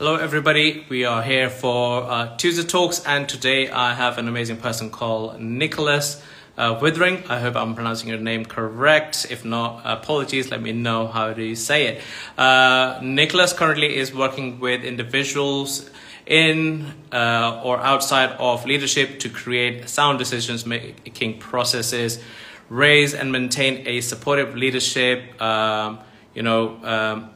Hello, 0.00 0.16
everybody. 0.16 0.86
We 0.88 1.04
are 1.04 1.22
here 1.22 1.50
for 1.50 2.04
uh, 2.04 2.34
Tuesday 2.38 2.62
Talks, 2.62 3.04
and 3.04 3.28
today 3.28 3.68
I 3.68 3.92
have 3.92 4.16
an 4.16 4.28
amazing 4.28 4.56
person 4.56 4.88
called 4.88 5.38
Nicholas 5.38 6.22
uh, 6.56 6.78
Withering. 6.80 7.22
I 7.28 7.38
hope 7.38 7.54
I'm 7.54 7.74
pronouncing 7.74 8.08
your 8.08 8.16
name 8.16 8.46
correct. 8.46 9.26
If 9.28 9.44
not, 9.44 9.82
apologies. 9.84 10.50
Let 10.50 10.62
me 10.62 10.72
know 10.72 11.06
how 11.06 11.34
do 11.34 11.42
you 11.42 11.54
say 11.54 11.88
it. 11.88 12.02
Uh, 12.38 12.98
Nicholas 13.02 13.52
currently 13.52 13.94
is 13.94 14.14
working 14.14 14.58
with 14.58 14.84
individuals 14.84 15.90
in 16.24 16.94
uh, 17.12 17.60
or 17.62 17.76
outside 17.80 18.30
of 18.38 18.64
leadership 18.64 19.18
to 19.18 19.28
create 19.28 19.86
sound 19.86 20.18
decisions 20.18 20.64
making 20.64 21.40
processes, 21.40 22.24
raise 22.70 23.12
and 23.12 23.30
maintain 23.32 23.86
a 23.86 24.00
supportive 24.00 24.56
leadership. 24.56 25.42
Um, 25.42 25.98
you 26.32 26.42
know. 26.42 26.82
Um, 26.84 27.30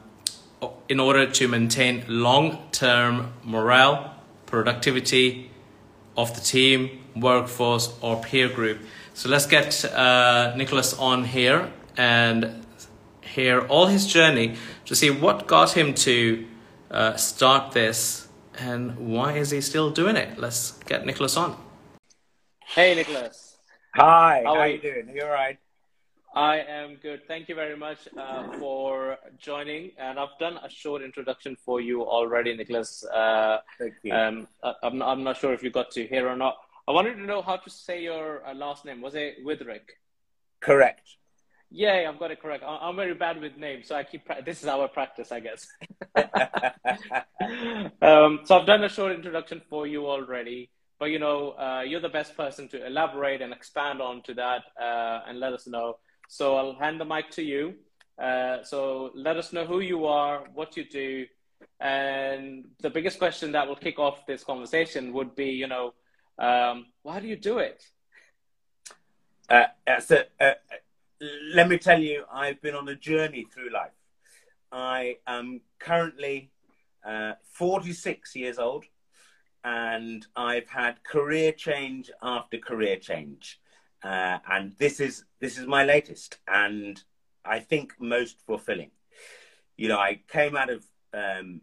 in 0.87 0.99
order 0.99 1.29
to 1.29 1.47
maintain 1.47 2.03
long-term 2.07 3.33
morale, 3.43 4.13
productivity 4.45 5.49
of 6.15 6.33
the 6.35 6.41
team, 6.41 7.03
workforce, 7.15 7.93
or 8.01 8.21
peer 8.21 8.49
group. 8.49 8.79
So 9.13 9.29
let's 9.29 9.45
get 9.45 9.85
uh, 9.85 10.53
Nicholas 10.55 10.93
on 10.93 11.25
here 11.25 11.71
and 11.97 12.65
hear 13.21 13.61
all 13.61 13.87
his 13.87 14.05
journey 14.05 14.55
to 14.85 14.95
see 14.95 15.09
what 15.09 15.47
got 15.47 15.71
him 15.71 15.93
to 15.93 16.45
uh, 16.91 17.15
start 17.15 17.71
this 17.71 18.27
and 18.57 18.95
why 18.97 19.33
is 19.33 19.51
he 19.51 19.61
still 19.61 19.89
doing 19.89 20.15
it. 20.15 20.37
Let's 20.37 20.71
get 20.83 21.05
Nicholas 21.05 21.35
on. 21.35 21.57
Hey, 22.65 22.95
Nicholas. 22.95 23.57
Hi. 23.95 24.43
How, 24.45 24.55
how 24.55 24.61
are 24.61 24.67
you 24.67 24.79
doing? 24.79 25.09
Are 25.09 25.15
you 25.15 25.23
all 25.23 25.29
right? 25.31 25.57
I 26.35 26.57
am 26.57 26.97
good. 27.01 27.25
Thank 27.29 27.47
you 27.47 27.55
very 27.55 27.77
much 27.77 28.09
uh, 28.17 28.51
for 28.59 29.17
joining. 29.39 29.91
And 29.97 30.19
I've 30.19 30.37
done 30.37 30.57
a 30.57 30.69
short 30.69 31.01
introduction 31.01 31.55
for 31.63 31.79
you 31.79 32.03
already, 32.03 32.53
Nicholas. 32.57 33.05
Uh, 33.05 33.59
Thank 33.79 33.93
you. 34.03 34.13
Um, 34.13 34.47
I'm, 34.83 35.01
I'm 35.01 35.23
not 35.23 35.37
sure 35.37 35.53
if 35.53 35.63
you 35.63 35.69
got 35.69 35.91
to 35.91 36.05
hear 36.05 36.27
or 36.27 36.35
not. 36.35 36.57
I 36.89 36.91
wanted 36.91 37.15
to 37.15 37.21
know 37.21 37.41
how 37.41 37.55
to 37.55 37.69
say 37.69 38.03
your 38.03 38.45
uh, 38.45 38.53
last 38.53 38.83
name. 38.83 39.01
Was 39.01 39.15
it 39.15 39.45
Withrick? 39.45 39.95
Correct. 40.59 41.07
Yeah, 41.71 42.05
I've 42.09 42.19
got 42.19 42.31
it 42.31 42.41
correct. 42.41 42.65
I'm 42.67 42.97
very 42.97 43.13
bad 43.13 43.39
with 43.39 43.57
names, 43.57 43.87
so 43.87 43.95
I 43.95 44.03
keep. 44.03 44.29
This 44.45 44.61
is 44.61 44.67
our 44.67 44.87
practice, 44.87 45.31
I 45.31 45.39
guess. 45.39 45.67
um, 48.01 48.41
so 48.43 48.59
I've 48.59 48.67
done 48.67 48.83
a 48.83 48.89
short 48.89 49.13
introduction 49.13 49.61
for 49.69 49.87
you 49.87 50.07
already, 50.07 50.69
but 50.99 51.05
you 51.05 51.19
know, 51.19 51.51
uh, 51.51 51.81
you're 51.85 52.01
the 52.01 52.09
best 52.09 52.37
person 52.37 52.67
to 52.69 52.85
elaborate 52.85 53.41
and 53.41 53.51
expand 53.51 53.99
on 54.01 54.21
to 54.23 54.33
that, 54.35 54.63
uh, 54.79 55.21
and 55.27 55.39
let 55.39 55.53
us 55.53 55.65
know 55.65 55.97
so 56.27 56.55
I'll 56.55 56.75
hand 56.75 56.99
the 56.99 57.05
mic 57.05 57.29
to 57.31 57.43
you. 57.43 57.75
Uh, 58.21 58.63
so 58.63 59.11
let 59.13 59.37
us 59.37 59.51
know 59.51 59.65
who 59.65 59.79
you 59.81 60.05
are, 60.05 60.45
what 60.53 60.77
you 60.77 60.85
do, 60.85 61.25
and 61.79 62.65
the 62.81 62.89
biggest 62.89 63.19
question 63.19 63.51
that 63.51 63.67
will 63.67 63.75
kick 63.75 63.99
off 63.99 64.25
this 64.25 64.43
conversation 64.43 65.11
would 65.13 65.35
be, 65.35 65.47
you 65.47 65.67
know, 65.67 65.93
um, 66.39 66.87
why 67.03 67.19
do 67.19 67.27
you 67.27 67.35
do 67.35 67.59
it? 67.59 67.83
Uh, 69.49 69.65
so, 69.99 70.23
uh, 70.39 70.51
let 71.53 71.69
me 71.69 71.77
tell 71.77 71.99
you, 71.99 72.23
I've 72.31 72.61
been 72.61 72.75
on 72.75 72.87
a 72.89 72.95
journey 72.95 73.45
through 73.53 73.71
life. 73.71 73.91
I 74.71 75.17
am 75.27 75.61
currently 75.79 76.51
uh, 77.05 77.33
46 77.51 78.35
years 78.35 78.57
old, 78.57 78.85
and 79.63 80.25
I've 80.35 80.67
had 80.69 81.03
career 81.03 81.51
change 81.51 82.11
after 82.21 82.57
career 82.57 82.97
change. 82.97 83.59
Uh, 84.03 84.39
and 84.51 84.73
this 84.77 84.99
is 84.99 85.23
this 85.45 85.59
is 85.59 85.67
my 85.67 85.83
latest, 85.83 86.39
and 86.47 87.03
I 87.45 87.59
think 87.59 87.93
most 87.99 88.37
fulfilling. 88.47 88.89
You 89.77 89.89
know, 89.89 89.99
I 89.99 90.21
came 90.27 90.57
out 90.57 90.71
of 90.71 90.83
um, 91.13 91.61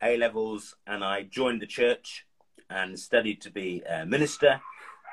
A 0.00 0.16
levels 0.16 0.76
and 0.86 1.02
I 1.02 1.22
joined 1.22 1.60
the 1.60 1.66
church 1.66 2.24
and 2.70 2.96
studied 2.96 3.40
to 3.40 3.50
be 3.50 3.82
a 3.82 4.06
minister, 4.06 4.60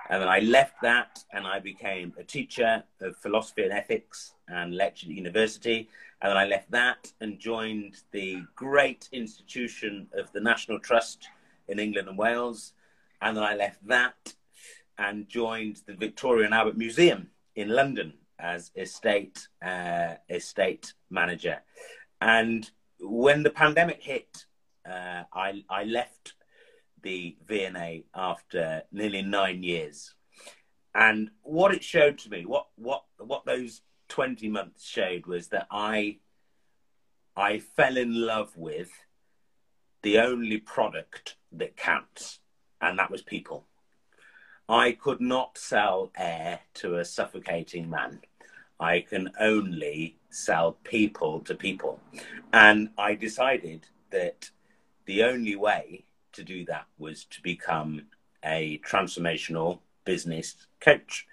and 0.09 0.21
then 0.21 0.29
I 0.29 0.41
left 0.41 0.75
that 0.83 1.23
and 1.31 1.47
I 1.47 1.57
became 1.57 2.13
a 2.19 2.23
teacher 2.23 2.83
of 3.01 3.17
philosophy 3.17 3.63
and 3.63 3.73
ethics 3.73 4.35
and 4.47 4.77
lectured 4.77 5.09
at 5.09 5.15
university. 5.15 5.89
And 6.21 6.29
then 6.29 6.37
I 6.37 6.45
left 6.45 6.69
that 6.69 7.11
and 7.19 7.39
joined 7.39 7.95
the 8.11 8.43
great 8.55 9.09
institution 9.11 10.07
of 10.13 10.31
the 10.33 10.39
National 10.39 10.77
Trust 10.77 11.29
in 11.67 11.79
England 11.79 12.07
and 12.07 12.17
Wales. 12.17 12.73
And 13.21 13.35
then 13.35 13.43
I 13.43 13.55
left 13.55 13.87
that 13.87 14.35
and 14.99 15.27
joined 15.27 15.81
the 15.87 15.95
Victoria 15.95 16.45
and 16.45 16.53
Albert 16.53 16.77
Museum 16.77 17.31
in 17.55 17.69
London 17.69 18.13
as 18.39 18.71
estate 18.75 19.47
uh, 19.65 20.15
estate 20.29 20.93
manager. 21.09 21.61
And 22.21 22.69
when 22.99 23.43
the 23.43 23.49
pandemic 23.49 24.01
hit, 24.01 24.45
uh, 24.89 25.23
I 25.33 25.63
I 25.69 25.83
left 25.83 26.33
the 27.01 27.35
V&A 27.45 28.05
after 28.15 28.83
nearly 28.91 29.21
nine 29.21 29.61
years. 29.61 30.13
And 30.95 31.31
what 31.41 31.73
it 31.73 31.83
showed 31.83 32.17
to 32.19 32.29
me, 32.29 32.45
what 32.45 32.67
what 32.75 33.03
what 33.17 33.45
those 33.45 33.81
twenty 34.07 34.47
months 34.47 34.87
showed 34.87 35.25
was 35.25 35.47
that 35.49 35.67
I 35.71 36.19
I 37.35 37.59
fell 37.59 37.97
in 37.97 38.25
love 38.25 38.55
with 38.55 38.91
the 40.03 40.19
only 40.19 40.59
product 40.59 41.37
that 41.53 41.77
counts, 41.77 42.39
and 42.81 42.99
that 42.99 43.09
was 43.09 43.21
people. 43.21 43.65
I 44.69 44.93
could 44.93 45.19
not 45.19 45.57
sell 45.57 46.11
air 46.17 46.61
to 46.75 46.97
a 46.97 47.05
suffocating 47.05 47.89
man. 47.89 48.21
I 48.79 49.01
can 49.01 49.31
only 49.39 50.17
sell 50.29 50.77
people 50.83 51.41
to 51.41 51.55
people. 51.55 51.99
And 52.51 52.89
I 52.97 53.15
decided 53.15 53.85
that 54.11 54.49
the 55.05 55.23
only 55.23 55.55
way 55.55 56.05
to 56.33 56.43
do 56.43 56.65
that 56.65 56.85
was 56.97 57.25
to 57.25 57.41
become 57.41 58.07
a 58.43 58.79
transformational 58.79 59.79
business 60.05 60.55
coach. 60.79 61.27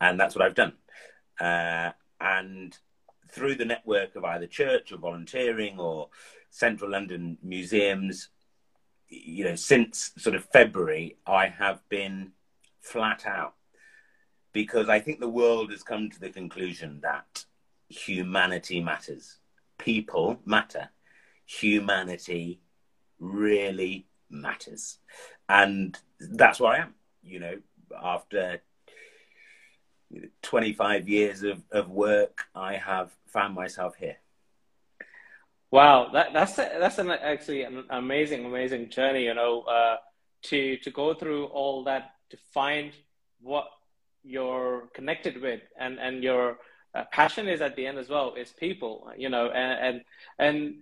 And 0.00 0.18
that's 0.18 0.34
what 0.34 0.44
I've 0.44 0.54
done. 0.54 0.74
Uh, 1.40 1.92
and 2.20 2.76
through 3.28 3.54
the 3.54 3.64
network 3.64 4.14
of 4.14 4.24
either 4.24 4.46
church 4.46 4.92
or 4.92 4.98
volunteering 4.98 5.78
or 5.78 6.08
central 6.50 6.90
London 6.90 7.38
museums, 7.42 8.28
you 9.08 9.44
know, 9.44 9.56
since 9.56 10.12
sort 10.18 10.36
of 10.36 10.44
February, 10.44 11.16
I 11.26 11.48
have 11.48 11.86
been 11.88 12.32
flat 12.82 13.26
out 13.26 13.54
because 14.52 14.88
I 14.88 15.00
think 15.00 15.18
the 15.18 15.28
world 15.28 15.70
has 15.70 15.82
come 15.82 16.10
to 16.10 16.20
the 16.20 16.28
conclusion 16.28 17.00
that 17.02 17.44
humanity 17.88 18.80
matters. 18.80 19.38
People 19.78 20.38
matter. 20.44 20.90
Humanity 21.46 22.60
really 23.18 24.06
matters. 24.30 24.98
And 25.48 25.98
that's 26.20 26.60
where 26.60 26.72
I 26.72 26.78
am, 26.78 26.94
you 27.22 27.40
know, 27.40 27.58
after 28.02 28.60
25 30.42 31.08
years 31.08 31.42
of, 31.42 31.62
of 31.70 31.90
work, 31.90 32.44
I 32.54 32.76
have 32.76 33.10
found 33.26 33.54
myself 33.54 33.96
here. 33.96 34.16
Wow, 35.70 36.10
that, 36.12 36.34
that's 36.34 36.58
a, 36.58 36.70
that's 36.78 36.98
an 36.98 37.10
actually 37.10 37.62
an 37.62 37.84
amazing, 37.88 38.44
amazing 38.44 38.90
journey. 38.90 39.24
You 39.24 39.32
know, 39.32 39.62
uh, 39.62 39.96
to 40.42 40.76
to 40.76 40.90
go 40.90 41.14
through 41.14 41.46
all 41.46 41.84
that 41.84 42.10
to 42.32 42.38
find 42.52 42.92
what 43.40 43.68
you're 44.24 44.88
connected 44.94 45.40
with 45.40 45.60
and 45.78 45.98
and 45.98 46.22
your 46.22 46.58
uh, 46.94 47.04
passion 47.12 47.46
is 47.48 47.60
at 47.60 47.76
the 47.76 47.86
end 47.86 47.98
as 47.98 48.08
well 48.08 48.34
is 48.34 48.50
people 48.52 49.10
you 49.16 49.28
know 49.28 49.46
and 49.50 49.72
and 49.86 50.04
and, 50.38 50.74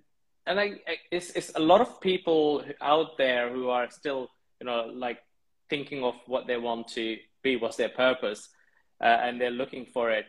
and 0.47 0.61
I, 0.61 0.67
it's, 1.11 1.31
it's 1.31 1.53
a 1.55 1.61
lot 1.61 1.81
of 1.81 2.01
people 2.01 2.65
out 2.81 3.19
there 3.19 3.53
who 3.53 3.69
are 3.69 3.91
still 3.91 4.29
you 4.61 4.67
know 4.67 4.91
like 4.95 5.19
thinking 5.69 6.05
of 6.05 6.15
what 6.27 6.47
they 6.47 6.57
want 6.57 6.89
to 6.89 7.17
be 7.43 7.57
what's 7.57 7.77
their 7.77 7.89
purpose 7.89 8.49
uh, 9.01 9.19
and 9.25 9.41
they're 9.41 9.51
looking 9.51 9.87
for 9.87 10.11
it. 10.11 10.27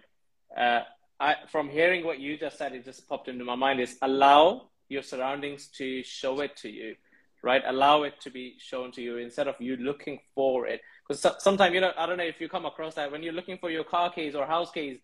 Uh, 0.56 0.82
I, 1.20 1.36
from 1.48 1.70
hearing 1.70 2.06
what 2.06 2.20
you 2.20 2.38
just 2.38 2.58
said 2.58 2.74
it 2.74 2.86
just 2.86 3.08
popped 3.08 3.28
into 3.28 3.46
my 3.46 3.56
mind 3.56 3.80
is 3.80 3.98
allow 4.02 4.70
your 4.90 5.04
surroundings 5.04 5.68
to 5.78 6.04
show 6.04 6.40
it 6.42 6.56
to 6.58 6.70
you 6.70 6.96
right? 7.44 7.64
Allow 7.66 8.04
it 8.04 8.20
to 8.22 8.30
be 8.30 8.56
shown 8.60 8.92
to 8.94 9.02
you 9.02 9.18
instead 9.18 9.48
of 9.48 9.56
you 9.60 9.76
looking 9.78 10.20
for 10.36 10.68
it 10.68 10.82
because 11.08 11.26
sometimes 11.40 11.74
you 11.74 11.82
know 11.82 11.92
I 11.98 12.06
don't 12.06 12.18
know 12.18 12.24
if 12.24 12.40
you 12.40 12.50
come 12.50 12.66
across 12.66 12.96
that 12.96 13.12
when 13.12 13.24
you're 13.24 13.34
looking 13.34 13.58
for 13.58 13.70
your 13.70 13.84
car 13.84 14.12
keys 14.12 14.36
or 14.36 14.46
house 14.46 14.72
keys 14.72 15.00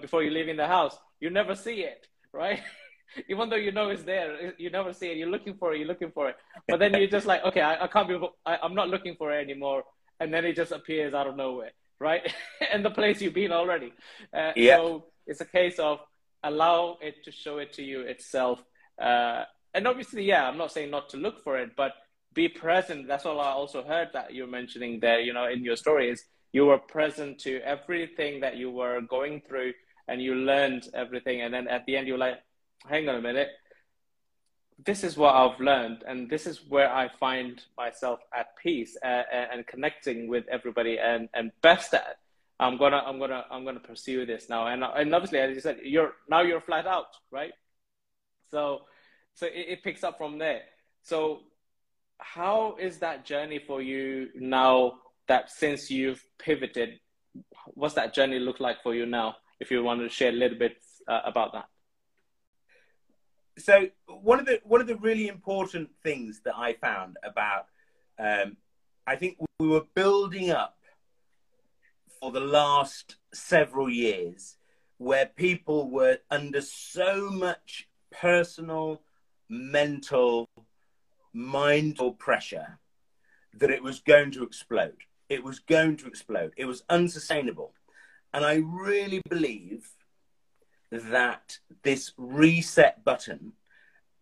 before 0.00 0.22
you 0.22 0.30
leave 0.30 0.48
in 0.48 0.56
the 0.56 0.66
house, 0.66 0.96
you 1.20 1.30
never 1.30 1.54
see 1.54 1.80
it, 1.82 2.06
right? 2.32 2.60
Even 3.28 3.48
though 3.48 3.56
you 3.56 3.72
know 3.72 3.88
it's 3.88 4.04
there, 4.04 4.52
you 4.56 4.70
never 4.70 4.92
see 4.92 5.08
it. 5.08 5.16
You're 5.16 5.30
looking 5.30 5.54
for 5.54 5.74
it. 5.74 5.78
You're 5.78 5.88
looking 5.88 6.12
for 6.12 6.28
it, 6.28 6.36
but 6.68 6.78
then 6.78 6.94
you're 6.94 7.08
just 7.08 7.26
like, 7.26 7.44
okay, 7.44 7.60
I, 7.60 7.84
I 7.84 7.86
can't 7.88 8.08
be. 8.08 8.18
I, 8.46 8.58
I'm 8.62 8.74
not 8.74 8.88
looking 8.88 9.16
for 9.16 9.32
it 9.32 9.42
anymore, 9.42 9.84
and 10.20 10.32
then 10.32 10.44
it 10.44 10.54
just 10.54 10.72
appears 10.72 11.12
out 11.14 11.26
of 11.26 11.36
nowhere, 11.36 11.72
right? 11.98 12.32
in 12.74 12.82
the 12.82 12.90
place 12.90 13.20
you've 13.20 13.34
been 13.34 13.52
already. 13.52 13.92
Uh, 14.32 14.52
yeah. 14.54 14.76
So 14.76 15.06
it's 15.26 15.40
a 15.40 15.44
case 15.46 15.78
of 15.78 16.00
allow 16.42 16.98
it 17.00 17.24
to 17.24 17.32
show 17.32 17.58
it 17.58 17.72
to 17.74 17.82
you 17.82 18.02
itself. 18.02 18.62
Uh, 19.00 19.44
and 19.74 19.86
obviously, 19.86 20.24
yeah, 20.24 20.48
I'm 20.48 20.58
not 20.58 20.72
saying 20.72 20.90
not 20.90 21.08
to 21.10 21.16
look 21.16 21.42
for 21.42 21.58
it, 21.58 21.70
but 21.76 21.92
be 22.34 22.48
present. 22.48 23.08
That's 23.08 23.26
all 23.26 23.40
I 23.40 23.50
also 23.50 23.82
heard 23.82 24.10
that 24.12 24.34
you're 24.34 24.46
mentioning 24.46 25.00
there, 25.00 25.20
you 25.20 25.32
know, 25.32 25.46
in 25.46 25.64
your 25.64 25.76
story 25.76 26.10
is 26.10 26.24
you 26.52 26.66
were 26.66 26.78
present 26.78 27.38
to 27.40 27.60
everything 27.60 28.40
that 28.40 28.56
you 28.56 28.70
were 28.70 29.00
going 29.00 29.42
through 29.48 29.72
and 30.08 30.20
you 30.22 30.34
learned 30.34 30.88
everything. 30.94 31.42
And 31.42 31.52
then 31.54 31.68
at 31.68 31.86
the 31.86 31.96
end, 31.96 32.08
you're 32.08 32.18
like, 32.18 32.40
hang 32.88 33.08
on 33.08 33.16
a 33.16 33.20
minute. 33.20 33.50
this 34.86 35.04
is 35.04 35.16
what 35.16 35.34
I've 35.34 35.60
learned, 35.60 36.04
and 36.06 36.30
this 36.30 36.46
is 36.46 36.60
where 36.68 36.92
I 36.92 37.08
find 37.08 37.62
myself 37.76 38.20
at 38.34 38.56
peace 38.56 38.96
uh, 39.02 39.22
and 39.52 39.66
connecting 39.66 40.28
with 40.28 40.44
everybody 40.48 40.98
and, 40.98 41.28
and 41.34 41.52
best 41.62 41.94
at. 41.94 42.18
I'm 42.58 42.76
gonna 42.76 43.02
I'm 43.06 43.18
gonna 43.18 43.44
I'm 43.50 43.64
gonna 43.64 43.80
pursue 43.80 44.26
this 44.26 44.48
now, 44.50 44.66
and 44.66 44.84
and 44.84 45.14
obviously, 45.14 45.38
as 45.38 45.54
you 45.54 45.60
said, 45.60 45.78
you're 45.82 46.12
now 46.28 46.42
you're 46.42 46.60
flat 46.60 46.86
out, 46.86 47.06
right? 47.30 47.52
So 48.50 48.82
so 49.34 49.46
it, 49.46 49.66
it 49.68 49.82
picks 49.82 50.04
up 50.04 50.18
from 50.18 50.38
there. 50.38 50.60
So 51.02 51.40
how 52.20 52.76
is 52.78 52.98
that 52.98 53.24
journey 53.24 53.58
for 53.58 53.82
you 53.82 54.28
now? 54.34 54.94
That 55.28 55.50
since 55.50 55.90
you've 55.90 56.24
pivoted, 56.38 56.98
what's 57.66 57.94
that 57.94 58.14
journey 58.14 58.38
look 58.38 58.60
like 58.60 58.82
for 58.82 58.94
you 58.94 59.06
now? 59.06 59.36
If 59.60 59.70
you 59.70 59.82
want 59.82 60.00
to 60.00 60.08
share 60.08 60.30
a 60.30 60.32
little 60.32 60.58
bit 60.58 60.76
uh, 61.08 61.20
about 61.24 61.52
that 61.52 61.66
so 63.60 63.88
one 64.06 64.40
of 64.40 64.46
the 64.46 64.60
one 64.64 64.80
of 64.80 64.86
the 64.86 64.96
really 64.96 65.28
important 65.28 65.90
things 66.02 66.40
that 66.44 66.54
I 66.56 66.74
found 66.74 67.16
about 67.22 67.66
um, 68.18 68.56
I 69.06 69.16
think 69.16 69.38
we 69.58 69.68
were 69.68 69.84
building 69.94 70.50
up 70.50 70.76
for 72.20 72.30
the 72.30 72.40
last 72.40 73.16
several 73.32 73.88
years 73.88 74.56
where 74.98 75.26
people 75.26 75.90
were 75.90 76.18
under 76.30 76.60
so 76.60 77.30
much 77.30 77.88
personal, 78.12 79.00
mental, 79.48 80.48
mindful 81.32 82.12
pressure 82.12 82.78
that 83.54 83.70
it 83.70 83.82
was 83.82 84.00
going 84.00 84.30
to 84.32 84.42
explode. 84.42 84.96
It 85.28 85.42
was 85.42 85.58
going 85.60 85.96
to 85.98 86.06
explode. 86.06 86.52
It 86.56 86.64
was 86.64 86.82
unsustainable. 86.88 87.72
And 88.32 88.44
I 88.44 88.56
really 88.56 89.22
believe 89.28 89.88
that 90.90 91.58
this 91.82 92.12
reset 92.16 93.04
button, 93.04 93.52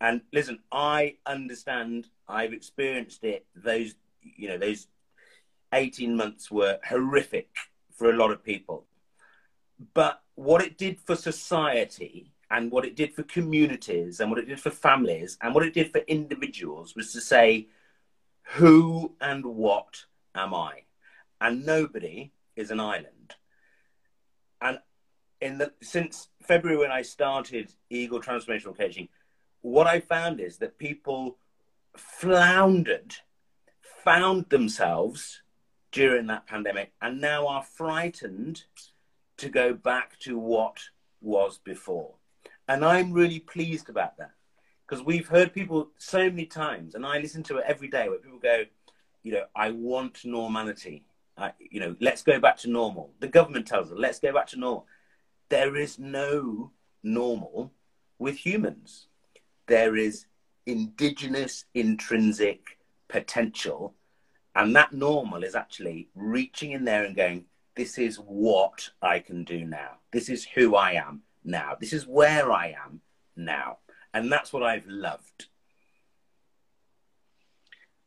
and 0.00 0.20
listen, 0.32 0.60
I 0.70 1.16
understand, 1.26 2.08
I've 2.28 2.52
experienced 2.52 3.24
it, 3.24 3.46
those, 3.54 3.94
you 4.22 4.48
know, 4.48 4.58
those 4.58 4.86
18 5.72 6.16
months 6.16 6.50
were 6.50 6.78
horrific 6.86 7.48
for 7.94 8.10
a 8.10 8.16
lot 8.16 8.30
of 8.30 8.44
people. 8.44 8.84
But 9.94 10.20
what 10.34 10.62
it 10.62 10.78
did 10.78 11.00
for 11.00 11.16
society 11.16 12.32
and 12.50 12.70
what 12.70 12.84
it 12.84 12.96
did 12.96 13.14
for 13.14 13.22
communities 13.24 14.20
and 14.20 14.30
what 14.30 14.38
it 14.38 14.46
did 14.46 14.60
for 14.60 14.70
families 14.70 15.36
and 15.42 15.54
what 15.54 15.64
it 15.64 15.74
did 15.74 15.92
for 15.92 15.98
individuals 16.06 16.96
was 16.96 17.12
to 17.12 17.20
say, 17.20 17.68
who 18.54 19.14
and 19.20 19.44
what 19.44 20.04
am 20.34 20.54
I? 20.54 20.82
And 21.40 21.66
nobody 21.66 22.32
is 22.56 22.70
an 22.70 22.80
island. 22.80 23.34
And 24.60 24.78
in 25.40 25.58
the 25.58 25.72
since 25.82 26.28
February 26.42 26.78
when 26.78 26.90
I 26.90 27.02
started 27.02 27.72
Eagle 27.90 28.20
Transformational 28.20 28.76
Coaching, 28.76 29.08
what 29.60 29.86
I 29.86 30.00
found 30.00 30.40
is 30.40 30.58
that 30.58 30.78
people 30.78 31.36
floundered, 31.96 33.14
found 34.04 34.48
themselves 34.48 35.42
during 35.92 36.26
that 36.26 36.46
pandemic, 36.46 36.92
and 37.00 37.20
now 37.20 37.46
are 37.46 37.62
frightened 37.62 38.64
to 39.36 39.48
go 39.48 39.72
back 39.74 40.18
to 40.20 40.38
what 40.38 40.80
was 41.20 41.58
before. 41.58 42.14
And 42.68 42.84
I'm 42.84 43.12
really 43.12 43.40
pleased 43.40 43.88
about 43.88 44.18
that 44.18 44.32
because 44.86 45.04
we've 45.04 45.28
heard 45.28 45.52
people 45.52 45.90
so 45.98 46.18
many 46.30 46.46
times, 46.46 46.94
and 46.94 47.04
I 47.04 47.18
listen 47.18 47.42
to 47.44 47.58
it 47.58 47.64
every 47.66 47.88
day 47.88 48.08
where 48.08 48.18
people 48.18 48.38
go, 48.38 48.64
you 49.22 49.32
know, 49.32 49.44
I 49.56 49.70
want 49.70 50.24
normality. 50.24 51.04
I, 51.36 51.52
you 51.58 51.80
know, 51.80 51.96
let's 52.00 52.22
go 52.22 52.40
back 52.40 52.58
to 52.58 52.70
normal. 52.70 53.12
The 53.20 53.28
government 53.28 53.66
tells 53.66 53.90
us, 53.90 53.98
let's 53.98 54.18
go 54.18 54.32
back 54.32 54.48
to 54.48 54.58
normal 54.58 54.86
there 55.48 55.76
is 55.76 55.98
no 55.98 56.72
normal 57.02 57.72
with 58.18 58.36
humans. 58.36 59.06
There 59.66 59.96
is 59.96 60.26
indigenous 60.66 61.64
intrinsic 61.74 62.78
potential. 63.08 63.94
And 64.54 64.74
that 64.76 64.92
normal 64.92 65.44
is 65.44 65.54
actually 65.54 66.08
reaching 66.14 66.72
in 66.72 66.84
there 66.84 67.04
and 67.04 67.16
going, 67.16 67.44
this 67.76 67.96
is 67.96 68.16
what 68.16 68.90
I 69.00 69.20
can 69.20 69.44
do 69.44 69.64
now. 69.64 69.98
This 70.12 70.28
is 70.28 70.44
who 70.44 70.74
I 70.74 70.92
am 70.92 71.22
now. 71.48 71.76
This 71.78 71.92
is 71.92 72.06
where 72.06 72.52
I 72.52 72.74
am 72.84 73.00
now. 73.36 73.78
And 74.14 74.30
that's 74.30 74.52
what 74.52 74.62
I've 74.62 74.86
loved. 74.86 75.46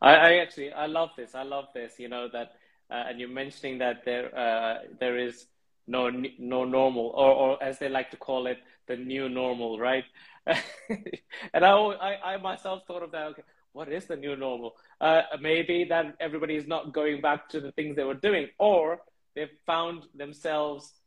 I, 0.02 0.16
I 0.16 0.34
actually, 0.38 0.72
I 0.72 0.88
love 0.88 1.10
this. 1.16 1.36
I 1.36 1.44
love 1.44 1.66
this, 1.74 1.94
you 2.00 2.10
know, 2.10 2.28
that, 2.34 2.54
uh, 2.90 3.04
and 3.10 3.20
you're 3.20 3.30
mentioning 3.30 3.80
that 3.80 4.04
there, 4.06 4.36
uh, 4.38 4.80
there 5.00 5.18
is 5.18 5.46
no 5.88 6.10
no 6.40 6.64
normal 6.64 7.12
or, 7.16 7.32
or 7.32 7.64
as 7.64 7.80
they 7.80 7.90
like 7.90 8.12
to 8.12 8.18
call 8.18 8.48
it 8.48 8.58
the 8.88 8.96
new 8.96 9.28
normal 9.30 9.80
right 9.80 10.06
and 10.48 11.66
I, 11.66 11.72
I, 11.72 12.34
I 12.34 12.38
myself 12.38 12.84
thought 12.88 13.04
of 13.04 13.12
that 13.12 13.28
okay 13.28 13.44
what 13.74 13.92
is 13.92 14.06
the 14.06 14.16
new 14.16 14.36
normal 14.36 14.76
uh, 15.00 15.22
maybe 15.40 15.86
that 15.90 16.16
everybody 16.20 16.56
is 16.56 16.68
not 16.68 16.94
going 16.94 17.22
back 17.22 17.50
to 17.50 17.60
the 17.60 17.72
things 17.72 17.96
they 17.96 18.04
were 18.04 18.14
doing 18.14 18.48
or 18.60 19.02
they've 19.36 19.58
found 19.66 20.04
themselves 20.16 21.01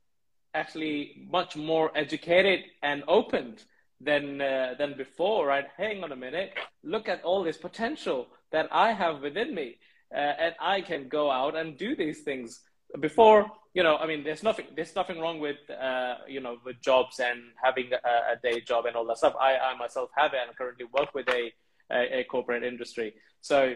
actually 0.55 1.27
much 1.31 1.56
more 1.56 1.91
educated 1.97 2.61
and 2.83 3.03
opened 3.09 3.65
than 4.01 4.41
uh, 4.41 4.75
than 4.79 4.97
before 4.97 5.47
right? 5.47 5.67
Hang 5.77 6.03
on 6.05 6.12
a 6.12 6.17
minute. 6.17 6.53
Look 6.83 7.09
at 7.09 7.23
all 7.25 7.43
this 7.43 7.56
potential 7.56 8.29
that 8.53 8.69
i 8.71 8.93
have 8.93 9.21
within 9.21 9.55
me 9.55 9.77
uh, 10.15 10.35
and 10.45 10.55
i 10.61 10.81
can 10.81 11.09
go 11.09 11.31
out 11.31 11.56
and 11.56 11.77
do 11.77 11.97
these 11.97 12.23
things. 12.23 12.61
Before 13.01 13.51
you 13.75 13.83
know 13.83 13.97
i 13.97 14.06
mean 14.06 14.23
there's 14.23 14.45
nothing 14.45 14.67
there's 14.77 14.95
nothing 14.95 15.19
wrong 15.21 15.41
with 15.41 15.59
uh, 15.69 16.15
you 16.29 16.41
know 16.41 16.56
with 16.65 16.81
jobs 16.81 17.19
and 17.19 17.41
having 17.62 17.91
a, 17.93 18.33
a, 18.33 18.37
day 18.41 18.61
job 18.61 18.87
and 18.87 18.95
all 18.97 19.06
that 19.06 19.19
stuff. 19.19 19.35
I, 19.41 19.56
I 19.56 19.77
myself 19.77 20.11
have 20.17 20.33
it 20.33 20.41
and 20.47 20.56
currently 20.56 20.87
work 20.97 21.12
with 21.15 21.29
a, 21.29 21.53
a, 21.91 22.21
a 22.21 22.25
corporate 22.25 22.62
industry. 22.62 23.15
So 23.41 23.75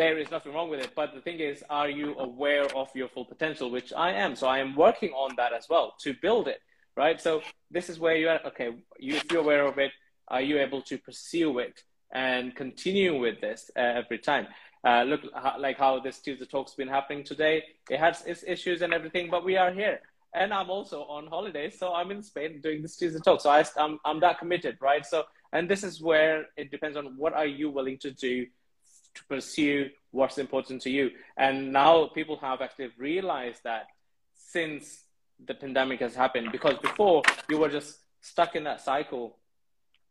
there 0.00 0.16
is 0.16 0.30
nothing 0.30 0.54
wrong 0.54 0.70
with 0.70 0.80
it 0.80 0.92
but 0.96 1.12
the 1.14 1.20
thing 1.20 1.40
is 1.40 1.62
are 1.68 1.90
you 1.90 2.08
aware 2.18 2.66
of 2.74 2.88
your 2.94 3.08
full 3.14 3.26
potential 3.34 3.70
which 3.70 3.92
i 4.06 4.10
am 4.24 4.34
so 4.34 4.46
i 4.46 4.58
am 4.58 4.74
working 4.74 5.10
on 5.10 5.30
that 5.36 5.52
as 5.52 5.68
well 5.68 5.94
to 6.00 6.14
build 6.22 6.48
it 6.48 6.60
right 6.96 7.20
so 7.20 7.42
this 7.70 7.90
is 7.90 7.98
where 7.98 8.16
you're 8.16 8.40
okay 8.46 8.70
you, 8.98 9.16
if 9.16 9.30
you're 9.30 9.42
aware 9.42 9.66
of 9.66 9.76
it 9.78 9.92
are 10.28 10.40
you 10.40 10.58
able 10.58 10.80
to 10.80 10.96
pursue 10.96 11.58
it 11.58 11.84
and 12.14 12.56
continue 12.56 13.12
with 13.24 13.42
this 13.42 13.70
uh, 13.76 14.00
every 14.02 14.18
time 14.18 14.46
uh, 14.82 15.02
look 15.02 15.20
like 15.58 15.76
how 15.76 16.00
this 16.00 16.18
Tuesday 16.20 16.46
talk's 16.46 16.74
been 16.74 16.88
happening 16.88 17.22
today. 17.22 17.62
It 17.90 18.00
has 18.00 18.24
its 18.24 18.42
issues 18.46 18.80
and 18.80 18.94
everything, 18.94 19.28
but 19.30 19.44
we 19.44 19.58
are 19.58 19.70
here. 19.70 20.00
And 20.32 20.54
I'm 20.54 20.70
also 20.70 21.02
on 21.02 21.26
holiday, 21.26 21.68
so 21.68 21.92
I'm 21.92 22.10
in 22.10 22.22
Spain 22.22 22.62
doing 22.62 22.80
this 22.80 22.96
Tuesday 22.96 23.20
talk. 23.22 23.42
So 23.42 23.50
I, 23.50 23.62
I'm, 23.76 23.98
I'm 24.06 24.20
that 24.20 24.38
committed, 24.38 24.78
right? 24.80 25.04
So, 25.04 25.24
and 25.52 25.68
this 25.68 25.84
is 25.84 26.00
where 26.00 26.46
it 26.56 26.70
depends 26.70 26.96
on 26.96 27.04
what 27.18 27.34
are 27.34 27.44
you 27.44 27.68
willing 27.68 27.98
to 27.98 28.10
do 28.10 28.46
to 29.14 29.24
pursue 29.24 29.90
what's 30.10 30.38
important 30.38 30.82
to 30.82 30.90
you. 30.90 31.10
And 31.36 31.72
now 31.72 32.08
people 32.08 32.36
have 32.38 32.60
actually 32.60 32.90
realized 32.98 33.64
that 33.64 33.86
since 34.34 35.04
the 35.46 35.54
pandemic 35.54 36.00
has 36.00 36.14
happened, 36.14 36.52
because 36.52 36.76
before 36.78 37.22
you 37.48 37.58
were 37.58 37.68
just 37.68 37.98
stuck 38.20 38.56
in 38.56 38.64
that 38.64 38.80
cycle, 38.80 39.36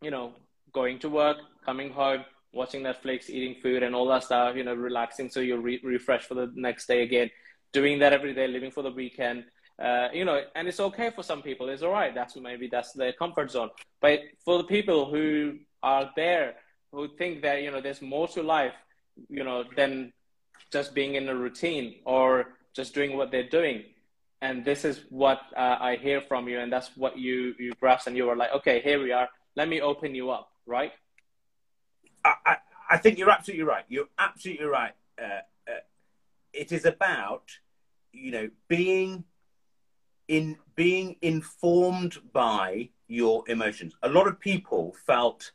you 0.01 0.12
know, 0.12 0.34
going 0.72 1.00
to 1.00 1.10
work, 1.10 1.38
coming 1.65 1.91
home, 1.91 2.24
watching 2.53 2.82
Netflix, 2.82 3.29
eating 3.29 3.56
food, 3.62 3.84
and 3.84 3.96
all 3.96 4.08
that 4.08 4.24
stuff. 4.24 4.56
You 4.56 4.63
know, 4.63 4.74
relaxing 4.74 5.29
so 5.29 5.39
you're 5.39 5.60
re- 5.60 5.82
refreshed 5.84 6.27
for 6.27 6.36
the 6.36 6.51
next 6.56 6.88
day 6.88 7.03
again. 7.03 7.29
Doing 7.74 8.00
that 8.00 8.13
every 8.13 8.34
day, 8.34 8.48
living 8.48 8.72
for 8.72 8.82
the 8.82 8.91
weekend. 8.91 9.46
Uh, 9.82 10.10
you 10.12 10.25
know, 10.25 10.41
and 10.56 10.68
it's 10.68 10.79
okay 10.79 11.10
for 11.10 11.24
some 11.24 11.41
people. 11.41 11.70
It's 11.70 11.84
all 11.84 11.91
right. 11.91 12.13
That's 12.13 12.36
maybe 12.36 12.68
that's 12.68 12.91
their 12.94 13.13
comfort 13.13 13.51
zone. 13.51 13.70
But 14.01 14.20
for 14.44 14.58
the 14.58 14.65
people 14.65 15.10
who 15.10 15.60
are 15.84 16.10
there, 16.15 16.56
who 16.91 17.08
think 17.18 17.41
that 17.44 17.62
you 17.62 17.72
know 17.72 17.82
there's 17.82 18.01
more 18.01 18.27
to 18.29 18.44
life, 18.44 18.74
you 19.30 19.44
know, 19.44 19.64
than 19.76 20.14
just 20.72 20.94
being 20.94 21.16
in 21.16 21.28
a 21.30 21.36
routine 21.36 21.96
or 22.06 22.56
just 22.74 22.94
doing 22.94 23.18
what 23.18 23.32
they're 23.32 23.50
doing. 23.50 23.84
And 24.42 24.64
this 24.64 24.86
is 24.86 25.02
what 25.10 25.42
uh, 25.58 25.78
I 25.80 25.98
hear 25.98 26.22
from 26.22 26.48
you, 26.48 26.60
and 26.60 26.72
that's 26.72 26.92
what 26.96 27.18
you 27.18 27.56
you 27.60 27.74
grasp, 27.80 28.08
and 28.08 28.16
you 28.16 28.26
were 28.26 28.36
like, 28.36 28.54
okay, 28.54 28.80
here 28.82 29.02
we 29.02 29.12
are. 29.12 29.28
Let 29.56 29.68
me 29.68 29.82
open 29.82 30.16
you 30.16 30.30
up, 30.30 30.52
right? 30.66 30.94
I, 32.24 32.58
I 32.90 32.98
think 32.98 33.18
you're 33.18 33.30
absolutely 33.30 33.64
right. 33.64 33.86
You're 33.88 34.10
absolutely 34.18 34.66
right. 34.66 34.94
Uh, 35.22 35.42
uh, 35.68 35.82
it 36.54 36.72
is 36.72 36.86
about, 36.86 37.44
you 38.12 38.32
know, 38.32 38.50
being 38.68 39.24
in 40.28 40.58
being 40.76 41.18
informed 41.22 42.18
by 42.34 42.90
your 43.08 43.44
emotions. 43.50 43.94
A 44.04 44.10
lot 44.10 44.28
of 44.28 44.40
people 44.40 44.96
felt, 45.06 45.52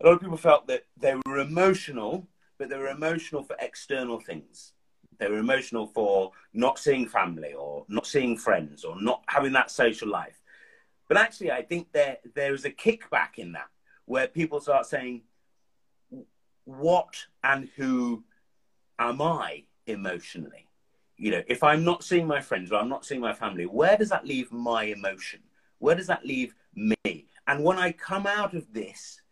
a 0.00 0.06
lot 0.06 0.14
of 0.14 0.20
people 0.20 0.36
felt 0.36 0.66
that 0.66 0.84
they 0.98 1.14
were 1.26 1.38
emotional, 1.38 2.26
but 2.58 2.68
they 2.68 2.76
were 2.76 2.88
emotional 2.88 3.42
for 3.42 3.56
external 3.60 4.20
things. 4.20 4.72
They 5.18 5.28
were 5.28 5.38
emotional 5.38 5.86
for 5.86 6.32
not 6.52 6.78
seeing 6.78 7.08
family 7.08 7.54
or 7.54 7.86
not 7.88 8.06
seeing 8.06 8.36
friends 8.36 8.84
or 8.84 9.00
not 9.00 9.24
having 9.28 9.52
that 9.52 9.70
social 9.70 10.08
life. 10.08 10.40
But 11.08 11.16
actually, 11.16 11.52
I 11.52 11.62
think 11.62 11.92
there 11.92 12.18
there 12.34 12.52
is 12.52 12.64
a 12.64 12.70
kickback 12.70 13.38
in 13.38 13.52
that 13.52 13.68
where 14.04 14.28
people 14.28 14.60
start 14.60 14.86
saying, 14.86 15.22
what 16.64 17.16
and 17.42 17.68
who 17.76 18.24
am 18.98 19.22
I 19.22 19.64
emotionally? 19.86 20.68
You 21.16 21.30
know, 21.30 21.42
if 21.46 21.62
I'm 21.62 21.84
not 21.84 22.04
seeing 22.04 22.26
my 22.26 22.40
friends 22.42 22.70
or 22.70 22.78
I'm 22.78 22.90
not 22.90 23.06
seeing 23.06 23.20
my 23.20 23.32
family, 23.32 23.64
where 23.64 23.96
does 23.96 24.10
that 24.10 24.26
leave 24.26 24.52
my 24.52 24.84
emotion? 24.84 25.40
Where 25.78 25.94
does 25.94 26.08
that 26.08 26.26
leave 26.26 26.54
me? 26.74 27.28
And 27.46 27.64
when 27.64 27.78
I 27.78 27.92
come 27.92 28.26
out 28.26 28.54
of 28.54 28.70
this 28.72 29.22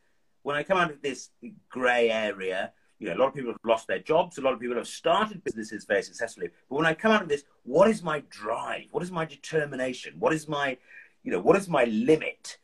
when 0.44 0.56
I 0.56 0.62
come 0.62 0.78
out 0.78 0.90
of 0.90 1.02
this 1.02 1.30
grey 1.70 2.10
area, 2.10 2.72
you 2.98 3.08
know, 3.08 3.14
a 3.14 3.18
lot 3.18 3.28
of 3.28 3.34
people 3.34 3.50
have 3.50 3.60
lost 3.64 3.88
their 3.88 3.98
jobs. 3.98 4.38
A 4.38 4.42
lot 4.42 4.52
of 4.52 4.60
people 4.60 4.76
have 4.76 4.86
started 4.86 5.42
businesses 5.42 5.84
very 5.84 6.02
successfully. 6.02 6.50
But 6.68 6.76
when 6.76 6.86
I 6.86 6.94
come 6.94 7.12
out 7.12 7.22
of 7.22 7.28
this, 7.28 7.44
what 7.64 7.88
is 7.88 8.02
my 8.02 8.22
drive? 8.28 8.84
What 8.92 9.02
is 9.02 9.10
my 9.10 9.24
determination? 9.24 10.14
What 10.18 10.32
is 10.32 10.46
my, 10.46 10.76
you 11.22 11.32
know, 11.32 11.40
what 11.40 11.56
is 11.56 11.68
my 11.68 11.84
limit? 11.84 12.58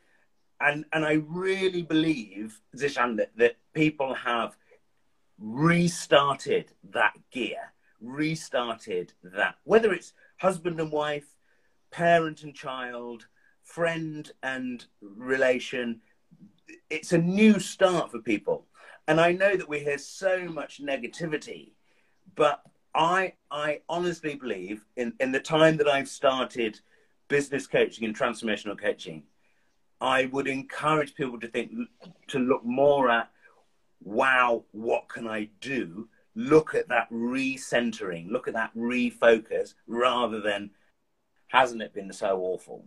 And 0.61 0.85
and 0.93 1.07
I 1.07 1.15
really 1.27 1.83
believe, 1.83 2.61
Zishan, 2.77 3.17
that, 3.17 3.31
that 3.37 3.57
people 3.73 4.13
have 4.15 4.57
restarted 5.39 6.73
that 6.91 7.15
gear, 7.33 7.73
restarted 8.01 9.15
that, 9.25 9.55
whether 9.65 9.91
it's 9.93 10.13
husband 10.37 10.79
and 10.81 10.93
wife, 10.93 11.35
parent 11.91 12.43
and 12.43 12.55
child, 12.55 13.27
friend 13.63 14.31
and 14.43 14.85
relation, 15.01 16.03
it's 16.89 17.13
a 17.13 17.19
new 17.19 17.59
start 17.59 18.11
for 18.11 18.19
people. 18.19 18.67
And 19.09 19.21
I 19.21 19.33
know 19.33 19.57
that 19.57 19.69
we 19.69 19.81
hear 19.81 19.99
so 19.99 20.45
much 20.45 20.81
negativity, 20.83 21.73
but 22.35 22.63
I 22.95 23.35
I 23.51 23.81
honestly 23.89 24.35
believe 24.35 24.85
in, 24.97 25.15
in 25.21 25.33
the 25.33 25.41
time 25.41 25.77
that 25.79 25.89
I've 25.89 26.09
started 26.09 26.81
business 27.29 27.67
coaching 27.67 28.05
and 28.05 28.17
transformational 28.17 28.79
coaching, 28.79 29.25
I 30.01 30.27
would 30.27 30.49
encourage 30.49 31.15
people 31.15 31.39
to 31.41 31.49
think 31.49 31.73
to 32.29 32.39
look 32.39 32.65
more 32.65 33.11
at 33.11 33.31
wow, 34.03 34.65
what 34.73 35.09
can 35.09 35.29
I 35.29 35.51
do? 35.61 36.09
Look 36.35 36.75
at 36.75 36.89
that 36.89 37.11
recentering, 37.11 38.31
look 38.31 38.49
at 38.49 38.55
that 38.55 38.75
refocus 38.75 39.75
rather 39.87 40.41
than 40.41 40.71
hasn't 41.49 41.83
it 41.83 41.93
been 41.93 42.13
so 42.13 42.39
awful? 42.39 42.87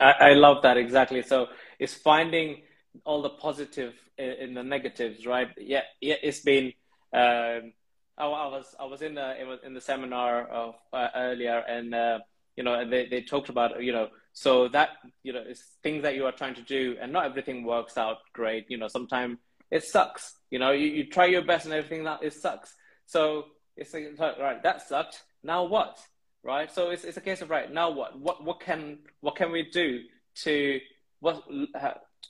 I, 0.00 0.12
I 0.20 0.32
love 0.34 0.62
that 0.62 0.76
exactly. 0.76 1.22
So 1.22 1.48
it's 1.78 1.94
finding 1.94 2.62
all 3.04 3.22
the 3.22 3.30
positive 3.30 3.94
in, 4.18 4.30
in 4.30 4.54
the 4.54 4.62
negatives, 4.62 5.26
right? 5.26 5.48
Yeah, 5.58 5.82
yeah. 6.00 6.16
It's 6.22 6.40
been. 6.40 6.72
Um, 7.12 7.72
I, 8.18 8.24
I, 8.24 8.46
was 8.48 8.74
I 8.80 8.84
was 8.86 9.02
in 9.02 9.14
the 9.14 9.58
in 9.64 9.74
the 9.74 9.80
seminar 9.80 10.46
of, 10.48 10.74
uh, 10.92 11.08
earlier, 11.14 11.58
and 11.68 11.94
uh, 11.94 12.18
you 12.56 12.64
know 12.64 12.88
they 12.88 13.06
they 13.06 13.22
talked 13.22 13.50
about 13.50 13.82
you 13.82 13.92
know 13.92 14.08
so 14.32 14.68
that 14.68 14.90
you 15.22 15.32
know 15.32 15.42
it's 15.46 15.62
things 15.82 16.02
that 16.02 16.14
you 16.14 16.24
are 16.24 16.32
trying 16.32 16.54
to 16.54 16.62
do, 16.62 16.96
and 17.00 17.12
not 17.12 17.26
everything 17.26 17.64
works 17.64 17.98
out 17.98 18.18
great. 18.32 18.66
You 18.68 18.78
know, 18.78 18.88
sometimes 18.88 19.38
it 19.70 19.84
sucks. 19.84 20.34
You 20.50 20.58
know, 20.58 20.72
you, 20.72 20.86
you 20.86 21.06
try 21.06 21.26
your 21.26 21.44
best 21.44 21.66
and 21.66 21.74
everything 21.74 22.04
that 22.04 22.22
it 22.22 22.32
sucks. 22.32 22.74
So 23.06 23.44
it's 23.76 23.92
like 23.92 24.38
right, 24.38 24.62
that 24.62 24.86
sucked. 24.88 25.22
Now 25.42 25.64
what? 25.64 25.98
Right? 26.46 26.72
So 26.72 26.90
it's, 26.90 27.04
it's 27.04 27.16
a 27.16 27.20
case 27.20 27.42
of 27.42 27.50
right 27.50 27.70
now 27.70 27.90
what 27.90 28.18
what 28.18 28.42
what 28.44 28.60
can 28.60 29.00
what 29.20 29.36
can 29.36 29.50
we 29.50 29.68
do 29.70 30.02
to 30.44 30.80
what 31.20 31.42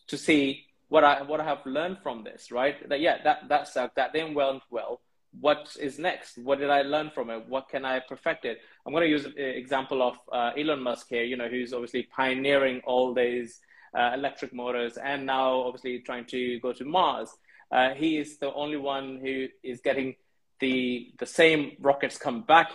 to 0.09 0.17
see 0.17 0.65
what 0.89 1.05
I 1.05 1.23
what 1.23 1.41
I 1.41 1.45
have 1.45 1.65
learned 1.67 1.99
from 2.03 2.25
this, 2.25 2.51
right? 2.51 2.77
That 2.89 3.01
yeah, 3.01 3.23
that 3.25 3.49
that 3.49 3.93
that 3.95 4.13
didn't 4.13 4.35
went 4.35 4.63
well. 4.71 5.01
What 5.39 5.77
is 5.79 5.99
next? 5.99 6.39
What 6.39 6.61
did 6.61 6.71
I 6.71 6.83
learn 6.83 7.11
from 7.15 7.29
it? 7.29 7.47
What 7.47 7.69
can 7.69 7.85
I 7.85 8.01
perfect 8.01 8.47
it? 8.47 8.59
I'm 8.87 8.93
going 8.93 9.03
to 9.03 9.11
use 9.11 9.27
an 9.27 9.35
example 9.37 10.03
of 10.03 10.15
uh, 10.33 10.53
Elon 10.57 10.83
Musk 10.83 11.09
here. 11.11 11.25
You 11.25 11.37
know, 11.37 11.49
who's 11.49 11.75
obviously 11.75 12.05
pioneering 12.05 12.81
all 12.87 13.13
these 13.13 13.61
uh, 13.97 14.13
electric 14.15 14.55
motors, 14.55 14.97
and 14.97 15.27
now 15.27 15.61
obviously 15.61 15.99
trying 15.99 16.25
to 16.27 16.59
go 16.61 16.73
to 16.73 16.85
Mars. 16.85 17.31
Uh, 17.71 17.91
he 17.91 18.17
is 18.17 18.39
the 18.39 18.53
only 18.55 18.77
one 18.77 19.19
who 19.21 19.49
is 19.63 19.81
getting 19.81 20.15
the 20.61 21.13
the 21.19 21.27
same 21.27 21.73
rockets 21.81 22.17
come 22.17 22.41
back 22.43 22.71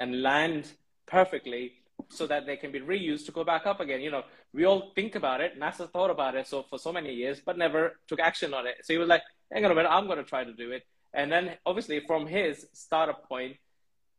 and 0.00 0.22
land 0.22 0.70
perfectly 1.06 1.72
so 2.08 2.26
that 2.26 2.46
they 2.46 2.56
can 2.56 2.70
be 2.72 2.80
reused 2.80 3.26
to 3.26 3.32
go 3.32 3.44
back 3.44 3.66
up 3.66 3.80
again. 3.80 4.00
You 4.00 4.10
know, 4.10 4.24
we 4.52 4.64
all 4.64 4.92
think 4.94 5.14
about 5.14 5.40
it. 5.40 5.58
NASA 5.58 5.90
thought 5.90 6.10
about 6.10 6.34
it 6.34 6.46
so 6.46 6.64
for 6.68 6.78
so 6.78 6.92
many 6.92 7.12
years, 7.14 7.40
but 7.44 7.58
never 7.58 7.96
took 8.08 8.20
action 8.20 8.54
on 8.54 8.66
it. 8.66 8.76
So 8.82 8.92
he 8.92 8.98
was 8.98 9.08
like, 9.08 9.22
hang 9.52 9.64
on 9.64 9.70
a 9.70 9.74
minute, 9.74 9.90
I'm 9.90 10.06
going 10.06 10.18
to 10.18 10.24
try 10.24 10.44
to 10.44 10.52
do 10.52 10.72
it. 10.72 10.84
And 11.14 11.32
then 11.32 11.56
obviously 11.64 12.00
from 12.06 12.26
his 12.26 12.66
startup 12.72 13.28
point, 13.28 13.56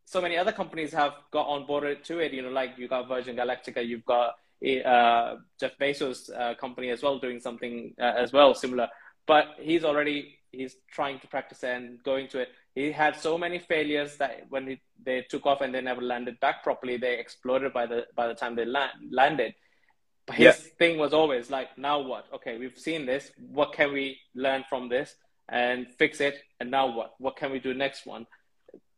so 0.04 0.20
many 0.20 0.36
other 0.36 0.52
companies 0.52 0.92
have 0.92 1.12
got 1.30 1.46
on 1.46 1.66
board 1.66 2.04
to 2.04 2.18
it. 2.18 2.32
You 2.32 2.42
know, 2.42 2.50
like 2.50 2.78
you 2.78 2.88
got 2.88 3.08
Virgin 3.08 3.36
Galactica, 3.36 3.86
you've 3.86 4.06
got 4.06 4.36
uh, 4.84 5.36
Jeff 5.60 5.78
Bezos' 5.78 6.30
uh, 6.34 6.54
company 6.54 6.90
as 6.90 7.02
well 7.02 7.18
doing 7.18 7.40
something 7.40 7.94
uh, 8.00 8.14
as 8.16 8.32
well 8.32 8.54
similar. 8.54 8.88
But 9.26 9.48
he's 9.58 9.84
already 9.84 10.38
he's 10.50 10.76
trying 10.90 11.20
to 11.20 11.26
practice 11.26 11.62
and 11.62 12.02
going 12.02 12.28
to 12.28 12.40
it 12.40 12.48
he 12.78 12.92
had 12.92 13.16
so 13.16 13.36
many 13.36 13.58
failures 13.58 14.16
that 14.18 14.46
when 14.50 14.68
he, 14.68 14.80
they 15.04 15.22
took 15.22 15.46
off 15.46 15.62
and 15.62 15.74
they 15.74 15.80
never 15.80 16.00
landed 16.00 16.38
back 16.38 16.62
properly, 16.62 16.96
they 16.96 17.18
exploded 17.18 17.72
by 17.72 17.86
the 17.86 18.06
by 18.14 18.28
the 18.28 18.34
time 18.34 18.54
they 18.54 18.64
land, 18.64 18.92
landed. 19.10 19.54
But 20.26 20.36
his 20.36 20.44
yeah. 20.44 20.70
thing 20.78 20.98
was 20.98 21.12
always 21.12 21.50
like, 21.50 21.76
now 21.76 21.98
what? 22.00 22.26
Okay, 22.36 22.56
we've 22.56 22.78
seen 22.78 23.04
this. 23.04 23.32
What 23.36 23.72
can 23.72 23.92
we 23.92 24.18
learn 24.34 24.64
from 24.68 24.88
this 24.88 25.16
and 25.48 25.88
fix 25.98 26.20
it? 26.20 26.36
And 26.60 26.70
now 26.70 26.86
what? 26.96 27.14
What 27.18 27.36
can 27.36 27.50
we 27.50 27.58
do 27.58 27.74
next 27.74 28.06
one 28.06 28.26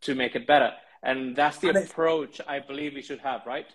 to 0.02 0.14
make 0.14 0.36
it 0.36 0.46
better? 0.46 0.72
And 1.02 1.34
that's 1.34 1.56
the 1.58 1.68
and 1.68 1.78
approach 1.78 2.40
I 2.46 2.58
believe 2.58 2.92
we 2.94 3.02
should 3.02 3.20
have, 3.20 3.46
right? 3.46 3.66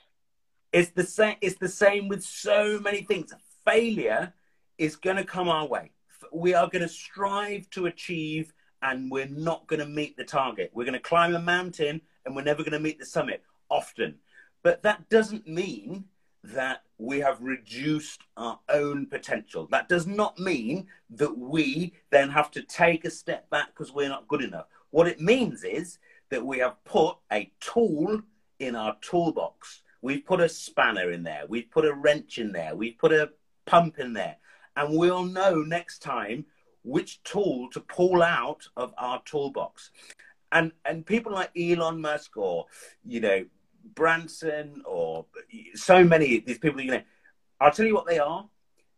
It's 0.72 0.92
the 0.92 1.04
same. 1.04 1.38
It's 1.42 1.58
the 1.58 1.74
same 1.86 2.10
with 2.10 2.24
so 2.24 2.80
many 2.80 3.02
things. 3.02 3.34
Failure 3.66 4.34
is 4.78 4.98
going 4.98 5.18
to 5.18 5.24
come 5.24 5.50
our 5.50 5.68
way. 5.68 5.92
We 6.32 6.54
are 6.54 6.68
going 6.68 6.84
to 6.84 6.94
strive 7.06 7.70
to 7.72 7.88
achieve 7.88 8.54
and 8.86 9.10
we're 9.10 9.26
not 9.26 9.66
going 9.66 9.80
to 9.80 9.86
meet 9.88 10.16
the 10.16 10.24
target. 10.24 10.70
We're 10.74 10.86
going 10.86 10.94
to 10.94 11.00
climb 11.00 11.36
a 11.36 11.40
mountain 11.40 12.02
and 12.24 12.36
we're 12.36 12.44
never 12.44 12.62
going 12.62 12.74
to 12.74 12.80
meet 12.80 13.00
the 13.00 13.06
summit 13.06 13.42
often. 13.68 14.16
But 14.62 14.84
that 14.84 15.10
doesn't 15.10 15.48
mean 15.48 16.06
that 16.44 16.84
we 17.00 17.20
have 17.20 17.42
reduced 17.42 18.22
our 18.38 18.60
own 18.70 19.08
potential. 19.08 19.68
That 19.72 19.90
does 19.90 20.06
not 20.06 20.38
mean 20.38 20.86
that 21.10 21.36
we 21.36 21.94
then 22.12 22.30
have 22.30 22.52
to 22.52 22.62
take 22.62 23.06
a 23.06 23.10
step 23.10 23.50
back 23.50 23.70
because 23.70 23.92
we're 23.92 24.08
not 24.08 24.28
good 24.28 24.44
enough. 24.44 24.68
What 24.92 25.08
it 25.08 25.20
means 25.20 25.64
is 25.64 25.98
that 26.30 26.46
we 26.46 26.60
have 26.60 26.84
put 26.86 27.18
a 27.32 27.52
tool 27.60 28.22
in 28.60 28.76
our 28.76 28.96
toolbox. 29.02 29.82
We've 30.04 30.24
put 30.24 30.42
a 30.42 30.48
spanner 30.48 31.10
in 31.10 31.24
there, 31.24 31.46
we've 31.50 31.72
put 31.72 31.86
a 31.86 31.94
wrench 31.94 32.38
in 32.38 32.52
there, 32.52 32.76
we've 32.76 32.98
put 33.00 33.12
a 33.12 33.32
pump 33.66 33.98
in 33.98 34.14
there, 34.14 34.38
and 34.76 34.96
we'll 34.96 35.24
know 35.24 35.56
next 35.56 36.04
time 36.04 36.46
which 36.86 37.22
tool 37.24 37.68
to 37.72 37.80
pull 37.80 38.22
out 38.22 38.68
of 38.78 38.94
our 38.98 39.22
toolbox. 39.24 39.92
And 40.52 40.72
and 40.86 41.06
people 41.06 41.34
like 41.34 41.52
Elon 41.58 42.00
Musk 42.00 42.38
or 42.38 42.68
you 43.04 43.20
know 43.20 43.46
Branson 43.96 44.84
or 44.86 45.26
so 45.74 46.04
many 46.04 46.40
these 46.40 46.60
people 46.60 46.80
you 46.82 46.92
know, 46.92 47.04
I'll 47.60 47.72
tell 47.72 47.86
you 47.86 47.96
what 47.96 48.08
they 48.08 48.20
are. 48.20 48.48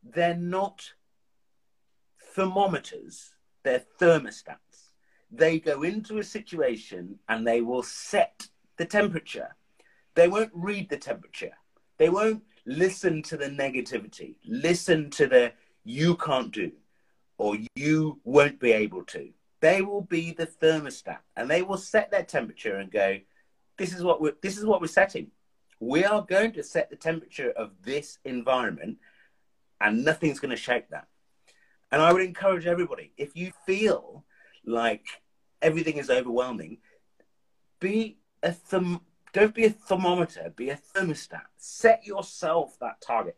They're 0.03 0.36
not 0.36 0.84
thermometers. 2.36 3.32
They're 3.63 3.86
thermostats. 4.00 4.91
They 5.32 5.60
go 5.60 5.84
into 5.84 6.20
a 6.20 6.24
situation 6.24 7.20
and 7.27 7.46
they 7.46 7.62
will 7.62 7.84
set 7.84 8.48
the 8.77 8.86
temperature. 8.86 9.56
They 10.15 10.27
won't 10.27 10.51
read 10.53 10.89
the 10.89 10.98
temperature. 10.98 11.58
They 11.98 12.10
won't 12.10 12.44
listen 12.65 13.24
to 13.24 13.38
the 13.38 13.50
negativity. 13.50 14.36
Listen 14.46 15.10
to 15.12 15.27
the 15.27 15.53
you 15.84 16.15
can't 16.15 16.51
do 16.51 16.72
or 17.38 17.58
you 17.75 18.20
won't 18.24 18.60
be 18.60 18.72
able 18.72 19.03
to. 19.03 19.29
They 19.60 19.82
will 19.82 20.01
be 20.01 20.32
the 20.32 20.48
thermostat 20.48 21.20
and 21.36 21.50
they 21.50 21.62
will 21.62 21.77
set 21.77 22.12
their 22.12 22.24
temperature 22.24 22.75
and 22.75 22.91
go, 22.91 23.20
this 23.77 23.94
is 23.94 24.03
what 24.03 24.22
we're, 24.22 24.36
this 24.41 24.58
is 24.58 24.65
what 24.65 24.82
we're 24.82 24.88
setting. 24.88 25.32
We 25.79 26.06
are 26.06 26.24
going 26.24 26.53
to 26.53 26.63
set 26.63 26.89
the 26.89 26.96
temperature 26.96 27.51
of 27.51 27.72
this 27.84 28.17
environment 28.25 28.98
and 29.79 30.03
nothing's 30.03 30.39
going 30.39 30.51
to 30.51 30.58
shake 30.58 30.89
that. 30.89 31.08
And 31.91 32.01
I 32.01 32.12
would 32.12 32.24
encourage 32.24 32.65
everybody, 32.65 33.13
if 33.17 33.36
you 33.36 33.51
feel 33.65 34.25
like 34.65 35.06
everything 35.62 35.98
is 35.98 36.10
overwhelming, 36.10 36.79
be 37.79 38.17
a 38.44 38.50
therm- 38.50 39.01
don't 39.34 39.53
be 39.53 39.65
a 39.65 39.70
thermometer, 39.70 40.51
be 40.56 40.70
a 40.70 40.79
thermostat. 40.96 41.44
Set 41.58 42.06
yourself 42.06 42.77
that 42.79 43.01
target. 43.01 43.38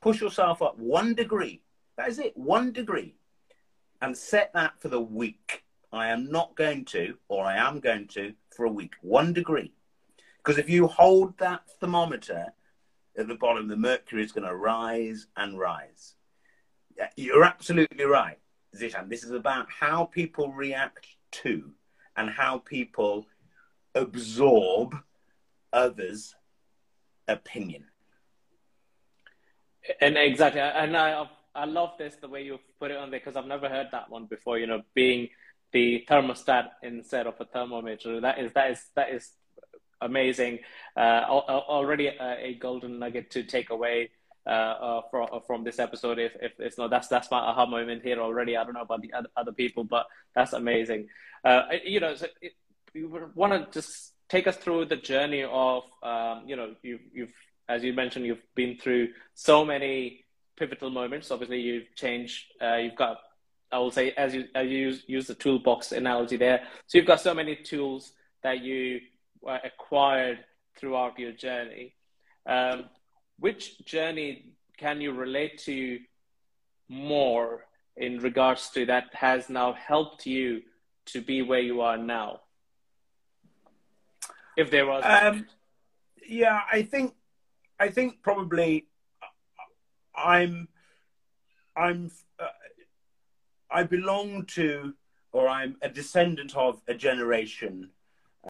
Push 0.00 0.20
yourself 0.20 0.62
up 0.62 0.78
one 0.78 1.14
degree. 1.14 1.62
That 1.96 2.08
is 2.08 2.18
it, 2.18 2.36
one 2.36 2.72
degree 2.72 3.14
and 4.04 4.16
set 4.16 4.52
that 4.52 4.78
for 4.80 4.88
the 4.88 5.00
week. 5.00 5.64
I 5.90 6.08
am 6.08 6.30
not 6.30 6.54
going 6.56 6.84
to, 6.86 7.16
or 7.28 7.44
I 7.44 7.56
am 7.56 7.80
going 7.80 8.06
to, 8.08 8.34
for 8.54 8.66
a 8.66 8.70
week, 8.70 8.94
one 9.00 9.32
degree. 9.32 9.72
Because 10.38 10.58
if 10.58 10.68
you 10.68 10.86
hold 10.86 11.38
that 11.38 11.62
thermometer 11.80 12.52
at 13.16 13.28
the 13.28 13.34
bottom, 13.34 13.66
the 13.66 13.76
mercury 13.76 14.22
is 14.22 14.32
going 14.32 14.46
to 14.46 14.54
rise 14.54 15.26
and 15.36 15.58
rise. 15.58 16.16
You're 17.16 17.44
absolutely 17.44 18.04
right, 18.04 18.38
Zishan. 18.76 19.08
This 19.08 19.24
is 19.24 19.30
about 19.30 19.70
how 19.70 20.04
people 20.04 20.52
react 20.52 21.06
to 21.42 21.72
and 22.16 22.28
how 22.28 22.58
people 22.58 23.26
absorb 23.94 24.96
others' 25.72 26.34
opinion. 27.26 27.86
And 30.00 30.18
exactly, 30.18 30.60
and 30.60 30.96
I 30.96 31.26
I 31.54 31.64
love 31.66 31.92
this 31.98 32.16
the 32.16 32.28
way 32.28 32.42
you 32.42 32.58
put 32.80 32.90
it 32.90 32.96
on 32.96 33.10
there 33.10 33.20
because 33.20 33.36
I've 33.36 33.46
never 33.46 33.68
heard 33.68 33.88
that 33.92 34.10
one 34.10 34.26
before. 34.26 34.58
You 34.58 34.66
know, 34.66 34.82
being 34.94 35.28
the 35.74 36.06
thermostat 36.08 36.68
instead 36.82 37.26
of 37.26 37.34
a 37.40 37.44
thermometer. 37.44 38.20
That 38.20 38.38
is 38.38 38.52
that 38.54 38.70
is 38.70 38.80
that 38.94 39.10
is 39.10 39.30
amazing. 40.00 40.60
Uh, 40.96 41.22
already 41.28 42.06
a, 42.06 42.36
a, 42.40 42.54
golden 42.54 42.98
nugget 42.98 43.30
to 43.32 43.42
take 43.42 43.70
away 43.70 44.10
uh, 44.46 44.50
uh, 44.50 45.02
from 45.10 45.28
from 45.46 45.64
this 45.64 45.78
episode. 45.78 46.18
If 46.18 46.32
if 46.40 46.52
it's 46.58 46.78
not, 46.78 46.90
that's 46.90 47.08
that's 47.08 47.30
my 47.30 47.38
aha 47.38 47.66
moment 47.66 48.02
here 48.02 48.20
already. 48.20 48.56
I 48.56 48.64
don't 48.64 48.74
know 48.74 48.82
about 48.82 49.02
the 49.02 49.12
other, 49.12 49.28
other 49.36 49.52
people, 49.52 49.84
but 49.84 50.06
that's 50.34 50.52
amazing. 50.52 51.08
Uh, 51.44 51.62
you 51.84 52.00
know, 52.00 52.14
so 52.14 52.26
it, 52.40 52.52
you 52.94 53.30
want 53.34 53.52
to 53.52 53.78
just 53.78 54.12
take 54.28 54.46
us 54.46 54.56
through 54.56 54.86
the 54.86 54.96
journey 54.96 55.42
of 55.42 55.82
um, 56.02 56.44
you 56.46 56.56
know 56.56 56.74
you 56.82 57.00
you've 57.12 57.32
as 57.68 57.82
you 57.82 57.92
mentioned 57.92 58.26
you've 58.26 58.46
been 58.54 58.76
through 58.78 59.08
so 59.34 59.64
many 59.64 60.23
pivotal 60.56 60.90
moments. 60.90 61.30
Obviously, 61.30 61.60
you've 61.60 61.94
changed. 61.94 62.44
Uh, 62.62 62.76
you've 62.76 62.96
got 62.96 63.18
I 63.72 63.78
will 63.78 63.90
say 63.90 64.12
as 64.12 64.34
you 64.34 64.44
as 64.54 64.68
you 64.68 64.78
use, 64.78 65.04
use 65.06 65.26
the 65.26 65.34
toolbox 65.34 65.92
analogy 65.92 66.36
there. 66.36 66.62
So 66.86 66.98
you've 66.98 67.06
got 67.06 67.20
so 67.20 67.34
many 67.34 67.56
tools 67.56 68.12
that 68.42 68.62
you 68.62 69.00
acquired 69.64 70.38
throughout 70.78 71.18
your 71.18 71.32
journey. 71.32 71.94
Um, 72.46 72.84
which 73.38 73.84
journey 73.84 74.54
can 74.76 75.00
you 75.00 75.12
relate 75.12 75.58
to 75.64 75.98
more 76.88 77.64
in 77.96 78.18
regards 78.18 78.70
to 78.70 78.86
that 78.86 79.04
has 79.12 79.48
now 79.48 79.72
helped 79.72 80.26
you 80.26 80.62
to 81.06 81.20
be 81.20 81.42
where 81.42 81.60
you 81.60 81.80
are 81.80 81.96
now? 81.96 82.40
If 84.56 84.70
there 84.70 84.86
was, 84.86 85.02
um, 85.04 85.46
yeah, 86.28 86.60
I 86.70 86.82
think, 86.82 87.14
I 87.80 87.88
think 87.88 88.22
probably, 88.22 88.86
I'm, 90.16 90.68
I'm, 91.76 92.10
uh, 92.38 92.46
I 93.70 93.82
belong 93.82 94.46
to, 94.54 94.94
or 95.32 95.48
I'm 95.48 95.76
a 95.82 95.88
descendant 95.88 96.56
of 96.56 96.80
a 96.86 96.94
generation 96.94 97.90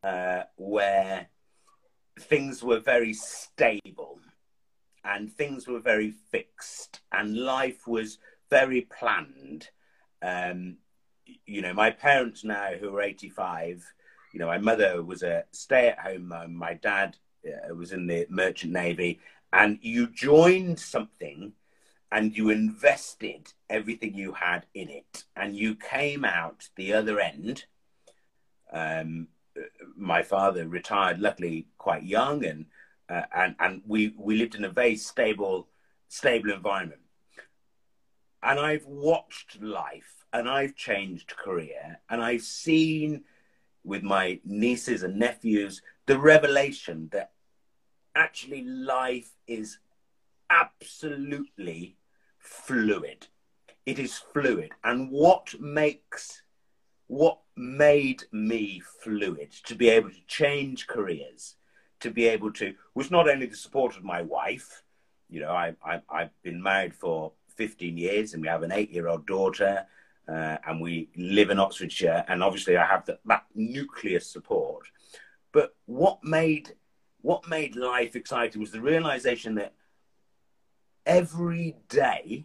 uh, 0.02 0.42
where 0.56 1.28
things 2.18 2.62
were 2.62 2.80
very 2.80 3.12
stable 3.12 4.18
and 5.04 5.32
things 5.32 5.66
were 5.66 5.80
very 5.80 6.10
fixed 6.10 7.00
and 7.12 7.36
life 7.36 7.86
was 7.86 8.18
very 8.50 8.82
planned. 8.82 9.68
Um, 10.22 10.78
you 11.46 11.62
know, 11.62 11.74
my 11.74 11.90
parents 11.90 12.44
now 12.44 12.72
who 12.78 12.94
are 12.94 13.02
85, 13.02 13.84
you 14.32 14.40
know, 14.40 14.46
my 14.46 14.58
mother 14.58 15.02
was 15.02 15.22
a 15.22 15.44
stay 15.52 15.88
at 15.88 15.98
home 15.98 16.28
mum, 16.28 16.54
my 16.54 16.74
dad 16.74 17.16
uh, 17.46 17.74
was 17.74 17.92
in 17.92 18.06
the 18.06 18.26
merchant 18.30 18.72
navy, 18.72 19.20
and 19.54 19.78
you 19.80 20.08
joined 20.08 20.80
something 20.80 21.52
and 22.10 22.36
you 22.36 22.50
invested 22.50 23.52
everything 23.70 24.14
you 24.14 24.32
had 24.32 24.66
in 24.74 24.88
it, 24.90 25.24
and 25.36 25.56
you 25.56 25.74
came 25.74 26.24
out 26.24 26.68
the 26.76 26.92
other 26.92 27.18
end. 27.18 27.64
Um, 28.72 29.28
my 29.96 30.22
father 30.22 30.66
retired, 30.68 31.20
luckily, 31.20 31.66
quite 31.78 32.02
young, 32.02 32.44
and 32.44 32.66
uh, 33.08 33.22
and 33.34 33.54
and 33.60 33.82
we 33.86 34.14
we 34.18 34.36
lived 34.36 34.56
in 34.56 34.64
a 34.64 34.70
very 34.70 34.96
stable 34.96 35.68
stable 36.08 36.52
environment. 36.52 37.00
And 38.42 38.58
I've 38.58 38.86
watched 38.86 39.62
life, 39.62 40.24
and 40.32 40.48
I've 40.48 40.74
changed 40.74 41.36
career, 41.36 42.00
and 42.10 42.22
I've 42.22 42.42
seen 42.42 43.22
with 43.84 44.02
my 44.02 44.40
nieces 44.44 45.02
and 45.02 45.18
nephews 45.18 45.82
the 46.06 46.18
revelation 46.18 47.08
that 47.12 47.33
actually 48.14 48.64
life 48.64 49.30
is 49.46 49.78
absolutely 50.50 51.96
fluid. 52.38 53.26
It 53.86 53.98
is 53.98 54.16
fluid, 54.16 54.72
and 54.82 55.10
what 55.10 55.60
makes 55.60 56.42
what 57.06 57.38
made 57.54 58.24
me 58.32 58.80
fluid 59.02 59.52
to 59.66 59.74
be 59.74 59.90
able 59.90 60.08
to 60.08 60.26
change 60.26 60.86
careers 60.86 61.56
to 62.04 62.10
be 62.10 62.26
able 62.26 62.52
to, 62.52 62.74
was 62.94 63.10
not 63.10 63.28
only 63.28 63.46
the 63.46 63.56
support 63.56 63.96
of 63.96 64.04
my 64.04 64.20
wife, 64.20 64.82
you 65.30 65.40
know, 65.40 65.50
I, 65.50 65.74
I, 65.82 66.02
I've 66.08 66.42
been 66.42 66.62
married 66.62 66.94
for 66.94 67.32
15 67.56 67.96
years 67.96 68.34
and 68.34 68.42
we 68.42 68.48
have 68.48 68.62
an 68.62 68.72
eight 68.72 68.90
year 68.90 69.08
old 69.08 69.26
daughter 69.26 69.86
uh, 70.28 70.56
and 70.66 70.82
we 70.82 71.08
live 71.16 71.48
in 71.48 71.58
Oxfordshire. 71.58 72.24
And 72.28 72.42
obviously 72.42 72.76
I 72.76 72.84
have 72.84 73.06
the, 73.06 73.18
that 73.24 73.46
nucleus 73.54 74.30
support. 74.30 74.86
But 75.52 75.74
what 75.86 76.22
made, 76.22 76.74
what 77.24 77.48
made 77.48 77.74
life 77.74 78.14
exciting 78.16 78.60
was 78.60 78.70
the 78.70 78.82
realization 78.82 79.54
that 79.54 79.72
every 81.06 81.74
day, 81.88 82.44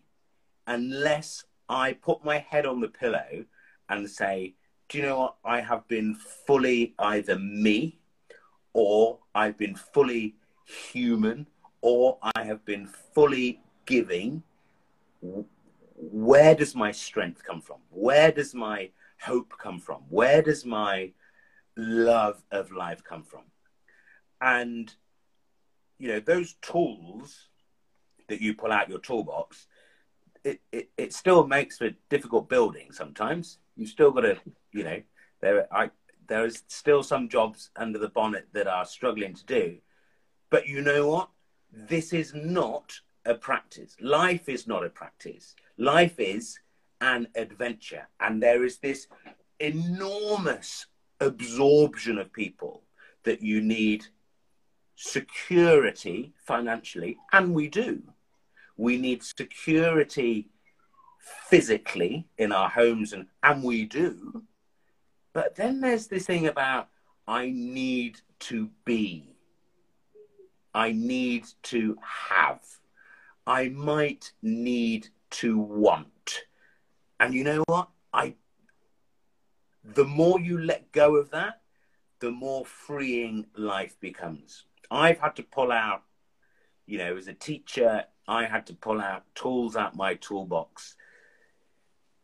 unless 0.68 1.44
I 1.68 1.92
put 1.92 2.24
my 2.24 2.38
head 2.38 2.66
on 2.66 2.80
the 2.80 2.88
pillow 2.88 3.44
and 3.90 4.10
say, 4.10 4.56
do 4.88 4.98
you 4.98 5.04
know 5.04 5.20
what? 5.20 5.36
I 5.44 5.60
have 5.60 5.86
been 5.90 6.16
fully 6.16 6.96
either 6.98 7.38
me 7.38 8.00
or 8.72 9.20
I've 9.36 9.58
been 9.58 9.76
fully 9.76 10.36
human, 10.66 11.46
or 11.82 12.18
I 12.36 12.44
have 12.46 12.64
been 12.64 12.88
fully 13.14 13.60
giving, 13.86 14.44
where 15.98 16.56
does 16.56 16.74
my 16.74 16.92
strength 16.94 17.44
come 17.44 17.60
from? 17.60 17.80
Where 17.90 18.32
does 18.32 18.56
my 18.56 18.92
hope 19.20 19.52
come 19.58 19.80
from? 19.80 20.04
Where 20.08 20.42
does 20.42 20.66
my 20.66 21.12
love 21.76 22.42
of 22.52 22.72
life 22.72 23.04
come 23.04 23.24
from? 23.24 23.42
And, 24.42 24.94
you 25.98 26.08
know, 26.08 26.20
those 26.20 26.56
tools 26.62 27.48
that 28.28 28.42
you 28.42 28.54
pull 28.54 28.72
out 28.72 28.90
your 28.90 29.00
toolbox, 29.00 29.68
it, 30.44 30.62
it, 30.72 30.90
it 30.98 31.14
still 31.14 31.46
makes 31.46 31.78
for 31.78 31.90
difficult 32.10 32.50
building 32.50 32.92
sometimes. 32.92 33.58
you've 33.76 33.90
still 33.90 34.12
got 34.12 34.22
to, 34.22 34.38
you 34.72 34.84
know, 34.84 35.02
there, 35.42 35.68
I, 35.74 35.90
there 36.28 36.46
is 36.46 36.64
still 36.68 37.04
some 37.04 37.28
jobs 37.28 37.72
under 37.76 38.00
the 38.00 38.10
bonnet 38.10 38.48
that 38.54 38.68
are 38.68 38.86
struggling 38.86 39.34
to 39.34 39.46
do. 39.46 39.78
But 40.50 40.68
you 40.68 40.82
know 40.82 41.08
what? 41.08 41.30
This 41.72 42.14
is 42.14 42.34
not 42.34 42.94
a 43.26 43.36
practice. 43.36 43.96
Life 44.00 44.50
is 44.50 44.68
not 44.68 44.86
a 44.86 44.90
practice. 44.90 45.56
Life 45.78 46.20
is 46.20 46.60
an 47.02 47.28
adventure. 47.36 48.08
And 48.20 48.42
there 48.42 48.64
is 48.64 48.78
this 48.78 49.08
enormous 49.60 50.88
absorption 51.20 52.18
of 52.18 52.32
people 52.32 52.84
that 53.24 53.42
you 53.42 53.62
need 53.62 54.06
security 55.02 56.34
financially, 56.46 57.18
and 57.32 57.54
we 57.54 57.70
do. 57.70 58.04
We 58.76 58.98
need 58.98 59.24
security 59.24 60.50
physically 61.20 62.28
in 62.38 62.52
our 62.52 62.70
homes, 62.70 63.14
and, 63.14 63.28
and 63.42 63.64
we 63.64 63.86
do. 63.86 64.44
But 65.32 65.56
then 65.56 65.80
there's 65.80 66.08
this 66.08 66.26
thing 66.26 66.48
about 66.48 66.90
I 67.28 67.50
need 67.56 68.20
to 68.40 68.70
be. 68.84 69.36
I 70.74 70.92
need 70.92 71.46
to 71.64 71.98
have. 72.02 72.62
I 73.48 73.70
might 73.70 74.34
need 74.42 75.08
to 75.32 75.58
want. 75.58 76.42
And 77.22 77.34
you 77.34 77.46
know 77.46 77.64
what? 77.68 77.88
I 78.14 78.36
the 79.84 80.06
more 80.06 80.42
you 80.42 80.60
let 80.60 80.92
go 80.92 81.16
of 81.16 81.32
that, 81.32 81.62
the 82.20 82.32
more 82.32 82.66
freeing 82.66 83.46
life 83.56 83.98
becomes. 84.02 84.66
I've 84.92 85.20
had 85.20 85.36
to 85.38 85.44
pull 85.44 85.72
out, 85.72 86.04
you 86.86 86.98
know, 86.98 87.16
as 87.18 87.28
a 87.28 87.34
teacher, 87.34 88.06
I 88.28 88.46
had 88.46 88.68
to 88.68 88.74
pull 88.74 89.02
out 89.02 89.24
tools 89.36 89.76
out 89.76 89.96
my 89.96 90.16
toolbox 90.16 90.96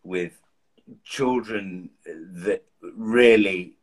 with 0.04 0.40
children 1.04 1.90
that 2.06 2.64
really 2.82 3.78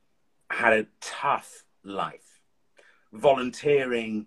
had 0.51 0.73
a 0.73 0.87
tough 1.01 1.65
life, 1.83 2.41
volunteering 3.13 4.27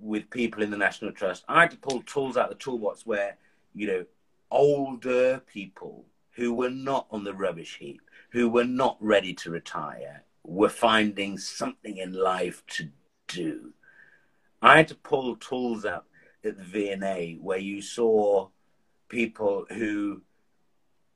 with 0.00 0.30
people 0.30 0.62
in 0.62 0.70
the 0.70 0.76
National 0.76 1.12
Trust. 1.12 1.44
I 1.48 1.62
had 1.62 1.70
to 1.72 1.76
pull 1.76 2.02
tools 2.02 2.36
out 2.36 2.50
of 2.50 2.58
the 2.58 2.64
toolbox 2.64 3.06
where, 3.06 3.36
you 3.74 3.86
know, 3.86 4.04
older 4.50 5.40
people 5.52 6.04
who 6.32 6.52
were 6.52 6.70
not 6.70 7.06
on 7.10 7.24
the 7.24 7.34
rubbish 7.34 7.78
heap, 7.78 8.00
who 8.30 8.48
were 8.48 8.64
not 8.64 8.96
ready 9.00 9.34
to 9.34 9.50
retire, 9.50 10.22
were 10.44 10.68
finding 10.68 11.36
something 11.36 11.96
in 11.96 12.12
life 12.12 12.64
to 12.66 12.88
do. 13.28 13.72
I 14.60 14.76
had 14.78 14.88
to 14.88 14.94
pull 14.94 15.36
tools 15.36 15.84
out 15.84 16.06
at 16.44 16.56
the 16.56 16.64
V&A 16.64 17.38
where 17.40 17.58
you 17.58 17.80
saw 17.80 18.48
people 19.08 19.66
who 19.70 20.22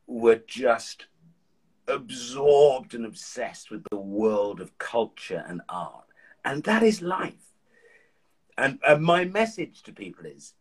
were 0.07 0.41
just 0.47 1.07
absorbed 1.89 2.95
and 2.95 3.05
obsessed 3.05 3.71
with 3.71 3.85
the 3.91 3.97
world 3.97 4.61
of 4.61 4.79
culture 4.79 5.45
and 5.47 5.61
art. 5.69 6.07
And 6.45 6.63
that 6.65 6.83
is 6.83 7.03
life. 7.03 7.53
And, 8.57 8.79
and 8.87 9.03
my 9.03 9.25
message 9.25 9.83
to 9.85 9.93
people 9.93 10.27
is 10.27 10.55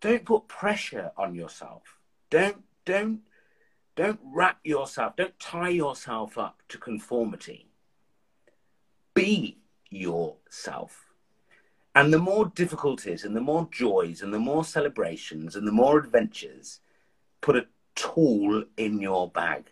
don't 0.00 0.24
put 0.24 0.48
pressure 0.48 1.12
on 1.16 1.34
yourself. 1.34 1.98
Don't, 2.30 2.62
don't, 2.84 3.20
don't 3.96 4.20
wrap 4.22 4.58
yourself, 4.64 5.16
don't 5.16 5.38
tie 5.38 5.70
yourself 5.70 6.36
up 6.36 6.62
to 6.68 6.78
conformity. 6.78 7.68
Be 9.14 9.58
yourself. 9.94 11.12
And 11.94 12.12
the 12.12 12.18
more 12.18 12.46
difficulties 12.46 13.24
and 13.24 13.36
the 13.36 13.40
more 13.40 13.68
joys 13.70 14.22
and 14.22 14.34
the 14.34 14.38
more 14.38 14.64
celebrations 14.64 15.54
and 15.54 15.66
the 15.66 15.72
more 15.72 15.98
adventures, 15.98 16.80
put 17.40 17.56
a 17.56 17.66
tool 17.94 18.64
in 18.76 19.00
your 19.00 19.30
bag. 19.30 19.70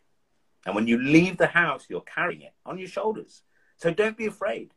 And 0.65 0.75
when 0.75 0.87
you 0.87 0.99
leave 0.99 1.39
the 1.39 1.49
house, 1.49 1.87
you're 1.89 2.03
carrying 2.03 2.43
it 2.43 2.55
on 2.65 2.79
your 2.79 2.89
shoulders. 2.89 3.43
So 3.77 3.93
don't 3.93 4.17
be 4.17 4.27
afraid. 4.27 4.71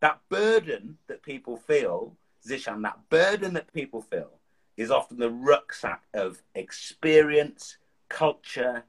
That 0.00 0.20
burden 0.30 0.96
that 1.08 1.22
people 1.22 1.56
feel 1.56 2.16
Zishan, 2.46 2.82
that 2.82 3.08
burden 3.10 3.54
that 3.54 3.72
people 3.72 4.00
feel 4.00 4.30
is 4.76 4.90
often 4.90 5.18
the 5.18 5.30
rucksack 5.30 6.02
of 6.14 6.42
experience, 6.54 7.78
culture, 8.08 8.84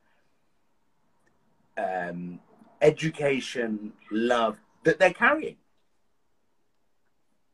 um, 1.77 2.39
education, 2.82 3.93
love 4.12 4.60
that 4.88 5.00
they're 5.00 5.13
carrying. 5.13 5.58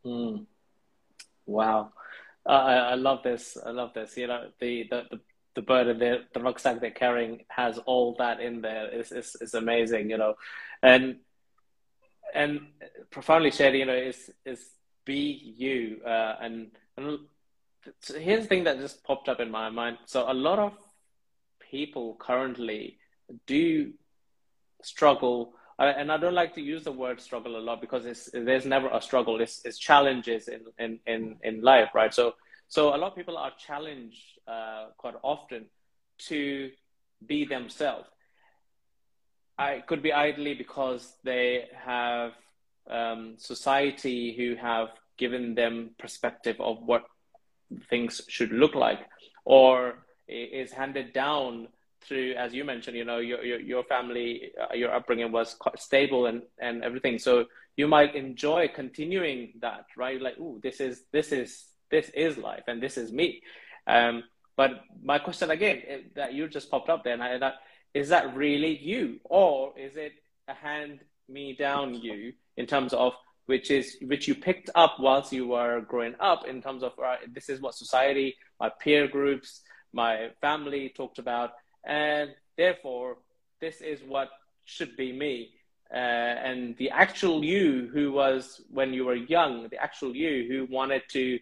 Mm. 0.05 0.45
Wow. 1.45 1.91
I, 2.45 2.93
I 2.93 2.95
love 2.95 3.23
this. 3.23 3.57
I 3.65 3.71
love 3.71 3.93
this. 3.93 4.15
You 4.17 4.27
know, 4.27 4.47
the, 4.59 4.87
the, 4.89 5.03
the, 5.11 5.19
the 5.55 5.61
burden, 5.61 5.99
the, 5.99 6.23
the 6.33 6.39
rucksack 6.39 6.79
they're 6.79 6.91
carrying 6.91 7.45
has 7.49 7.77
all 7.79 8.15
that 8.19 8.39
in 8.39 8.61
there. 8.61 8.87
It's, 8.91 9.11
it's, 9.11 9.35
it's 9.41 9.53
amazing, 9.53 10.09
you 10.09 10.17
know. 10.17 10.35
And, 10.81 11.17
and 12.33 12.61
profoundly 13.11 13.51
shared, 13.51 13.75
you 13.75 13.85
know, 13.85 13.95
is, 13.95 14.31
is 14.45 14.69
be 15.05 15.55
you. 15.57 16.01
Uh, 16.05 16.35
and, 16.41 16.71
and 16.97 17.19
so 18.01 18.19
here's 18.19 18.43
the 18.43 18.49
thing 18.49 18.63
that 18.65 18.79
just 18.79 19.03
popped 19.03 19.29
up 19.29 19.39
in 19.39 19.51
my 19.51 19.69
mind. 19.69 19.97
So 20.05 20.31
a 20.31 20.33
lot 20.33 20.59
of 20.59 20.73
people 21.71 22.15
currently 22.19 22.97
do 23.47 23.93
struggle 24.81 25.53
and 25.79 26.11
I 26.11 26.17
don't 26.17 26.35
like 26.35 26.53
to 26.55 26.61
use 26.61 26.83
the 26.83 26.91
word 26.91 27.19
struggle 27.19 27.57
a 27.57 27.59
lot 27.59 27.81
because 27.81 28.29
there's 28.33 28.65
never 28.65 28.89
a 28.89 29.01
struggle. 29.01 29.41
It's, 29.41 29.61
it's 29.65 29.77
challenges 29.77 30.47
in, 30.47 30.61
in, 30.77 30.99
in, 31.05 31.37
in 31.43 31.61
life, 31.61 31.89
right? 31.95 32.13
So, 32.13 32.35
so 32.67 32.95
a 32.95 32.97
lot 32.97 33.11
of 33.11 33.15
people 33.15 33.37
are 33.37 33.51
challenged 33.57 34.21
uh, 34.47 34.87
quite 34.97 35.15
often 35.23 35.65
to 36.19 36.71
be 37.25 37.45
themselves. 37.45 38.07
I 39.57 39.83
could 39.85 40.01
be 40.01 40.13
idly 40.13 40.55
because 40.55 41.13
they 41.23 41.69
have 41.85 42.31
um, 42.89 43.35
society 43.37 44.35
who 44.35 44.55
have 44.55 44.89
given 45.17 45.55
them 45.55 45.91
perspective 45.99 46.59
of 46.59 46.81
what 46.81 47.03
things 47.89 48.21
should 48.27 48.51
look 48.51 48.75
like, 48.75 48.99
or 49.45 50.05
is 50.27 50.71
handed 50.71 51.13
down 51.13 51.67
through, 52.03 52.33
as 52.33 52.53
you 52.53 52.63
mentioned, 52.63 52.97
you 52.97 53.05
know, 53.05 53.19
your 53.19 53.43
your, 53.43 53.59
your 53.59 53.83
family, 53.83 54.51
uh, 54.61 54.73
your 54.73 54.93
upbringing 54.93 55.31
was 55.31 55.55
quite 55.55 55.79
stable 55.79 56.25
and 56.25 56.43
and 56.59 56.83
everything. 56.83 57.19
So 57.19 57.45
you 57.75 57.87
might 57.87 58.15
enjoy 58.15 58.69
continuing 58.73 59.53
that, 59.61 59.85
right? 59.97 60.21
Like, 60.21 60.35
oh, 60.39 60.59
this 60.61 60.79
is 60.79 61.03
this 61.11 61.31
is 61.31 61.65
this 61.89 62.09
is 62.09 62.37
life, 62.37 62.63
and 62.67 62.81
this 62.81 62.97
is 62.97 63.11
me. 63.11 63.41
Um, 63.87 64.23
but 64.55 64.83
my 65.03 65.19
question 65.19 65.51
again 65.51 65.81
that 66.15 66.33
you 66.33 66.47
just 66.47 66.69
popped 66.69 66.89
up 66.89 67.03
there, 67.03 67.13
and 67.13 67.23
I, 67.23 67.37
that 67.39 67.55
is 67.93 68.09
that 68.09 68.35
really 68.35 68.77
you, 68.77 69.19
or 69.23 69.73
is 69.77 69.95
it 69.95 70.13
a 70.47 70.53
hand 70.53 70.99
me 71.29 71.55
down 71.55 71.93
you 71.93 72.33
in 72.57 72.65
terms 72.65 72.93
of 72.93 73.13
which 73.45 73.71
is 73.71 73.97
which 74.01 74.27
you 74.27 74.35
picked 74.35 74.69
up 74.75 74.95
whilst 74.99 75.33
you 75.33 75.47
were 75.47 75.81
growing 75.81 76.15
up 76.19 76.45
in 76.47 76.61
terms 76.61 76.83
of 76.83 76.93
right, 76.97 77.33
this 77.33 77.49
is 77.49 77.59
what 77.61 77.75
society, 77.75 78.35
my 78.59 78.69
peer 78.79 79.07
groups, 79.07 79.61
my 79.91 80.29
family 80.41 80.91
talked 80.95 81.19
about, 81.19 81.51
and 81.85 82.31
therefore 82.57 83.17
this 83.59 83.81
is 83.81 83.99
what 84.07 84.29
should 84.65 84.95
be 84.97 85.11
me. 85.11 85.51
Uh, 85.93 85.97
and 85.97 86.75
the 86.77 86.89
actual 86.89 87.43
you 87.43 87.89
who 87.93 88.11
was 88.11 88.61
when 88.71 88.93
you 88.93 89.05
were 89.05 89.15
young, 89.15 89.67
the 89.69 89.81
actual 89.81 90.15
you 90.15 90.47
who 90.47 90.73
wanted 90.73 91.03
to 91.09 91.39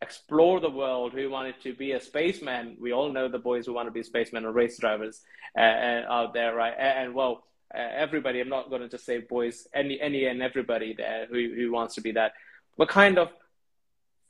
explore 0.00 0.60
the 0.60 0.70
world, 0.70 1.12
who 1.12 1.28
wanted 1.28 1.60
to 1.60 1.74
be 1.74 1.92
a 1.92 2.00
spaceman. 2.00 2.76
We 2.80 2.92
all 2.92 3.12
know 3.12 3.28
the 3.28 3.38
boys 3.38 3.66
who 3.66 3.72
want 3.72 3.88
to 3.88 3.92
be 3.92 4.02
spacemen 4.02 4.44
or 4.44 4.52
race 4.52 4.78
drivers 4.78 5.20
uh, 5.56 5.62
uh 5.62 6.04
out 6.08 6.32
there, 6.34 6.54
right? 6.54 6.74
And, 6.78 7.06
and 7.06 7.14
well, 7.14 7.44
uh, 7.74 7.78
everybody. 7.78 8.40
I'm 8.40 8.48
not 8.48 8.70
going 8.70 8.82
to 8.82 8.88
just 8.88 9.04
say 9.04 9.18
boys, 9.18 9.66
any, 9.74 10.00
any, 10.00 10.26
and 10.26 10.42
everybody 10.42 10.94
there 10.94 11.26
who 11.26 11.54
who 11.54 11.72
wants 11.72 11.96
to 11.96 12.00
be 12.00 12.12
that, 12.12 12.32
but 12.76 12.88
kind 12.88 13.18
of 13.18 13.28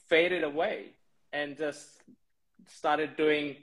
faded 0.08 0.42
away 0.42 0.94
and 1.32 1.56
just 1.56 1.86
started 2.66 3.16
doing 3.16 3.56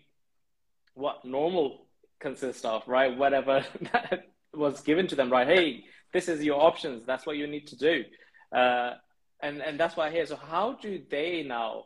what 0.93 1.25
normal 1.25 1.84
consist 2.19 2.65
of, 2.65 2.87
right? 2.87 3.15
Whatever 3.17 3.65
that 3.93 4.25
was 4.53 4.81
given 4.81 5.07
to 5.07 5.15
them, 5.15 5.31
right? 5.31 5.47
Hey, 5.47 5.85
this 6.13 6.27
is 6.27 6.43
your 6.43 6.61
options. 6.61 7.05
That's 7.05 7.25
what 7.25 7.37
you 7.37 7.47
need 7.47 7.67
to 7.67 7.77
do. 7.77 8.03
Uh, 8.51 8.93
and, 9.41 9.61
and 9.61 9.79
that's 9.79 9.95
why 9.95 10.11
here. 10.11 10.25
So 10.25 10.35
how 10.35 10.73
do 10.81 11.01
they 11.09 11.43
now 11.43 11.85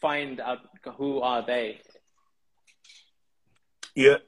find 0.00 0.40
out 0.40 0.58
who 0.96 1.20
are 1.20 1.44
they? 1.44 1.80
You're, 3.94 4.18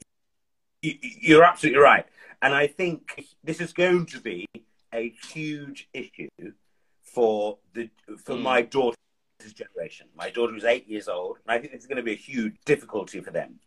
you're 0.80 1.44
absolutely 1.44 1.80
right. 1.80 2.06
And 2.40 2.54
I 2.54 2.66
think 2.66 3.24
this 3.44 3.60
is 3.60 3.72
going 3.72 4.06
to 4.06 4.20
be 4.20 4.46
a 4.92 5.14
huge 5.32 5.88
issue 5.92 6.28
for 7.02 7.58
the 7.74 7.88
for 8.24 8.34
mm. 8.34 8.42
my 8.42 8.62
daughter's 8.62 8.96
generation. 9.54 10.08
My 10.16 10.30
daughter 10.30 10.56
is 10.56 10.64
eight 10.64 10.88
years 10.88 11.08
old, 11.08 11.38
and 11.46 11.56
I 11.56 11.60
think 11.60 11.72
it's 11.72 11.86
going 11.86 11.98
to 11.98 12.02
be 12.02 12.12
a 12.12 12.16
huge 12.16 12.56
difficulty 12.64 13.20
for 13.20 13.30
them 13.30 13.60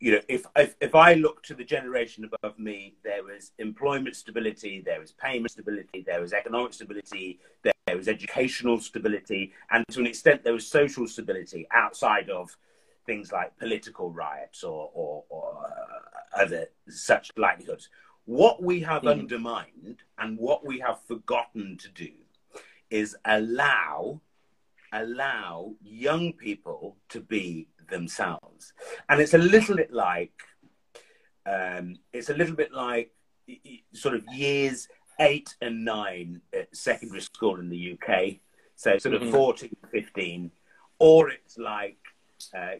you 0.00 0.12
know, 0.12 0.20
if, 0.28 0.46
if, 0.56 0.74
if 0.80 0.94
I 0.94 1.12
look 1.14 1.42
to 1.44 1.54
the 1.54 1.64
generation 1.64 2.24
above 2.24 2.58
me, 2.58 2.94
there 3.04 3.22
was 3.22 3.52
employment 3.58 4.16
stability, 4.16 4.82
there 4.84 4.98
was 4.98 5.12
payment 5.12 5.50
stability, 5.50 6.02
there 6.06 6.22
was 6.22 6.32
economic 6.32 6.72
stability, 6.72 7.38
there, 7.62 7.72
was 7.94 8.08
educational 8.08 8.78
stability, 8.78 9.52
and 9.70 9.84
to 9.88 10.00
an 10.00 10.06
extent, 10.06 10.42
there 10.42 10.54
was 10.54 10.66
social 10.66 11.06
stability 11.06 11.66
outside 11.72 12.30
of 12.30 12.56
things 13.04 13.30
like 13.32 13.56
political 13.58 14.10
riots 14.10 14.62
or, 14.62 14.90
or, 14.94 15.24
or 15.28 15.66
uh, 15.66 16.40
other 16.40 16.66
such 16.88 17.30
likelihoods. 17.36 17.90
What 18.24 18.62
we 18.62 18.80
have 18.80 19.02
mm. 19.02 19.10
undermined 19.10 19.98
and 20.18 20.38
what 20.38 20.64
we 20.64 20.78
have 20.78 21.00
forgotten 21.02 21.76
to 21.78 21.88
do 21.88 22.12
is 22.90 23.16
allow 23.24 24.20
allow 24.92 25.72
young 25.82 26.32
people 26.32 26.96
to 27.08 27.20
be 27.20 27.68
themselves. 27.90 28.72
And 29.08 29.20
it's 29.20 29.34
a 29.34 29.38
little 29.38 29.76
bit 29.76 29.92
like, 29.92 30.32
um, 31.46 31.96
it's 32.12 32.30
a 32.30 32.34
little 32.34 32.54
bit 32.54 32.72
like 32.72 33.12
sort 33.92 34.14
of 34.14 34.24
years 34.32 34.88
eight 35.18 35.54
and 35.60 35.84
nine 35.84 36.40
at 36.52 36.74
secondary 36.74 37.20
school 37.20 37.60
in 37.60 37.68
the 37.68 37.98
UK. 37.98 38.36
So 38.76 38.96
sort 38.98 39.14
of 39.14 39.22
mm-hmm. 39.22 39.32
14, 39.32 39.70
15. 39.90 40.50
Or 40.98 41.30
it's 41.30 41.58
like, 41.58 41.98
uh, 42.56 42.76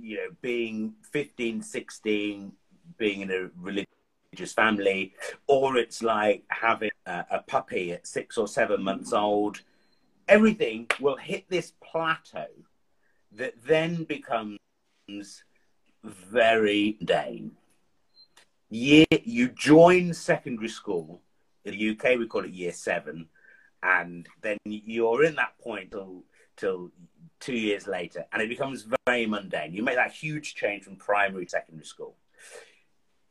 you 0.00 0.16
know, 0.18 0.28
being 0.42 0.94
15, 1.12 1.62
16, 1.62 2.52
being 2.98 3.20
in 3.22 3.30
a 3.30 3.50
religious 3.58 4.52
family. 4.54 5.14
Or 5.46 5.76
it's 5.76 6.02
like 6.02 6.44
having 6.48 6.90
a, 7.06 7.24
a 7.30 7.42
puppy 7.42 7.92
at 7.92 8.06
six 8.06 8.36
or 8.36 8.46
seven 8.46 8.82
months 8.82 9.12
old. 9.12 9.60
Everything 10.28 10.86
will 11.00 11.16
hit 11.16 11.48
this 11.48 11.72
plateau 11.82 12.46
that 13.32 13.54
then 13.64 14.04
becomes 14.04 14.58
very 16.04 16.96
mundane. 17.00 17.52
Year, 18.70 19.06
you 19.24 19.48
join 19.48 20.12
secondary 20.12 20.68
school. 20.68 21.22
In 21.64 21.72
the 21.72 21.90
UK, 21.90 22.18
we 22.18 22.26
call 22.26 22.44
it 22.44 22.50
year 22.50 22.72
seven. 22.72 23.28
And 23.82 24.26
then 24.42 24.58
you're 24.64 25.24
in 25.24 25.36
that 25.36 25.58
point 25.58 25.92
till, 25.92 26.24
till 26.56 26.90
two 27.40 27.54
years 27.54 27.86
later. 27.86 28.24
And 28.32 28.42
it 28.42 28.48
becomes 28.48 28.86
very 29.06 29.26
mundane. 29.26 29.72
You 29.72 29.82
make 29.82 29.96
that 29.96 30.12
huge 30.12 30.54
change 30.54 30.84
from 30.84 30.96
primary 30.96 31.46
to 31.46 31.50
secondary 31.50 31.86
school. 31.86 32.16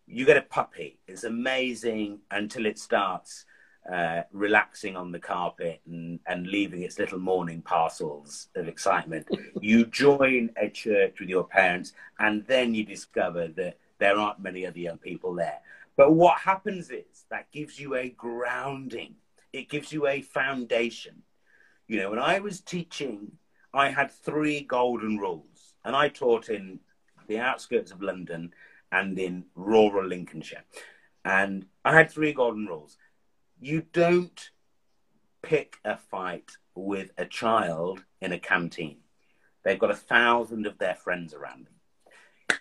You 0.08 0.26
get 0.26 0.38
a 0.38 0.42
puppy. 0.42 1.00
It's 1.08 1.26
amazing 1.26 2.20
until 2.32 2.66
it 2.66 2.80
starts 2.80 3.46
uh, 3.92 4.24
relaxing 4.34 4.98
on 4.98 5.12
the 5.12 5.20
carpet 5.20 5.82
and, 5.88 6.20
and 6.28 6.48
leaving 6.48 6.82
its 6.82 7.00
little 7.00 7.20
morning 7.20 7.62
parcels 7.62 8.50
of 8.56 8.68
excitement. 8.68 9.28
you 9.62 9.86
join 9.86 10.50
a 10.58 10.70
church 10.70 11.20
with 11.20 11.30
your 11.30 11.46
parents, 11.46 11.94
and 12.20 12.46
then 12.48 12.76
you 12.76 12.84
discover 12.84 13.48
that 13.48 13.78
there 14.00 14.18
aren't 14.18 14.40
many 14.40 14.66
other 14.66 14.80
young 14.80 14.98
people 14.98 15.34
there. 15.34 15.60
But 15.96 16.14
what 16.14 16.40
happens 16.40 16.92
is 16.92 17.26
that 17.32 17.52
gives 17.52 17.80
you 17.80 17.96
a 17.96 18.10
grounding, 18.10 19.16
it 19.54 19.70
gives 19.70 19.92
you 19.92 20.06
a 20.08 20.22
foundation. 20.22 21.24
You 21.88 22.02
know, 22.02 22.10
when 22.10 22.20
I 22.20 22.40
was 22.40 22.60
teaching, 22.60 23.32
I 23.74 23.90
had 23.90 24.12
three 24.12 24.62
golden 24.62 25.18
rules, 25.18 25.76
and 25.86 25.96
I 25.96 26.10
taught 26.10 26.50
in 26.50 26.82
the 27.28 27.40
outskirts 27.40 27.92
of 27.92 28.02
London 28.02 28.54
and 28.92 29.18
in 29.18 29.46
rural 29.56 30.06
Lincolnshire. 30.06 30.64
And 31.26 31.66
I 31.84 31.96
had 31.96 32.12
three 32.12 32.32
golden 32.32 32.68
rules 32.68 32.98
you 33.60 33.84
don't 33.94 34.50
pick 35.42 35.78
a 35.86 35.98
fight 35.98 36.52
with 36.76 37.12
a 37.18 37.26
child 37.26 38.04
in 38.22 38.32
a 38.32 38.40
canteen. 38.40 38.98
They've 39.64 39.80
got 39.80 39.92
a 39.92 39.96
thousand 39.96 40.66
of 40.66 40.78
their 40.78 40.96
friends 40.96 41.34
around 41.34 41.68
them. 41.68 42.60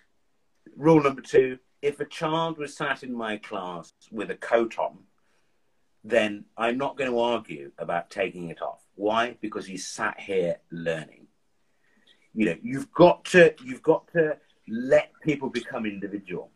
Rule 0.76 1.02
number 1.02 1.22
two 1.22 1.58
if 1.82 2.00
a 2.00 2.04
child 2.04 2.58
was 2.58 2.76
sat 2.76 3.02
in 3.02 3.14
my 3.14 3.36
class 3.36 3.92
with 4.10 4.30
a 4.30 4.34
coat 4.34 4.78
on, 4.78 4.98
then 6.02 6.44
I'm 6.56 6.78
not 6.78 6.96
going 6.96 7.10
to 7.10 7.18
argue 7.18 7.70
about 7.78 8.10
taking 8.10 8.48
it 8.48 8.62
off. 8.62 8.82
Why? 8.94 9.36
Because 9.40 9.66
he's 9.66 9.86
sat 9.86 10.18
here 10.18 10.56
learning. 10.70 11.26
You 12.34 12.46
know, 12.46 12.56
you've 12.62 12.90
got 12.92 13.24
to 13.26 13.54
you've 13.64 13.82
got 13.82 14.08
to 14.12 14.36
let 14.68 15.12
people 15.22 15.48
become 15.48 15.86
individual. 15.86 16.50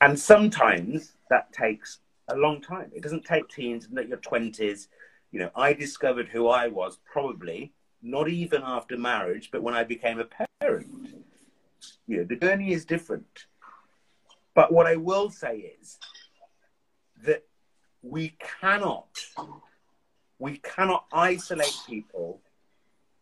And 0.00 0.18
sometimes 0.18 1.16
that 1.30 1.52
takes 1.52 2.00
a 2.28 2.36
long 2.36 2.60
time. 2.60 2.90
It 2.94 3.02
doesn't 3.02 3.24
take 3.24 3.48
teens 3.48 3.88
in 3.90 4.08
your 4.08 4.18
20s, 4.18 4.88
You 5.30 5.40
know, 5.40 5.50
I 5.54 5.72
discovered 5.72 6.28
who 6.28 6.48
I 6.48 6.68
was 6.68 6.98
probably 7.04 7.72
not 8.02 8.28
even 8.28 8.62
after 8.64 8.96
marriage, 8.96 9.50
but 9.50 9.62
when 9.62 9.74
I 9.74 9.84
became 9.84 10.20
a 10.20 10.28
parent. 10.60 11.14
You 12.06 12.18
know, 12.18 12.24
the 12.24 12.36
journey 12.36 12.72
is 12.72 12.84
different. 12.84 13.46
But 14.54 14.72
what 14.72 14.86
I 14.86 14.96
will 14.96 15.30
say 15.30 15.74
is 15.80 15.98
that 17.24 17.44
we 18.02 18.36
cannot 18.60 19.08
we 20.38 20.58
cannot 20.58 21.06
isolate 21.12 21.74
people 21.86 22.40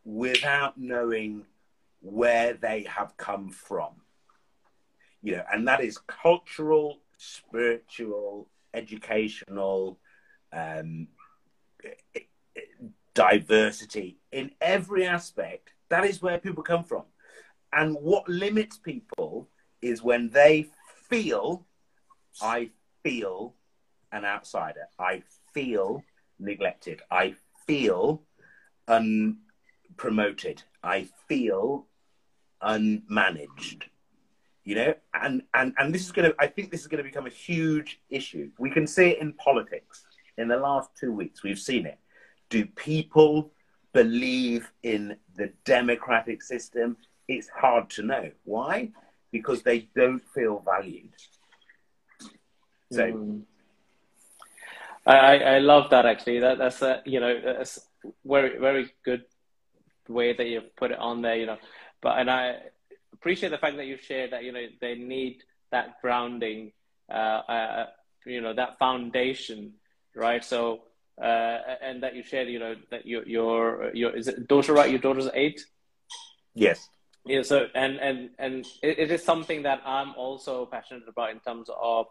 without 0.04 0.78
knowing 0.78 1.44
where 2.00 2.54
they 2.54 2.82
have 2.82 3.16
come 3.16 3.50
from. 3.50 3.92
You 5.22 5.36
know, 5.36 5.44
and 5.52 5.68
that 5.68 5.82
is 5.82 5.98
cultural, 5.98 6.98
spiritual, 7.16 8.48
educational, 8.74 9.98
um, 10.52 11.08
diversity 13.14 14.18
in 14.30 14.50
every 14.60 15.06
aspect. 15.06 15.70
That 15.88 16.04
is 16.04 16.22
where 16.22 16.38
people 16.38 16.62
come 16.62 16.84
from. 16.84 17.04
And 17.72 17.94
what 17.94 18.28
limits 18.28 18.78
people 18.78 19.48
is 19.80 20.02
when 20.02 20.30
they 20.30 20.68
feel, 21.08 21.66
I 22.40 22.70
feel 23.02 23.54
an 24.12 24.24
outsider. 24.24 24.88
I 24.98 25.22
feel 25.52 26.02
neglected. 26.38 27.02
I 27.10 27.34
feel 27.66 28.22
unpromoted. 28.88 30.62
I 30.82 31.08
feel 31.28 31.86
unmanaged. 32.62 33.84
You 34.64 34.76
know, 34.76 34.94
and, 35.14 35.42
and, 35.54 35.74
and 35.78 35.92
this 35.92 36.02
is 36.02 36.12
going 36.12 36.30
to, 36.30 36.36
I 36.38 36.46
think 36.46 36.70
this 36.70 36.82
is 36.82 36.86
going 36.86 37.02
to 37.02 37.08
become 37.08 37.26
a 37.26 37.30
huge 37.30 38.00
issue. 38.10 38.50
We 38.58 38.70
can 38.70 38.86
see 38.86 39.08
it 39.08 39.18
in 39.20 39.32
politics. 39.32 40.04
In 40.38 40.48
the 40.48 40.56
last 40.56 40.90
two 40.98 41.12
weeks, 41.12 41.42
we've 41.42 41.58
seen 41.58 41.84
it. 41.84 41.98
Do 42.48 42.64
people 42.64 43.50
believe 43.92 44.70
in 44.82 45.16
the 45.36 45.52
democratic 45.64 46.42
system? 46.42 46.96
It's 47.26 47.48
hard 47.48 47.90
to 47.90 48.02
know. 48.02 48.30
Why? 48.44 48.90
Because 49.32 49.62
they 49.62 49.88
don't 49.96 50.22
feel 50.32 50.62
valued. 50.64 51.12
So, 52.92 53.02
mm. 53.02 53.42
I, 55.06 55.38
I 55.38 55.58
love 55.58 55.90
that 55.90 56.06
actually. 56.06 56.40
That 56.40 56.58
that's 56.58 56.80
a 56.82 57.02
you 57.04 57.18
know 57.18 57.40
that's 57.40 57.80
very 58.24 58.58
very 58.58 58.92
good 59.04 59.24
way 60.08 60.32
that 60.32 60.46
you've 60.46 60.74
put 60.76 60.92
it 60.92 60.98
on 60.98 61.22
there. 61.22 61.36
You 61.36 61.46
know, 61.46 61.58
but 62.00 62.18
and 62.18 62.30
I 62.30 62.58
appreciate 63.22 63.50
the 63.50 63.58
fact 63.58 63.76
that 63.76 63.86
you 63.86 63.96
shared 63.96 64.32
that 64.32 64.42
you 64.42 64.50
know 64.50 64.66
they 64.80 64.96
need 64.96 65.42
that 65.70 66.00
grounding, 66.02 66.72
uh, 67.08 67.40
uh 67.56 67.86
you 68.26 68.40
know 68.40 68.52
that 68.52 68.78
foundation, 68.78 69.74
right? 70.16 70.44
So 70.44 70.82
uh, 71.20 71.58
and 71.80 72.02
that 72.02 72.16
you 72.16 72.22
shared, 72.22 72.48
you 72.48 72.58
know, 72.58 72.74
that 72.90 73.06
your 73.06 73.24
your 73.26 73.94
your 73.94 74.16
is 74.16 74.26
it 74.26 74.48
daughter 74.48 74.72
right? 74.72 74.90
Your 74.90 74.98
daughter's 74.98 75.28
eight. 75.34 75.64
Yes. 76.54 76.88
Yeah. 77.24 77.42
So 77.42 77.66
and 77.74 77.98
and 77.98 78.30
and 78.38 78.66
it, 78.82 78.98
it 78.98 79.10
is 79.12 79.22
something 79.22 79.62
that 79.62 79.82
I'm 79.86 80.14
also 80.16 80.66
passionate 80.66 81.08
about 81.08 81.30
in 81.30 81.38
terms 81.40 81.70
of 81.80 82.06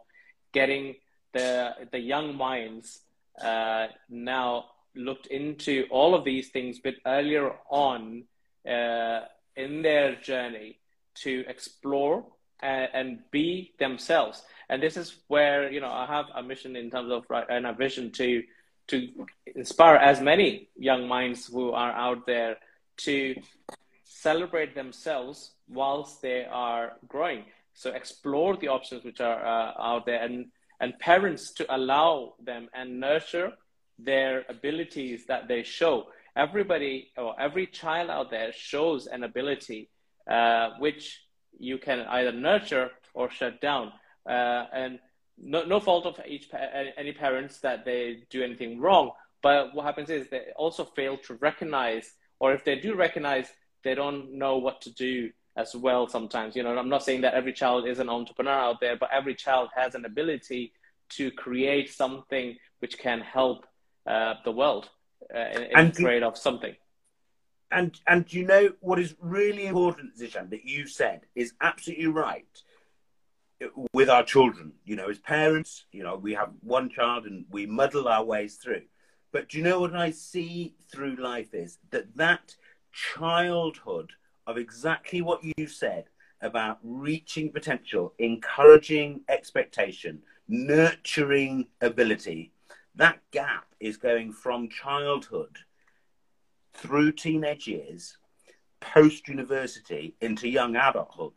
getting 0.54 0.95
the 1.34 1.76
the 1.91 2.00
young 2.00 2.38
minds 2.38 3.02
uh, 3.43 3.88
now 4.10 4.65
looked 4.95 5.28
into 5.28 5.88
all 5.89 6.15
of 6.15 6.24
these 6.24 6.50
things 6.50 6.78
a 6.78 6.82
bit 6.82 6.95
earlier 7.06 7.54
on 7.69 8.24
uh, 8.67 9.21
in 9.56 9.82
their 9.82 10.15
journey 10.15 10.81
to 11.15 11.43
explore 11.47 12.26
and, 12.62 12.89
and, 12.93 13.19
be 13.32 13.74
themselves. 13.80 14.43
And 14.69 14.82
this 14.82 14.97
is 14.97 15.17
where 15.28 15.71
you 15.71 15.82
know 15.82 15.91
I 15.91 16.06
have 16.06 16.26
a 16.34 16.43
mission 16.43 16.76
in 16.76 16.89
terms 16.89 17.12
of 17.12 17.26
and 17.50 17.65
a 17.65 17.74
vision 17.74 18.12
to 18.13 18.43
to 18.88 19.08
inspire 19.56 19.95
as 19.95 20.21
many 20.21 20.69
young 20.76 21.08
minds 21.08 21.47
who 21.47 21.71
are 21.71 21.91
out 21.91 22.26
there 22.26 22.58
to 22.97 23.36
celebrate 24.04 24.76
themselves 24.76 25.52
whilst 25.67 26.21
they 26.21 26.45
are 26.45 26.93
growing. 27.08 27.45
So 27.74 27.91
explore 27.91 28.58
the 28.58 28.67
options 28.67 29.04
which 29.04 29.21
are 29.21 29.43
uh, 29.45 29.74
out 29.80 30.06
there 30.06 30.21
and, 30.21 30.47
and 30.80 30.97
parents 31.00 31.54
to 31.54 31.76
allow 31.76 32.34
them 32.43 32.69
and 32.74 33.00
nurture 33.00 33.54
their 33.97 34.45
abilities 34.50 35.26
that 35.28 35.47
they 35.47 35.63
show. 35.63 36.08
Everybody 36.36 37.12
or 37.17 37.39
every 37.39 37.67
child 37.67 38.10
out 38.10 38.30
there 38.30 38.52
shows 38.52 39.08
an 39.08 39.24
ability 39.24 39.89
uh, 40.29 40.71
which 40.79 41.21
you 41.57 41.77
can 41.77 42.01
either 42.01 42.31
nurture 42.31 42.91
or 43.13 43.29
shut 43.29 43.62
down. 43.62 43.91
Uh, 44.27 44.65
and 44.73 44.99
no, 45.41 45.63
no 45.63 45.79
fault 45.79 46.05
of 46.05 46.19
each 46.25 46.49
any 46.97 47.12
parents 47.12 47.60
that 47.60 47.86
they 47.86 48.23
do 48.29 48.43
anything 48.43 48.79
wrong 48.79 49.12
but 49.41 49.73
what 49.73 49.86
happens 49.86 50.10
is 50.10 50.29
they 50.29 50.45
also 50.55 50.86
fail 50.86 51.17
to 51.17 51.34
recognize 51.36 52.13
or 52.39 52.53
if 52.53 52.63
they 52.63 52.75
do 52.75 52.95
recognize 52.95 53.47
they 53.84 53.95
don't 53.95 54.31
know 54.31 54.57
what 54.57 54.81
to 54.81 54.91
do 54.93 55.31
as 55.57 55.75
well 55.75 56.07
sometimes 56.07 56.55
you 56.55 56.63
know 56.63 56.77
i'm 56.77 56.89
not 56.89 57.03
saying 57.03 57.21
that 57.21 57.34
every 57.34 57.53
child 57.53 57.88
is 57.88 57.99
an 57.99 58.10
entrepreneur 58.10 58.51
out 58.51 58.79
there 58.79 58.95
but 58.95 59.10
every 59.12 59.36
child 59.36 59.69
has 59.75 59.95
an 59.95 60.05
ability 60.05 60.71
to 61.10 61.31
create 61.31 61.91
something 61.91 62.55
which 62.79 62.97
can 62.97 63.19
help 63.19 63.65
uh, 64.07 64.36
the 64.45 64.51
world 64.51 64.89
uh, 65.36 65.39
in, 65.39 65.79
in 65.79 65.91
trade 65.91 66.23
of 66.23 66.38
something 66.38 66.75
and 67.71 67.99
and 68.07 68.31
you 68.34 68.45
know 68.45 68.71
what 68.79 68.99
is 68.99 69.15
really 69.19 69.65
important 69.65 70.17
Zishan, 70.17 70.49
that 70.49 70.65
you 70.65 70.88
said 70.88 71.21
is 71.36 71.53
absolutely 71.62 72.07
right 72.07 72.62
with 73.93 74.10
our 74.10 74.23
children. 74.23 74.73
You 74.86 74.95
know, 74.95 75.10
as 75.10 75.19
parents, 75.19 75.86
you 75.91 76.03
know, 76.03 76.15
we 76.15 76.34
have 76.34 76.51
one 76.62 76.89
child 76.89 77.25
and 77.25 77.45
we 77.49 77.65
muddle 77.65 78.07
our 78.07 78.23
ways 78.23 78.55
through. 78.55 78.84
But 79.31 79.49
do 79.49 79.57
you 79.57 79.63
know 79.63 79.79
what 79.79 79.95
I 79.95 80.12
see 80.12 80.75
through 80.91 81.15
life 81.15 81.53
is 81.53 81.79
that 81.91 82.15
that 82.17 82.55
childhood 82.91 84.12
of 84.45 84.57
exactly 84.57 85.21
what 85.21 85.41
you 85.43 85.67
said 85.67 86.05
about 86.41 86.79
reaching 86.84 87.51
potential, 87.51 88.13
encouraging 88.17 89.21
expectation, 89.29 90.21
nurturing 90.47 91.67
ability, 91.79 92.51
that 92.95 93.19
gap 93.31 93.67
is 93.79 93.95
going 93.95 94.34
from 94.34 94.67
childhood 94.67 95.57
through 96.73 97.13
teenage 97.13 97.67
years, 97.67 98.17
post 98.79 99.27
university 99.27 100.15
into 100.21 100.47
young 100.47 100.75
adulthood. 100.75 101.34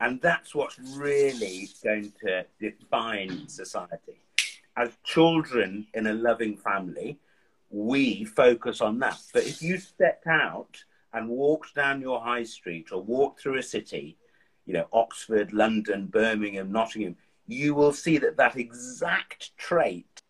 And 0.00 0.20
that's 0.20 0.54
what's 0.54 0.78
really 0.96 1.68
going 1.82 2.12
to 2.24 2.44
define 2.60 3.48
society. 3.48 4.20
As 4.76 4.90
children 5.04 5.86
in 5.94 6.06
a 6.06 6.12
loving 6.12 6.56
family, 6.56 7.18
we 7.70 8.24
focus 8.24 8.80
on 8.80 8.98
that. 9.00 9.18
But 9.32 9.46
if 9.46 9.62
you 9.62 9.78
stepped 9.78 10.26
out 10.26 10.84
and 11.12 11.28
walked 11.28 11.74
down 11.74 12.02
your 12.02 12.20
high 12.20 12.44
street 12.44 12.88
or 12.92 13.02
walked 13.02 13.40
through 13.40 13.58
a 13.58 13.62
city, 13.62 14.18
you 14.66 14.74
know, 14.74 14.86
Oxford, 14.92 15.52
London, 15.52 16.06
Birmingham, 16.06 16.72
Nottingham, 16.72 17.16
you 17.46 17.74
will 17.74 17.92
see 17.92 18.18
that 18.18 18.36
that 18.36 18.56
exact 18.56 19.56
trait 19.56 20.22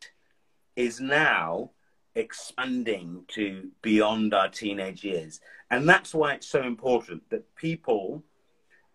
is 0.76 1.00
now 1.00 1.70
expanding 2.16 3.24
to 3.28 3.68
beyond 3.82 4.34
our 4.34 4.48
teenage 4.48 5.04
years. 5.04 5.40
And 5.70 5.88
that's 5.88 6.14
why 6.14 6.34
it's 6.34 6.46
so 6.48 6.62
important 6.62 7.28
that 7.30 7.54
people 7.54 8.24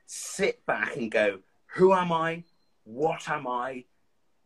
sit 0.05 0.65
back 0.65 0.97
and 0.97 1.09
go, 1.09 1.39
who 1.67 1.93
am 1.93 2.11
I? 2.11 2.43
What 2.83 3.29
am 3.29 3.47
I? 3.47 3.85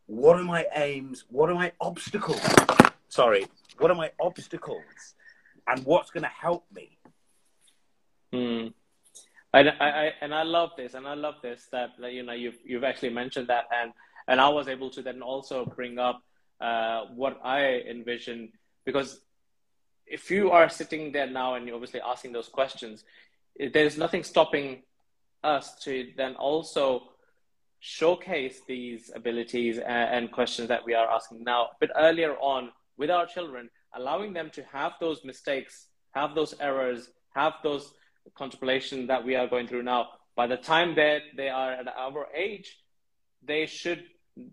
What 0.06 0.38
are 0.38 0.44
my 0.44 0.68
aims? 0.76 1.26
What 1.30 1.50
are 1.50 1.56
my 1.56 1.72
obstacles? 1.82 2.42
Sorry, 3.08 3.48
what 3.80 3.90
are 3.90 3.96
my 3.96 4.12
obstacles? 4.20 5.16
And 5.68 5.84
what's 5.86 6.12
going 6.12 6.24
to 6.24 6.30
help 6.30 6.66
me? 6.72 6.98
Hmm. 8.32 8.68
I, 9.54 9.62
I, 9.70 10.12
and 10.22 10.36
I 10.36 10.44
love 10.44 10.72
this, 10.76 10.96
and 10.96 11.08
I 11.08 11.14
love 11.14 11.36
this 11.42 11.68
that 11.72 11.92
you 12.12 12.24
know 12.24 12.34
you've 12.34 12.58
you've 12.66 12.84
actually 12.84 13.12
mentioned 13.12 13.48
that, 13.48 13.66
and 13.74 13.94
and 14.28 14.42
I 14.42 14.50
was 14.50 14.68
able 14.68 14.90
to 14.92 15.02
then 15.02 15.22
also 15.22 15.66
bring 15.66 15.98
up 15.98 16.22
uh, 16.60 17.06
what 17.16 17.40
I 17.44 17.82
envision 17.90 18.52
because 18.86 19.22
if 20.06 20.30
you 20.30 20.52
are 20.52 20.70
sitting 20.70 21.12
there 21.12 21.30
now 21.30 21.56
and 21.56 21.66
you're 21.66 21.76
obviously 21.76 22.02
asking 22.02 22.32
those 22.32 22.48
questions, 22.48 23.04
there's 23.74 23.98
nothing 23.98 24.24
stopping 24.24 24.84
us 25.44 25.76
to 25.84 26.12
then 26.18 26.36
also 26.36 27.04
showcase 27.80 28.62
these 28.68 29.12
abilities 29.16 29.78
and, 29.80 30.32
questions 30.32 30.68
that 30.70 30.84
we 30.86 30.94
are 30.94 31.08
asking 31.08 31.44
now 31.44 31.70
but 31.80 31.92
earlier 31.96 32.36
on 32.38 32.72
with 32.98 33.12
our 33.12 33.26
children, 33.26 33.70
allowing 33.96 34.34
them 34.34 34.50
to 34.52 34.64
have 34.72 34.94
those 35.00 35.24
mistakes, 35.24 35.88
have 36.12 36.34
those 36.34 36.54
errors, 36.60 37.10
have 37.36 37.54
those 37.64 37.94
contemplation 38.36 39.08
that 39.08 39.24
we 39.24 39.36
are 39.36 39.48
going 39.48 39.68
through 39.68 39.84
now. 39.84 40.08
By 40.36 40.48
the 40.48 40.58
time 40.58 40.96
that 40.96 41.22
they 41.36 41.50
are 41.50 41.74
at 41.74 41.88
our 41.88 42.28
age, 42.36 42.78
they 43.44 43.66
should 43.66 44.04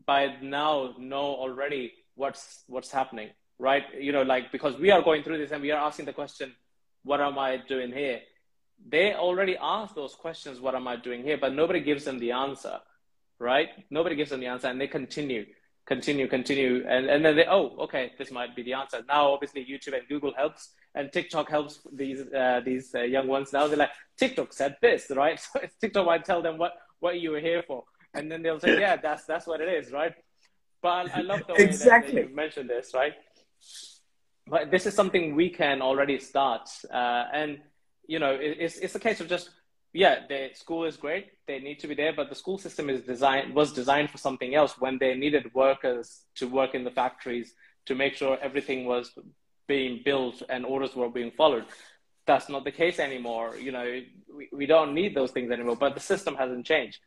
by 0.07 0.37
now 0.43 0.95
know 0.99 1.35
already 1.35 1.93
what's 2.15 2.65
what's 2.67 2.91
happening, 2.91 3.31
right? 3.59 3.85
You 3.99 4.13
know, 4.13 4.23
like 4.23 4.53
because 4.53 4.77
we 4.79 4.91
are 4.91 5.03
going 5.03 5.23
through 5.23 5.39
this 5.39 5.51
and 5.51 5.63
we 5.63 5.71
are 5.71 5.87
asking 5.87 6.07
the 6.07 6.13
question, 6.13 6.55
"What 7.05 7.21
am 7.21 7.39
I 7.39 7.57
doing 7.57 7.93
here?" 7.93 8.21
they 8.85 9.15
already 9.15 9.57
ask 9.61 9.95
those 9.95 10.13
questions 10.13 10.59
what 10.59 10.75
am 10.75 10.89
i 10.89 10.97
doing 10.97 11.23
here 11.23 11.39
but 11.39 11.55
nobody 11.55 11.81
gives 11.81 12.05
them 12.05 12.19
the 12.19 12.33
answer 12.33 12.81
right 13.39 13.69
nobody 13.91 14.17
gives 14.17 14.31
them 14.31 14.41
the 14.41 14.47
answer 14.47 14.67
and 14.67 14.81
they 14.81 14.89
continue 14.89 15.47
continue, 15.87 16.29
continue, 16.29 16.85
and 16.89 17.07
and 17.09 17.25
then 17.25 17.37
they 17.37 17.47
oh 17.47 17.75
okay 17.79 18.13
this 18.19 18.31
might 18.31 18.55
be 18.55 18.63
the 18.63 18.73
answer. 18.73 19.03
Now 19.09 19.33
obviously 19.33 19.65
YouTube 19.65 19.95
and 19.99 20.07
Google 20.09 20.33
helps, 20.35 20.71
and 20.95 21.13
TikTok 21.13 21.51
helps 21.51 21.81
these 21.93 22.21
uh, 22.33 22.61
these 22.65 22.95
uh, 22.95 23.03
young 23.03 23.27
ones. 23.27 23.53
Now 23.53 23.67
they're 23.67 23.77
like 23.77 23.91
TikTok 24.17 24.53
said 24.53 24.77
this, 24.81 25.11
right? 25.11 25.41
So 25.53 25.61
TikTok 25.81 26.07
might 26.07 26.25
tell 26.25 26.43
them 26.43 26.59
what 26.59 26.73
what 27.01 27.21
you 27.21 27.31
were 27.33 27.41
here 27.41 27.63
for, 27.63 27.85
and 28.15 28.31
then 28.31 28.43
they'll 28.43 28.61
say 28.61 28.81
yeah 28.81 28.97
that's 28.97 29.25
that's 29.25 29.47
what 29.47 29.61
it 29.61 29.69
is, 29.69 29.93
right? 29.93 30.15
But 30.83 31.11
I, 31.15 31.19
I 31.19 31.23
love 31.23 31.43
the 31.47 31.55
way 31.55 31.65
exactly. 31.65 32.15
that, 32.15 32.23
that 32.23 32.31
you 32.31 32.37
mentioned 32.37 32.69
this, 32.69 32.93
right? 32.95 33.15
But 34.47 34.71
this 34.71 34.87
is 34.87 34.95
something 34.95 35.35
we 35.35 35.51
can 35.51 35.81
already 35.83 36.19
start, 36.19 36.69
uh, 36.93 37.25
and 37.33 37.61
you 38.07 38.19
know 38.19 38.33
it, 38.35 38.57
it's 38.59 38.77
it's 38.79 38.95
a 38.95 39.01
case 39.01 39.21
of 39.21 39.29
just 39.29 39.51
yeah, 39.93 40.21
the 40.29 40.51
school 40.55 40.85
is 40.85 40.97
great. 40.97 41.33
They 41.47 41.59
need 41.61 41.79
to 41.81 41.87
be 41.87 41.95
there, 41.95 42.13
but 42.13 42.29
the 42.29 42.35
school 42.35 42.59
system 42.59 42.89
is 42.89 43.03
designed 43.03 43.55
was 43.55 43.73
designed 43.73 44.11
for 44.11 44.19
something 44.19 44.55
else. 44.55 44.75
When 44.79 44.99
they 44.99 45.15
needed 45.15 45.55
workers 45.55 46.23
to 46.37 46.49
work 46.49 46.75
in 46.75 46.83
the 46.85 46.91
factories 46.91 47.55
to 47.87 47.95
make 47.95 48.15
sure 48.15 48.39
everything 48.41 48.85
was 48.85 49.13
being 49.69 50.01
built 50.05 50.43
and 50.49 50.65
orders 50.65 50.95
were 50.95 51.09
being 51.09 51.31
followed. 51.31 51.67
That's 52.27 52.49
not 52.49 52.65
the 52.65 52.73
case 52.73 52.99
anymore. 52.99 53.57
You 53.57 53.73
know, 53.73 54.01
we, 54.37 54.49
we 54.53 54.67
don't 54.67 54.95
need 54.95 55.15
those 55.15 55.33
things 55.33 55.51
anymore. 55.51 55.77
But 55.77 55.95
the 55.95 56.01
system 56.01 56.37
hasn't 56.37 56.67
changed. 56.67 56.99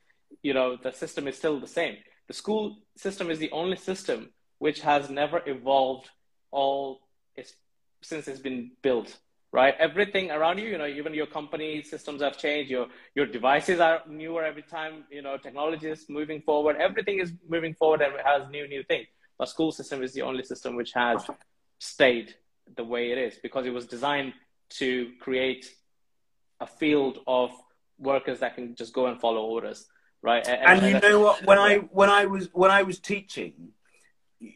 You 0.42 0.54
know, 0.54 0.78
the 0.82 0.92
system 0.92 1.28
is 1.28 1.38
still 1.38 1.60
the 1.60 1.68
same. 1.68 1.98
The 2.28 2.34
school 2.34 2.78
system 2.98 3.30
is 3.30 3.40
the 3.40 3.52
only 3.52 3.78
system 3.78 4.32
which 4.60 4.82
has 4.82 5.10
never 5.10 5.42
evolved 5.46 6.10
all 6.52 7.02
is 7.36 7.54
since 8.02 8.28
it's 8.28 8.40
been 8.40 8.72
built 8.82 9.18
right? 9.56 9.74
Everything 9.80 10.32
around 10.32 10.58
you, 10.58 10.68
you 10.68 10.78
know, 10.78 10.86
even 10.86 11.14
your 11.14 11.28
company 11.28 11.82
systems 11.82 12.22
have 12.22 12.38
changed. 12.38 12.70
Your 12.70 12.88
your 13.16 13.26
devices 13.26 13.80
are 13.80 14.02
newer 14.06 14.44
every 14.44 14.64
time. 14.64 15.06
You 15.10 15.22
know, 15.22 15.38
technology 15.38 15.88
is 15.88 16.10
moving 16.10 16.42
forward. 16.42 16.76
Everything 16.76 17.20
is 17.20 17.32
moving 17.48 17.74
forward 17.74 18.02
and 18.02 18.14
has 18.32 18.50
new 18.50 18.68
new 18.68 18.84
things. 18.84 19.08
But 19.38 19.48
school 19.48 19.72
system 19.72 20.04
is 20.04 20.12
the 20.14 20.24
only 20.24 20.44
system 20.44 20.76
which 20.76 20.92
has 20.94 21.26
stayed 21.80 22.36
the 22.76 22.84
way 22.84 23.12
it 23.14 23.18
is 23.18 23.34
because 23.42 23.66
it 23.66 23.74
was 23.80 23.86
designed 23.86 24.34
to 24.82 25.12
create 25.22 25.66
a 26.60 26.68
field 26.68 27.20
of 27.26 27.52
workers 27.98 28.40
that 28.40 28.56
can 28.56 28.76
just 28.76 28.94
go 28.94 29.06
and 29.06 29.22
follow 29.22 29.42
orders, 29.42 29.88
right? 30.22 30.46
And, 30.48 30.60
and, 30.60 30.84
and 30.84 31.04
you 31.04 31.10
know 31.10 31.20
what? 31.22 31.46
When 31.46 31.58
I 31.58 31.78
when 32.00 32.10
I 32.10 32.26
was 32.26 32.50
when 32.52 32.72
I 32.72 32.84
was 32.84 33.00
teaching, 33.00 33.54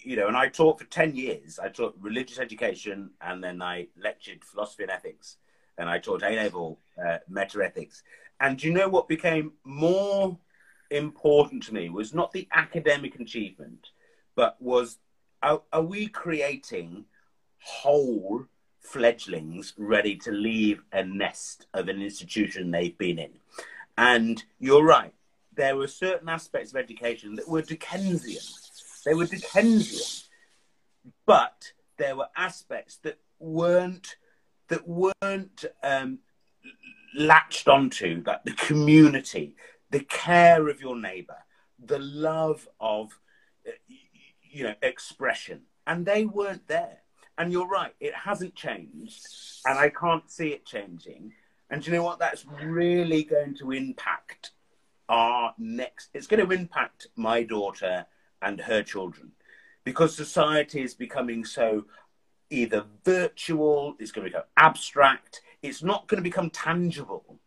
you 0.04 0.15
know, 0.15 0.28
and 0.28 0.38
I 0.38 0.49
taught 0.49 0.80
for 0.80 0.86
10 0.86 1.15
years. 1.15 1.60
I 1.60 1.69
taught 1.69 1.95
religious 1.99 2.39
education 2.39 3.12
and 3.21 3.43
then 3.43 3.62
I 3.62 3.88
lectured 4.02 4.43
philosophy 4.43 4.84
and 4.84 4.91
ethics 4.91 5.38
and 5.78 5.89
I 5.89 5.99
taught 5.99 6.23
A 6.23 6.36
level 6.36 6.80
uh, 7.04 7.17
meta 7.28 7.63
ethics. 7.63 8.04
And 8.39 8.62
you 8.62 8.71
know 8.71 8.88
what 8.89 9.08
became 9.08 9.54
more 9.63 10.38
important 10.91 11.63
to 11.63 11.73
me 11.73 11.89
was 11.89 12.13
not 12.13 12.32
the 12.32 12.47
academic 12.54 13.19
achievement, 13.19 13.88
but 14.36 14.62
was 14.62 14.97
are, 15.41 15.62
are 15.71 15.82
we 15.82 16.08
creating 16.08 17.06
whole 17.60 18.45
fledglings 18.82 19.73
ready 19.78 20.15
to 20.17 20.32
leave 20.32 20.82
a 20.91 21.04
nest 21.04 21.67
of 21.73 21.88
an 21.88 22.02
institution 22.02 22.71
they've 22.71 22.97
been 22.97 23.19
in? 23.19 23.32
And 23.97 24.43
you're 24.60 24.84
right, 24.84 25.13
there 25.54 25.75
were 25.75 25.88
certain 25.88 26.30
aspects 26.30 26.71
of 26.71 26.78
education 26.78 27.36
that 27.36 27.47
were 27.47 27.62
Dickensian 27.62 28.41
they 29.06 29.14
were 29.14 29.26
Dickensian, 29.26 30.28
but 31.26 31.72
there 31.98 32.16
were 32.16 32.30
aspects 32.36 32.98
that 33.04 33.20
weren't 33.40 34.16
that 34.68 34.88
weren't 34.88 35.66
um, 35.84 36.20
latched 37.16 37.68
onto, 37.68 38.22
like 38.26 38.44
the 38.44 38.54
community, 38.54 39.56
the 39.90 40.02
care 40.02 40.68
of 40.68 40.80
your 40.80 40.96
neighbour, 40.96 41.38
the 41.84 42.00
love 42.00 42.68
of 42.80 43.20
uh, 43.68 43.72
you 44.42 44.64
know 44.64 44.76
expression, 44.82 45.62
and 45.88 46.06
they 46.06 46.26
weren't 46.26 46.68
there. 46.68 47.00
And 47.38 47.54
you're 47.54 47.68
right, 47.68 47.94
it 48.02 48.14
hasn't 48.14 48.54
changed, 48.54 49.26
and 49.66 49.80
I 49.80 49.90
can't 49.90 50.30
see 50.30 50.50
it 50.50 50.66
changing. 50.66 51.32
And 51.70 51.86
you 51.86 51.94
know 51.94 52.04
what? 52.04 52.20
That's 52.20 52.46
really 52.46 53.24
going 53.24 53.56
to 53.56 53.72
impact 53.72 54.52
our 55.08 55.54
next. 55.58 56.10
It's 56.14 56.28
going 56.28 56.46
to 56.46 56.54
impact 56.54 57.08
my 57.16 57.44
daughter 57.44 58.06
and 58.41 58.62
her 58.62 58.84
children 58.84 59.32
because 59.84 60.15
society 60.15 60.82
is 60.82 60.93
becoming 60.93 61.43
so 61.43 61.86
either 62.49 62.86
virtual, 63.04 63.95
it's 63.99 64.12
going 64.12 64.25
to 64.25 64.32
become 64.32 64.47
abstract, 64.58 65.41
it's 65.62 65.84
not 65.84 66.08
going 66.08 66.17
to 66.17 66.23
become 66.23 66.49
tangible. 66.49 67.39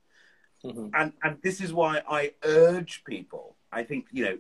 Mm-hmm. 0.64 0.88
And, 0.94 1.12
and 1.22 1.38
this 1.42 1.60
is 1.60 1.72
why 1.72 2.02
I 2.08 2.32
urge 2.44 3.04
people, 3.04 3.56
I 3.72 3.82
think, 3.82 4.06
you 4.12 4.24
know, 4.24 4.38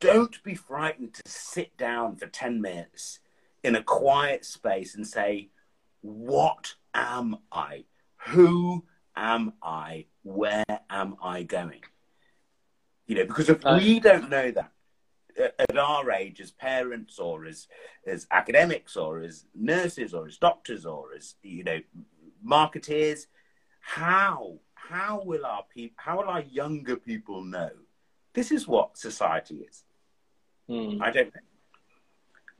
don't 0.00 0.42
be 0.42 0.54
frightened 0.54 1.14
to 1.14 1.22
sit 1.26 1.76
down 1.76 2.16
for 2.16 2.26
10 2.26 2.60
minutes 2.60 3.20
in 3.62 3.74
a 3.74 3.82
quiet 3.82 4.44
space 4.44 4.94
and 4.94 5.06
say, 5.06 5.48
What 6.02 6.74
am 6.92 7.38
I? 7.50 7.84
Who 8.26 8.84
am 9.16 9.54
I? 9.62 10.06
Where 10.22 10.64
am 10.90 11.16
I 11.22 11.42
going? 11.42 11.82
You 13.06 13.16
know, 13.16 13.26
because 13.26 13.48
if 13.48 13.64
uh, 13.64 13.78
we 13.80 14.00
don't 14.00 14.28
know 14.28 14.50
that, 14.50 14.72
at 15.38 15.76
our 15.76 16.10
age 16.10 16.40
as 16.40 16.50
parents 16.50 17.18
or 17.18 17.44
as 17.44 17.66
as 18.06 18.26
academics 18.30 18.96
or 18.96 19.20
as 19.20 19.44
nurses 19.54 20.14
or 20.14 20.26
as 20.26 20.36
doctors 20.38 20.86
or 20.86 21.14
as 21.16 21.34
you 21.42 21.64
know 21.64 21.80
marketeers 22.46 23.26
how 23.80 24.54
how 24.74 25.22
will 25.24 25.44
our 25.44 25.64
people 25.74 25.96
how 25.96 26.18
will 26.18 26.28
our 26.28 26.42
younger 26.42 26.96
people 26.96 27.42
know 27.42 27.70
this 28.34 28.50
is 28.50 28.68
what 28.68 28.96
society 28.96 29.56
is 29.68 29.84
mm. 30.68 31.00
i 31.02 31.10
don't 31.10 31.34
know 31.34 31.40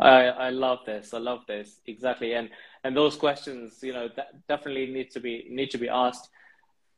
I, 0.00 0.26
I 0.26 0.50
love 0.50 0.80
this. 0.84 1.14
I 1.14 1.18
love 1.18 1.42
this 1.46 1.80
exactly, 1.86 2.34
and 2.34 2.50
and 2.82 2.96
those 2.96 3.16
questions, 3.16 3.78
you 3.80 3.92
know, 3.92 4.08
that 4.16 4.46
definitely 4.48 4.86
need 4.86 5.10
to 5.12 5.20
be 5.20 5.46
need 5.48 5.70
to 5.70 5.78
be 5.78 5.88
asked 5.88 6.30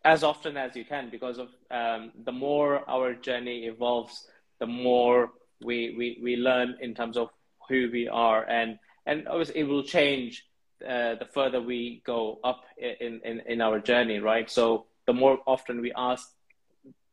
as 0.05 0.23
often 0.23 0.57
as 0.57 0.77
you 0.77 0.85
can 0.85 1.11
because 1.11 1.39
of 1.39 1.49
um, 1.71 2.13
the 2.25 2.33
more 2.33 2.89
our 2.89 3.13
journey 3.15 3.67
evolves, 3.67 4.27
the 4.61 4.67
more 4.67 5.33
we, 5.63 5.95
we, 5.97 6.19
we 6.23 6.37
learn 6.37 6.77
in 6.81 6.95
terms 6.95 7.17
of 7.17 7.31
who 7.69 7.91
we 7.93 8.09
are 8.09 8.45
and 8.49 8.79
and 9.07 9.29
obviously 9.29 9.61
it 9.61 9.65
will 9.65 9.85
change 9.85 10.45
uh, 10.85 11.15
the 11.15 11.27
further 11.33 11.61
we 11.61 12.03
go 12.05 12.39
up 12.45 12.65
in, 12.77 13.21
in, 13.25 13.41
in 13.47 13.61
our 13.61 13.79
journey, 13.79 14.19
right? 14.19 14.51
So 14.51 14.87
the 15.07 15.13
more 15.13 15.39
often 15.47 15.81
we 15.81 15.93
ask, 15.97 16.29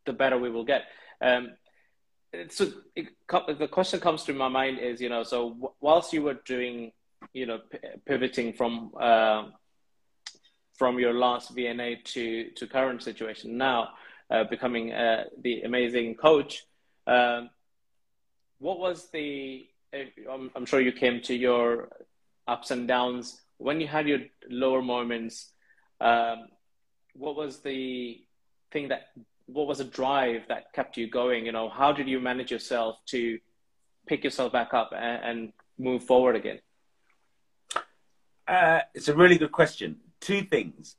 the 0.06 0.14
better 0.14 0.38
we 0.38 0.50
will 0.50 0.66
get. 0.66 0.84
Um, 1.22 1.52
so 2.50 2.72
it, 2.96 3.08
the 3.30 3.70
question 3.72 4.00
comes 4.00 4.24
to 4.24 4.34
my 4.34 4.48
mind 4.48 4.80
is, 4.80 5.00
you 5.00 5.08
know, 5.08 5.24
so 5.24 5.72
whilst 5.80 6.12
you 6.12 6.24
were 6.24 6.40
doing, 6.46 6.92
you 7.34 7.46
know, 7.46 7.60
pivoting 8.06 8.54
from 8.54 8.92
uh, 9.00 9.46
from 10.76 11.00
your 11.00 11.14
last 11.14 11.56
VNA 11.56 12.04
to 12.04 12.50
to 12.56 12.68
current 12.68 13.04
situation 13.04 13.58
now, 13.58 13.90
uh, 14.30 14.44
becoming 14.44 14.92
uh, 14.92 15.26
the 15.42 15.62
amazing 15.62 16.16
coach. 16.16 16.66
Um, 17.06 17.50
what 18.64 18.80
was 18.80 19.10
the 19.12 19.68
I'm, 20.32 20.50
I'm, 20.56 20.66
sure 20.66 20.82
you 20.82 20.92
came 20.92 21.22
to 21.24 21.36
your 21.36 21.90
ups 22.48 22.72
and 22.72 22.88
downs. 22.88 23.42
When 23.58 23.80
you 23.80 23.88
had 23.88 24.08
your 24.08 24.22
lower 24.50 24.82
moments 24.82 25.52
um, 26.02 26.48
what 27.14 27.36
was 27.36 27.60
the 27.60 28.22
thing 28.72 28.90
that 28.90 29.04
what 29.46 29.68
was 29.68 29.80
a 29.80 29.84
drive 29.86 30.44
that 30.48 30.74
kept 30.74 30.98
you 30.98 31.10
going? 31.10 31.46
You 31.46 31.52
know 31.52 31.70
how 31.70 31.92
did 31.92 32.08
you 32.08 32.20
manage 32.20 32.52
yourself 32.52 32.98
to 33.08 33.40
pick 34.08 34.24
yourself 34.24 34.52
back 34.52 34.74
up 34.74 34.92
and, 34.96 35.24
and 35.24 35.54
move 35.78 36.04
forward 36.04 36.36
again? 36.36 36.60
Uh, 38.48 38.80
it's 38.94 39.08
a 39.08 39.16
really 39.16 39.38
good 39.38 39.52
question. 39.52 39.98
Two 40.20 40.42
things. 40.44 40.96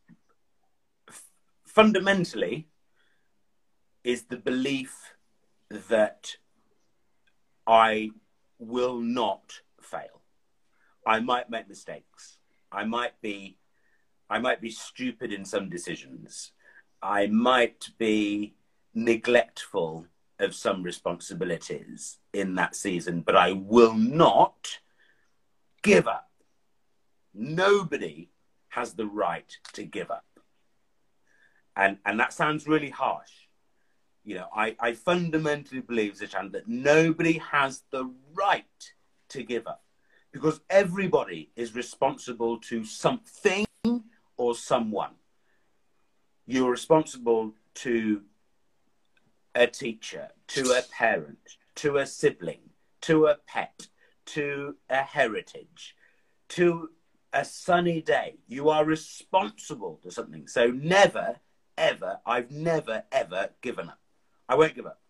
F- 1.09 1.23
fundamentally 1.67 2.69
is 4.03 4.25
the 4.25 4.37
belief 4.37 5.15
that 5.71 6.37
I 7.67 8.11
will 8.59 9.01
not 9.01 9.61
fail. 9.81 10.23
I 11.07 11.21
might 11.21 11.51
make 11.51 11.69
mistakes. 11.69 12.39
I 12.71 12.85
might 12.85 13.21
be 13.21 13.59
I 14.29 14.39
might 14.39 14.61
be 14.61 14.71
stupid 14.71 15.33
in 15.33 15.45
some 15.45 15.69
decisions. 15.69 16.53
I 17.03 17.27
might 17.27 17.91
be 17.99 18.55
neglectful 18.95 20.07
of 20.39 20.55
some 20.55 20.83
responsibilities 20.83 22.19
in 22.33 22.55
that 22.55 22.75
season, 22.75 23.21
but 23.21 23.37
I 23.37 23.53
will 23.53 23.95
not 23.95 24.79
give 25.83 26.09
up. 26.09 26.31
Nobody 27.35 28.31
has 28.69 28.95
the 28.95 29.07
right 29.07 29.57
to 29.75 29.85
give 29.85 30.11
up. 30.11 30.25
And 31.77 31.99
and 32.07 32.19
that 32.19 32.33
sounds 32.33 32.67
really 32.67 32.91
harsh 32.91 33.44
you 34.25 34.37
know, 34.37 34.49
I, 34.55 34.75
I 34.81 34.95
fundamentally 34.95 35.81
believe, 35.81 36.15
Zishan, 36.15 36.53
that 36.53 36.67
nobody 36.67 37.39
has 37.39 37.83
the 37.91 38.11
right 38.33 38.65
to 39.29 39.43
give 39.43 39.67
up 39.67 39.85
because 40.33 40.61
everybody 40.71 41.51
is 41.57 41.75
responsible 41.75 42.59
to 42.59 42.85
something 42.85 43.67
or 44.37 44.55
someone. 44.55 45.13
You're 46.47 46.71
responsible 46.71 47.53
to 47.75 48.23
a 49.55 49.67
teacher, 49.67 50.31
to 50.49 50.73
a 50.73 50.83
parent, 50.91 51.57
to 51.77 51.99
a 51.99 52.07
sibling, 52.07 52.71
to 53.03 53.27
a 53.27 53.37
pet, 53.47 53.89
to 54.27 54.77
a 54.89 55.03
heritage, 55.03 55.95
to 56.49 56.91
a 57.33 57.45
sunny 57.45 58.01
day. 58.01 58.37
You 58.47 58.71
are 58.71 58.85
responsible 58.85 60.01
to 60.03 60.11
something. 60.11 60.49
So 60.49 60.69
never, 60.69 61.37
ever, 61.77 62.21
I've 62.25 62.51
never, 62.51 63.05
ever 63.13 63.51
given 63.61 63.91
up. 63.91 63.99
I 64.49 64.55
won't 64.55 64.75
give 64.75 64.87
up. 64.87 65.01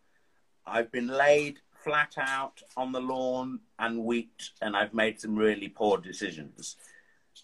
I've 0.66 0.91
been 0.91 1.09
laid 1.09 1.59
flat 1.82 2.14
out 2.18 2.62
on 2.76 2.93
the 2.93 3.01
lawn 3.01 3.61
and 3.78 4.05
weeped, 4.05 4.53
and 4.62 4.76
I've 4.76 4.95
made 4.95 5.20
some 5.20 5.37
really 5.37 5.68
poor 5.68 5.99
decisions. 5.99 6.76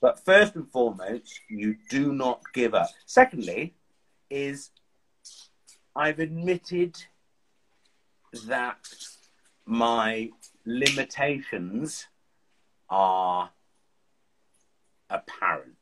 But 0.00 0.24
first 0.24 0.54
and 0.54 0.70
foremost, 0.70 1.40
you 1.48 1.76
do 1.90 2.12
not 2.12 2.40
give 2.54 2.74
up. 2.74 2.88
Secondly, 3.06 3.74
is 4.30 4.70
I've 5.94 6.20
admitted 6.20 6.96
that 8.46 8.78
my 9.66 10.30
limitations 10.64 12.06
are 12.88 13.50
apparent. 15.10 15.76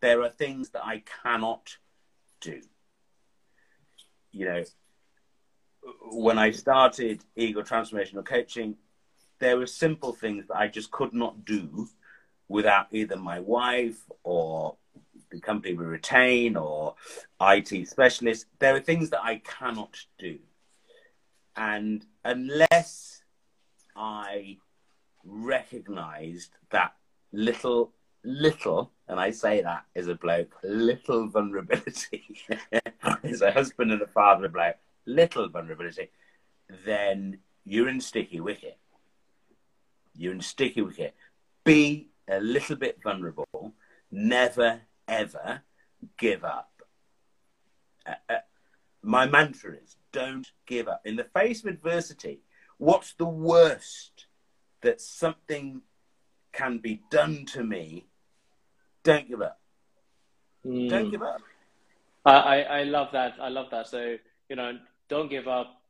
There 0.00 0.22
are 0.22 0.30
things 0.30 0.70
that 0.70 0.84
I 0.84 1.02
cannot 1.22 1.76
do. 2.40 2.60
You 4.32 4.44
know, 4.46 4.64
when 6.10 6.38
I 6.38 6.50
started 6.50 7.24
Eagle 7.36 7.62
transformational 7.62 8.24
coaching, 8.24 8.76
there 9.38 9.58
were 9.58 9.66
simple 9.66 10.12
things 10.12 10.46
that 10.48 10.56
I 10.56 10.68
just 10.68 10.90
could 10.90 11.14
not 11.14 11.44
do 11.44 11.88
without 12.48 12.88
either 12.92 13.16
my 13.16 13.40
wife 13.40 13.98
or 14.24 14.76
the 15.30 15.40
company 15.40 15.74
we 15.74 15.84
retain 15.84 16.56
or 16.56 16.94
IT 17.40 17.88
specialists. 17.88 18.46
There 18.58 18.74
are 18.74 18.80
things 18.80 19.10
that 19.10 19.22
I 19.22 19.36
cannot 19.44 19.96
do. 20.18 20.38
And 21.56 22.04
unless 22.24 23.22
I 23.96 24.58
recognized 25.24 26.50
that 26.70 26.94
little, 27.32 27.92
little, 28.24 28.92
and 29.08 29.20
I 29.20 29.30
say 29.30 29.62
that 29.62 29.84
as 29.94 30.08
a 30.08 30.14
bloke, 30.14 30.54
little 30.62 31.28
vulnerability, 31.28 32.38
as 33.22 33.42
a 33.42 33.52
husband 33.52 33.92
and 33.92 34.02
a 34.02 34.06
father 34.06 34.48
bloke, 34.48 34.76
little 35.08 35.48
vulnerability, 35.48 36.10
then 36.84 37.38
you're 37.64 37.88
in 37.88 38.00
sticky 38.00 38.40
wicket. 38.40 38.78
You're 40.14 40.34
in 40.34 40.40
sticky 40.40 40.82
wicket. 40.82 41.14
Be 41.64 42.08
a 42.28 42.40
little 42.40 42.76
bit 42.76 42.98
vulnerable. 43.02 43.74
Never, 44.10 44.82
ever 45.06 45.62
give 46.16 46.44
up. 46.44 46.70
Uh, 48.06 48.14
uh, 48.28 48.34
my 49.02 49.26
mantra 49.26 49.72
is 49.82 49.96
don't 50.12 50.50
give 50.66 50.88
up. 50.88 51.02
In 51.04 51.16
the 51.16 51.24
face 51.24 51.60
of 51.62 51.66
adversity, 51.66 52.40
what's 52.78 53.14
the 53.14 53.26
worst 53.26 54.26
that 54.82 55.00
something 55.00 55.82
can 56.52 56.78
be 56.78 57.02
done 57.10 57.44
to 57.46 57.62
me? 57.62 58.06
Don't 59.02 59.28
give 59.28 59.42
up. 59.42 59.60
Mm. 60.66 60.88
Don't 60.88 61.10
give 61.10 61.22
up. 61.22 61.40
I, 62.24 62.62
I 62.62 62.82
love 62.84 63.08
that. 63.12 63.34
I 63.40 63.48
love 63.48 63.70
that. 63.70 63.86
So, 63.86 64.16
you 64.48 64.56
know, 64.56 64.78
don't 65.08 65.30
give 65.30 65.48
up 65.48 65.80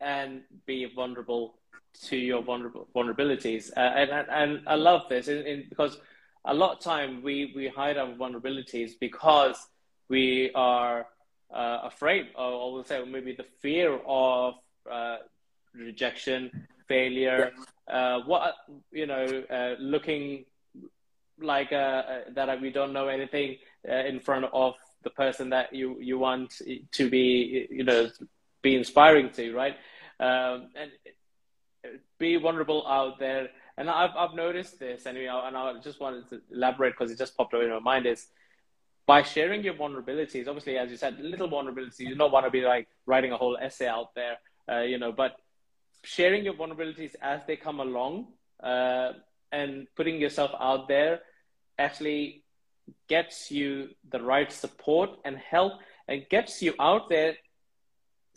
and 0.00 0.42
be 0.66 0.86
vulnerable 0.94 1.58
to 2.02 2.16
your 2.16 2.42
vulnerable 2.42 2.88
vulnerabilities. 2.94 3.70
Uh, 3.76 3.80
and, 3.80 4.10
and, 4.10 4.28
and 4.30 4.68
I 4.68 4.74
love 4.74 5.08
this 5.08 5.28
in, 5.28 5.38
in, 5.46 5.66
because 5.68 5.98
a 6.44 6.54
lot 6.54 6.76
of 6.76 6.80
time 6.80 7.22
we, 7.22 7.52
we 7.54 7.68
hide 7.68 7.96
our 7.96 8.08
vulnerabilities 8.14 8.92
because 8.98 9.56
we 10.08 10.50
are 10.54 11.06
uh, 11.52 11.80
afraid 11.84 12.28
or, 12.36 12.50
or 12.50 12.72
we'll 12.72 12.84
say 12.84 13.04
maybe 13.04 13.32
the 13.34 13.46
fear 13.60 13.98
of 14.06 14.54
uh, 14.90 15.16
rejection, 15.74 16.66
failure, 16.86 17.52
uh, 17.90 18.20
what, 18.20 18.54
you 18.92 19.06
know, 19.06 19.24
uh, 19.50 19.74
looking 19.78 20.44
like 21.40 21.72
uh, 21.72 21.76
uh, 21.76 22.20
that 22.34 22.60
we 22.60 22.70
don't 22.70 22.92
know 22.92 23.08
anything 23.08 23.56
in 23.84 24.20
front 24.20 24.44
of 24.52 24.74
the 25.04 25.10
person 25.10 25.50
that 25.50 25.72
you, 25.72 25.96
you 26.00 26.18
want 26.18 26.60
to 26.92 27.08
be, 27.08 27.66
you 27.70 27.84
know, 27.84 28.08
be 28.68 28.76
inspiring 28.76 29.30
to, 29.38 29.44
right? 29.54 29.76
Um, 30.20 30.56
and 30.80 30.90
be 32.18 32.36
vulnerable 32.36 32.86
out 32.86 33.18
there. 33.18 33.48
And 33.76 33.88
I've, 33.88 34.14
I've 34.22 34.34
noticed 34.34 34.78
this, 34.78 35.06
know, 35.26 35.42
and 35.46 35.56
I 35.56 35.72
just 35.88 36.00
wanted 36.00 36.28
to 36.30 36.40
elaborate 36.52 36.94
because 36.94 37.10
it 37.12 37.18
just 37.18 37.36
popped 37.36 37.54
up 37.54 37.62
in 37.62 37.70
my 37.70 37.78
mind 37.78 38.06
is 38.06 38.26
by 39.06 39.22
sharing 39.22 39.60
your 39.64 39.74
vulnerabilities, 39.74 40.48
obviously, 40.48 40.76
as 40.76 40.90
you 40.90 40.98
said, 40.98 41.18
little 41.18 41.48
vulnerabilities, 41.48 42.00
you 42.00 42.14
don't 42.14 42.32
want 42.32 42.44
to 42.44 42.50
be 42.50 42.62
like 42.62 42.88
writing 43.06 43.32
a 43.32 43.38
whole 43.42 43.56
essay 43.56 43.88
out 43.88 44.14
there, 44.14 44.36
uh, 44.70 44.82
you 44.82 44.98
know, 44.98 45.12
but 45.12 45.36
sharing 46.02 46.44
your 46.44 46.54
vulnerabilities 46.54 47.14
as 47.22 47.40
they 47.46 47.56
come 47.56 47.80
along 47.80 48.26
uh, 48.62 49.12
and 49.50 49.86
putting 49.96 50.20
yourself 50.20 50.50
out 50.60 50.88
there 50.88 51.20
actually 51.78 52.44
gets 53.08 53.50
you 53.50 53.70
the 54.12 54.20
right 54.20 54.52
support 54.52 55.10
and 55.24 55.38
help 55.38 55.74
and 56.08 56.28
gets 56.28 56.60
you 56.60 56.74
out 56.78 57.08
there 57.08 57.34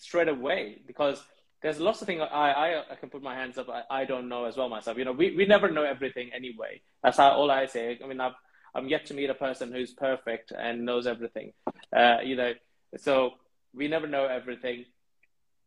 straight 0.02 0.28
away 0.28 0.82
because 0.86 1.24
there's 1.62 1.80
lots 1.80 2.02
of 2.02 2.08
things 2.08 2.22
I, 2.22 2.52
I, 2.52 2.92
I 2.92 2.96
can 2.96 3.10
put 3.10 3.22
my 3.22 3.36
hands 3.36 3.58
up. 3.58 3.70
I, 3.70 4.02
I 4.02 4.06
don't 4.06 4.28
know 4.28 4.46
as 4.46 4.58
well 4.58 4.68
myself. 4.68 4.98
You 4.98 5.06
know, 5.06 5.12
we, 5.12 5.36
we 5.36 5.46
never 5.46 5.70
know 5.70 5.84
everything 5.84 6.32
anyway. 6.34 6.82
That's 7.04 7.18
how, 7.18 7.32
all 7.32 7.52
I 7.52 7.68
say. 7.68 8.00
I 8.04 8.08
mean, 8.08 8.20
I've, 8.20 8.34
I'm 8.74 8.88
yet 8.88 9.06
to 9.08 9.14
meet 9.14 9.30
a 9.30 9.36
person 9.36 9.72
who's 9.72 9.94
perfect 9.94 10.52
and 10.58 10.86
knows 10.86 11.06
everything. 11.06 11.54
Uh, 11.96 12.18
you 12.24 12.36
know, 12.36 12.54
so 12.98 13.34
we 13.76 13.88
never 13.88 14.08
know 14.08 14.26
everything, 14.26 14.86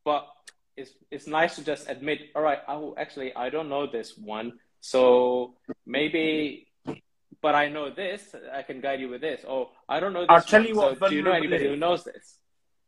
but 0.04 0.26
it's, 0.76 0.90
it's 1.12 1.28
nice 1.28 1.54
to 1.56 1.64
just 1.64 1.88
admit, 1.88 2.18
all 2.34 2.42
right, 2.42 2.58
oh, 2.66 2.94
actually, 2.98 3.34
I 3.36 3.50
don't 3.50 3.68
know 3.68 3.86
this 3.86 4.18
one. 4.18 4.54
So 4.80 5.54
maybe, 5.86 6.66
but 7.40 7.54
I 7.54 7.68
know 7.68 7.90
this, 7.90 8.34
I 8.52 8.62
can 8.62 8.80
guide 8.80 9.00
you 9.00 9.10
with 9.10 9.20
this. 9.20 9.42
Oh, 9.46 9.70
I 9.88 10.00
don't 10.00 10.12
know 10.12 10.22
this. 10.22 10.30
I'll 10.30 10.42
tell 10.42 10.60
one, 10.60 10.68
you 10.68 10.74
what, 10.74 10.98
so 10.98 11.08
do 11.08 11.14
you 11.14 11.22
know 11.22 11.32
anybody 11.32 11.68
who 11.68 11.76
knows 11.76 12.02
this? 12.02 12.38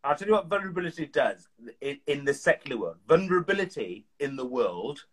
I'll 0.06 0.14
tell 0.14 0.28
you 0.28 0.34
what 0.34 0.46
vulnerability 0.46 1.06
does 1.06 1.48
in, 1.80 1.98
in 2.06 2.24
the 2.24 2.32
secular 2.32 2.80
world. 2.80 2.96
Vulnerability 3.08 4.06
in 4.20 4.36
the 4.36 4.46
world 4.46 5.04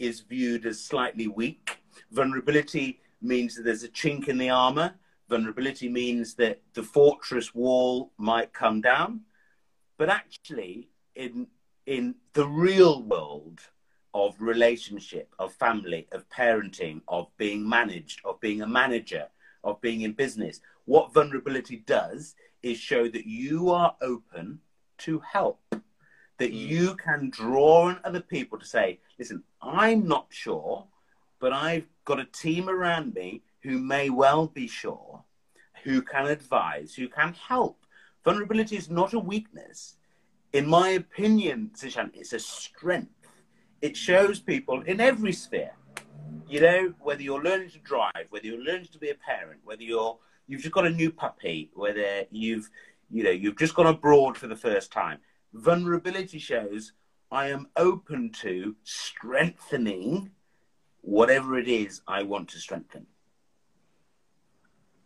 is 0.00 0.22
viewed 0.22 0.66
as 0.66 0.82
slightly 0.82 1.28
weak. 1.28 1.78
Vulnerability 2.10 3.00
means 3.22 3.54
that 3.54 3.62
there's 3.62 3.84
a 3.84 3.88
chink 3.88 4.26
in 4.26 4.38
the 4.38 4.50
armor. 4.50 4.94
Vulnerability 5.28 5.88
means 5.88 6.34
that 6.34 6.60
the 6.74 6.82
fortress 6.82 7.54
wall 7.54 8.10
might 8.18 8.52
come 8.52 8.80
down. 8.80 9.20
But 9.96 10.08
actually, 10.08 10.88
in 11.14 11.46
in 11.86 12.16
the 12.32 12.46
real 12.46 13.04
world 13.04 13.60
of 14.14 14.34
relationship, 14.40 15.32
of 15.38 15.52
family, 15.52 16.08
of 16.10 16.28
parenting, 16.28 17.02
of 17.06 17.28
being 17.36 17.68
managed, 17.68 18.20
of 18.24 18.40
being 18.40 18.62
a 18.62 18.66
manager, 18.66 19.28
of 19.62 19.80
being 19.80 20.00
in 20.00 20.12
business, 20.12 20.60
what 20.86 21.14
vulnerability 21.14 21.76
does 21.86 22.34
is 22.62 22.78
show 22.78 23.08
that 23.08 23.26
you 23.26 23.70
are 23.70 23.96
open 24.02 24.60
to 24.98 25.18
help, 25.20 25.60
that 26.38 26.52
mm. 26.52 26.68
you 26.68 26.94
can 26.96 27.30
draw 27.30 27.88
on 27.88 28.00
other 28.04 28.20
people 28.20 28.58
to 28.58 28.64
say, 28.64 29.00
listen, 29.18 29.42
I'm 29.62 30.06
not 30.06 30.26
sure, 30.30 30.86
but 31.38 31.52
I've 31.52 31.86
got 32.04 32.20
a 32.20 32.24
team 32.24 32.68
around 32.68 33.14
me 33.14 33.42
who 33.62 33.78
may 33.78 34.10
well 34.10 34.46
be 34.46 34.66
sure, 34.66 35.22
who 35.84 36.02
can 36.02 36.26
advise, 36.26 36.94
who 36.94 37.08
can 37.08 37.34
help. 37.34 37.84
Vulnerability 38.24 38.76
is 38.76 38.90
not 38.90 39.14
a 39.14 39.18
weakness. 39.18 39.96
In 40.52 40.66
my 40.66 40.90
opinion, 40.90 41.70
Zishan, 41.76 42.10
it's 42.14 42.32
a 42.32 42.38
strength. 42.38 43.10
It 43.80 43.96
shows 43.96 44.40
people 44.40 44.82
in 44.82 45.00
every 45.00 45.32
sphere, 45.32 45.72
you 46.48 46.60
know, 46.60 46.92
whether 47.00 47.22
you're 47.22 47.42
learning 47.42 47.70
to 47.70 47.78
drive, 47.78 48.26
whether 48.30 48.46
you're 48.46 48.62
learning 48.62 48.88
to 48.92 48.98
be 48.98 49.10
a 49.10 49.14
parent, 49.14 49.60
whether 49.64 49.82
you're 49.82 50.18
you've 50.50 50.62
just 50.62 50.74
got 50.74 50.86
a 50.86 50.90
new 50.90 51.12
puppy, 51.12 51.70
whether 51.74 52.24
you've 52.30 52.68
you 53.10 53.22
know 53.22 53.30
you've 53.30 53.56
just 53.56 53.74
gone 53.74 53.86
abroad 53.86 54.36
for 54.36 54.48
the 54.48 54.56
first 54.56 54.92
time. 54.92 55.18
Vulnerability 55.54 56.38
shows 56.38 56.92
I 57.30 57.48
am 57.50 57.68
open 57.76 58.32
to 58.40 58.74
strengthening 58.82 60.32
whatever 61.02 61.56
it 61.56 61.68
is 61.68 62.02
I 62.06 62.24
want 62.24 62.48
to 62.50 62.58
strengthen. 62.58 63.06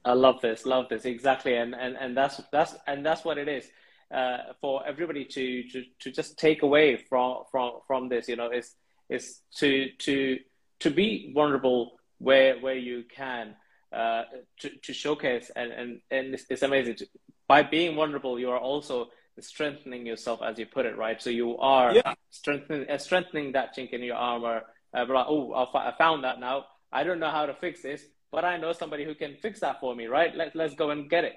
I 0.04 0.12
love 0.14 0.40
this, 0.40 0.64
love 0.66 0.88
this 0.88 1.04
exactly, 1.04 1.56
and 1.56 1.74
and 1.74 1.96
and 1.96 2.16
that's 2.16 2.40
that's 2.50 2.74
and 2.86 3.04
that's 3.04 3.24
what 3.24 3.36
it 3.36 3.48
is 3.48 3.68
uh, 4.12 4.38
for 4.62 4.86
everybody 4.86 5.26
to, 5.26 5.62
to 5.64 5.84
to 6.00 6.10
just 6.10 6.38
take 6.38 6.62
away 6.62 6.96
from 6.96 7.44
from 7.50 7.80
from 7.86 8.08
this. 8.08 8.28
You 8.28 8.36
know, 8.36 8.50
is 8.50 8.74
is 9.10 9.40
to 9.56 9.90
to 9.98 10.38
to 10.80 10.90
be 10.90 11.32
vulnerable 11.34 11.92
where 12.18 12.58
where 12.60 12.76
you 12.76 13.04
can, 13.14 13.56
uh, 13.94 14.24
to, 14.60 14.70
to 14.82 14.92
showcase 14.92 15.50
and 15.54 15.72
and 15.72 16.00
and 16.10 16.34
it's, 16.34 16.44
it's 16.50 16.62
amazing. 16.62 16.96
To, 16.96 17.06
by 17.46 17.62
being 17.62 17.94
vulnerable, 17.94 18.38
you 18.38 18.50
are 18.50 18.58
also 18.58 19.08
strengthening 19.40 20.06
yourself, 20.06 20.40
as 20.42 20.58
you 20.58 20.66
put 20.66 20.86
it, 20.86 20.96
right? 20.96 21.20
So 21.20 21.30
you 21.30 21.58
are 21.58 21.92
yeah. 21.92 22.14
strengthening 22.30 22.88
uh, 22.88 22.98
strengthening 22.98 23.52
that 23.52 23.76
chink 23.76 23.90
in 23.90 24.02
your 24.02 24.16
armor. 24.16 24.62
Uh, 24.92 25.04
but 25.04 25.26
oh, 25.28 25.52
I 25.74 25.92
found 25.98 26.24
that 26.24 26.40
now. 26.40 26.66
I 26.92 27.02
don't 27.02 27.18
know 27.18 27.30
how 27.30 27.46
to 27.46 27.54
fix 27.54 27.82
this, 27.82 28.02
but 28.30 28.44
I 28.44 28.56
know 28.56 28.72
somebody 28.72 29.04
who 29.04 29.14
can 29.14 29.36
fix 29.42 29.60
that 29.60 29.80
for 29.80 29.94
me, 29.94 30.06
right? 30.06 30.34
Let 30.34 30.54
let's 30.54 30.74
go 30.74 30.90
and 30.90 31.10
get 31.10 31.24
it, 31.24 31.36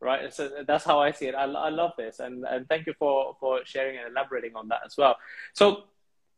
right? 0.00 0.32
So 0.32 0.50
that's 0.66 0.84
how 0.84 1.00
I 1.00 1.12
see 1.12 1.26
it. 1.26 1.34
I, 1.34 1.44
I 1.44 1.70
love 1.70 1.92
this, 1.96 2.20
and 2.20 2.44
and 2.44 2.68
thank 2.68 2.86
you 2.86 2.94
for 2.98 3.36
for 3.40 3.60
sharing 3.64 3.98
and 3.98 4.08
elaborating 4.08 4.54
on 4.54 4.68
that 4.68 4.80
as 4.84 4.96
well. 4.96 5.16
So 5.54 5.84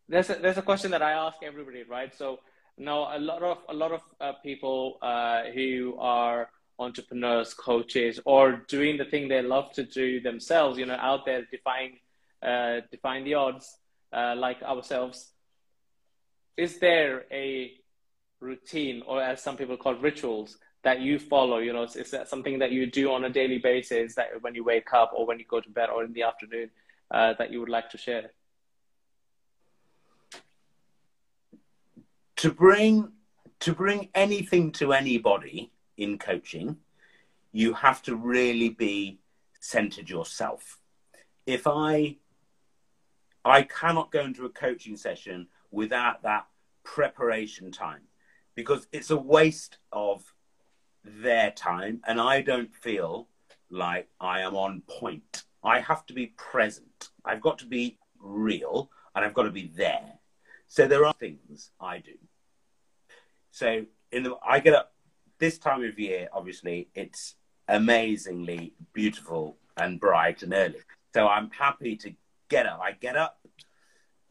there's 0.08 0.30
a, 0.30 0.34
there's 0.34 0.58
a 0.58 0.62
question 0.62 0.90
that 0.92 1.02
I 1.02 1.12
ask 1.12 1.36
everybody, 1.42 1.82
right? 1.82 2.14
So 2.16 2.40
now 2.78 3.16
a 3.16 3.18
lot 3.18 3.42
of 3.42 3.58
a 3.68 3.74
lot 3.74 3.92
of 3.92 4.02
uh, 4.20 4.32
people 4.42 4.98
uh, 5.02 5.44
who 5.54 5.96
are 5.98 6.50
entrepreneurs, 6.78 7.52
coaches, 7.54 8.18
or 8.24 8.64
doing 8.68 8.96
the 8.96 9.04
thing 9.04 9.28
they 9.28 9.42
love 9.42 9.70
to 9.72 9.84
do 9.84 10.20
themselves, 10.20 10.78
you 10.78 10.86
know, 10.86 10.96
out 10.98 11.26
there 11.26 11.46
defying 11.50 11.98
uh, 12.42 12.80
defying 12.90 13.24
the 13.24 13.34
odds, 13.34 13.76
uh, 14.12 14.34
like 14.36 14.62
ourselves. 14.62 15.30
Is 16.56 16.78
there 16.78 17.24
a 17.30 17.72
routine, 18.40 19.02
or 19.06 19.22
as 19.22 19.42
some 19.42 19.56
people 19.56 19.76
call 19.76 19.94
rituals, 19.94 20.56
that 20.82 21.00
you 21.00 21.18
follow? 21.18 21.58
You 21.58 21.72
know, 21.72 21.84
is 21.84 22.10
that 22.10 22.28
something 22.28 22.58
that 22.60 22.72
you 22.72 22.86
do 22.86 23.12
on 23.12 23.24
a 23.24 23.30
daily 23.30 23.58
basis, 23.58 24.14
that 24.14 24.28
when 24.40 24.54
you 24.54 24.64
wake 24.64 24.92
up, 24.92 25.12
or 25.14 25.26
when 25.26 25.38
you 25.38 25.44
go 25.44 25.60
to 25.60 25.68
bed, 25.68 25.90
or 25.90 26.04
in 26.04 26.12
the 26.12 26.22
afternoon, 26.22 26.70
uh, 27.10 27.34
that 27.38 27.52
you 27.52 27.60
would 27.60 27.68
like 27.68 27.90
to 27.90 27.98
share? 27.98 28.30
To 32.40 32.50
bring 32.50 33.12
to 33.58 33.74
bring 33.74 34.08
anything 34.14 34.72
to 34.72 34.94
anybody 34.94 35.72
in 35.98 36.16
coaching, 36.16 36.78
you 37.52 37.74
have 37.74 38.00
to 38.04 38.16
really 38.16 38.70
be 38.70 39.18
centered 39.60 40.08
yourself. 40.08 40.78
If 41.44 41.66
I 41.66 42.16
I 43.44 43.64
cannot 43.64 44.10
go 44.10 44.20
into 44.20 44.46
a 44.46 44.48
coaching 44.48 44.96
session 44.96 45.48
without 45.70 46.22
that 46.22 46.46
preparation 46.82 47.70
time 47.72 48.04
because 48.54 48.86
it's 48.90 49.10
a 49.10 49.18
waste 49.18 49.76
of 49.92 50.24
their 51.04 51.50
time 51.50 52.00
and 52.06 52.18
I 52.18 52.40
don't 52.40 52.74
feel 52.74 53.28
like 53.68 54.08
I 54.18 54.40
am 54.40 54.56
on 54.56 54.82
point. 54.88 55.44
I 55.62 55.80
have 55.80 56.06
to 56.06 56.14
be 56.14 56.28
present. 56.38 57.10
I've 57.22 57.42
got 57.42 57.58
to 57.58 57.66
be 57.66 57.98
real 58.18 58.90
and 59.14 59.26
I've 59.26 59.34
got 59.34 59.42
to 59.42 59.50
be 59.50 59.70
there. 59.76 60.14
So 60.68 60.86
there 60.86 61.04
are 61.04 61.12
things 61.12 61.72
I 61.78 61.98
do. 61.98 62.14
So 63.50 63.84
in 64.12 64.22
the 64.22 64.36
I 64.46 64.60
get 64.60 64.74
up 64.74 64.92
this 65.38 65.58
time 65.58 65.84
of 65.84 65.98
year, 65.98 66.28
obviously 66.32 66.88
it's 66.94 67.34
amazingly 67.68 68.74
beautiful 68.92 69.56
and 69.76 70.00
bright 70.00 70.42
and 70.42 70.52
early. 70.52 70.80
So 71.14 71.26
I'm 71.26 71.50
happy 71.50 71.96
to 71.96 72.12
get 72.48 72.66
up. 72.66 72.80
I 72.82 72.92
get 72.92 73.16
up. 73.16 73.40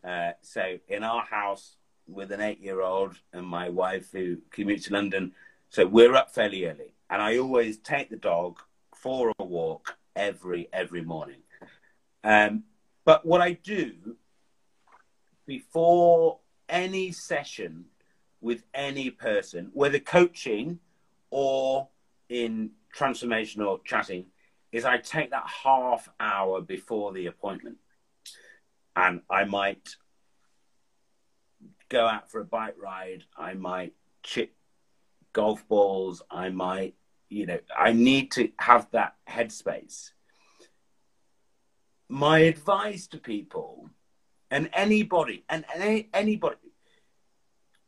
Uh, 0.03 0.31
so 0.41 0.77
in 0.87 1.03
our 1.03 1.23
house 1.23 1.75
with 2.07 2.31
an 2.31 2.41
eight 2.41 2.59
year 2.59 2.81
old 2.81 3.15
and 3.33 3.45
my 3.45 3.69
wife 3.69 4.11
who 4.11 4.37
commutes 4.51 4.85
to 4.85 4.93
London, 4.93 5.33
so 5.69 5.85
we're 5.85 6.15
up 6.15 6.33
fairly 6.33 6.65
early. 6.65 6.93
And 7.09 7.21
I 7.21 7.37
always 7.37 7.77
take 7.79 8.09
the 8.09 8.17
dog 8.17 8.59
for 8.95 9.33
a 9.39 9.43
walk 9.43 9.97
every 10.15 10.69
every 10.73 11.03
morning. 11.03 11.41
Um, 12.23 12.63
but 13.05 13.25
what 13.25 13.41
I 13.41 13.53
do 13.53 14.15
before 15.45 16.39
any 16.67 17.11
session 17.11 17.85
with 18.41 18.63
any 18.73 19.09
person, 19.09 19.69
whether 19.73 19.99
coaching 19.99 20.79
or 21.29 21.87
in 22.29 22.71
transformational 22.95 23.83
chatting, 23.83 24.25
is 24.71 24.85
I 24.85 24.97
take 24.97 25.31
that 25.31 25.47
half 25.63 26.09
hour 26.19 26.61
before 26.61 27.11
the 27.11 27.25
appointment 27.25 27.77
and 28.95 29.21
I 29.29 29.45
might 29.45 29.95
go 31.89 32.05
out 32.05 32.29
for 32.29 32.41
a 32.41 32.45
bike 32.45 32.75
ride. 32.77 33.23
I 33.37 33.53
might 33.53 33.93
chip 34.23 34.53
golf 35.33 35.67
balls. 35.67 36.21
I 36.29 36.49
might, 36.49 36.95
you 37.29 37.45
know, 37.45 37.59
I 37.77 37.93
need 37.93 38.31
to 38.33 38.49
have 38.59 38.89
that 38.91 39.15
headspace. 39.27 40.11
My 42.07 42.39
advice 42.39 43.07
to 43.07 43.17
people 43.17 43.89
and 44.51 44.69
anybody, 44.73 45.45
and, 45.47 45.63
any, 45.73 46.09
anybody, 46.13 46.57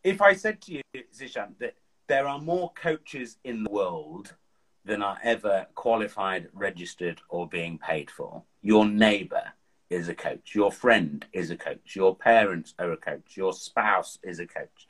if 0.04 0.22
I 0.22 0.34
said 0.34 0.62
to 0.62 0.74
you, 0.74 0.82
Zishan, 1.14 1.58
that 1.60 1.76
there 2.08 2.28
are 2.28 2.40
more 2.40 2.72
coaches 2.74 3.38
in 3.44 3.64
the 3.64 3.70
world 3.70 4.36
than 4.84 5.02
are 5.02 5.20
ever 5.24 5.68
qualified, 5.76 6.50
registered, 6.54 7.22
or 7.30 7.48
being 7.48 7.78
paid 7.78 8.10
for, 8.10 8.44
your 8.62 8.86
neighbor 8.86 9.54
is 9.90 10.10
a 10.10 10.16
coach, 10.16 10.56
your 10.56 10.72
friend 10.72 11.26
is 11.34 11.52
a 11.52 11.58
coach, 11.58 11.96
your 11.96 12.16
parents 12.16 12.74
are 12.80 12.92
a 12.92 12.98
coach, 12.98 13.36
your 13.36 13.54
spouse 13.54 14.18
is 14.24 14.40
a 14.40 14.48
coach. 14.48 14.88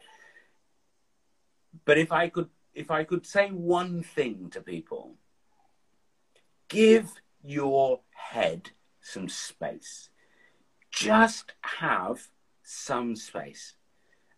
But 1.85 1.97
if 1.97 2.11
I 2.11 2.29
could 2.29 2.49
if 2.73 2.89
I 2.89 3.03
could 3.03 3.25
say 3.25 3.49
one 3.49 4.01
thing 4.01 4.49
to 4.51 4.61
people, 4.61 5.15
give 6.69 7.11
your 7.43 7.99
head 8.11 8.71
some 9.01 9.27
space. 9.27 10.09
Just 10.89 11.53
have 11.61 12.27
some 12.63 13.15
space. 13.15 13.73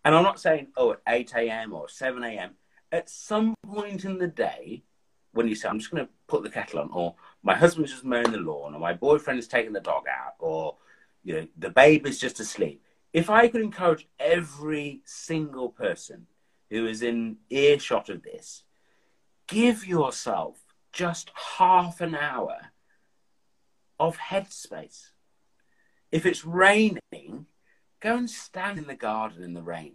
And 0.06 0.14
I'm 0.16 0.24
not 0.24 0.40
saying, 0.40 0.68
oh, 0.76 0.92
at 0.92 1.02
8 1.08 1.34
a.m. 1.36 1.74
or 1.74 1.88
7 1.88 2.24
a.m. 2.24 2.52
At 2.92 3.10
some 3.10 3.56
point 3.66 4.06
in 4.06 4.18
the 4.18 4.28
day, 4.28 4.84
when 5.32 5.48
you 5.48 5.56
say, 5.56 5.68
I'm 5.68 5.80
just 5.80 5.92
going 5.92 6.06
to 6.06 6.12
put 6.28 6.44
the 6.44 6.50
kettle 6.50 6.80
on, 6.80 6.90
or 6.92 7.16
my 7.42 7.56
husband's 7.56 7.92
just 7.92 8.04
mowing 8.04 8.32
the 8.32 8.38
lawn, 8.38 8.76
or 8.76 8.80
my 8.80 8.94
boyfriend 8.94 9.40
is 9.40 9.48
taking 9.48 9.74
the 9.74 9.80
dog 9.80 10.04
out, 10.08 10.34
or 10.40 10.76
you 11.24 11.34
know, 11.34 11.48
the 11.58 11.70
baby's 11.70 12.20
just 12.20 12.40
asleep. 12.40 12.84
If 13.14 13.30
I 13.30 13.48
could 13.48 13.62
encourage 13.62 14.08
every 14.20 15.02
single 15.06 15.70
person 15.70 16.28
who 16.70 16.86
is 16.86 17.02
in 17.02 17.38
earshot 17.50 18.10
of 18.10 18.24
this, 18.24 18.64
give 19.48 19.86
yourself 19.86 20.58
just 20.92 21.32
half 21.58 22.02
an 22.02 22.16
hour 22.16 22.58
of 24.00 24.18
headspace. 24.18 25.10
If 26.12 26.26
it's 26.26 26.46
raining, 26.46 27.48
go 28.04 28.18
and 28.18 28.30
stand 28.30 28.78
in 28.78 28.86
the 28.86 28.96
garden 28.96 29.44
in 29.44 29.54
the 29.54 29.62
rain. 29.62 29.94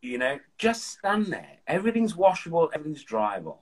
You 0.00 0.18
know, 0.18 0.38
just 0.56 0.86
stand 0.86 1.26
there. 1.26 1.58
Everything's 1.66 2.14
washable, 2.14 2.70
everything's 2.72 3.04
dryable. 3.04 3.58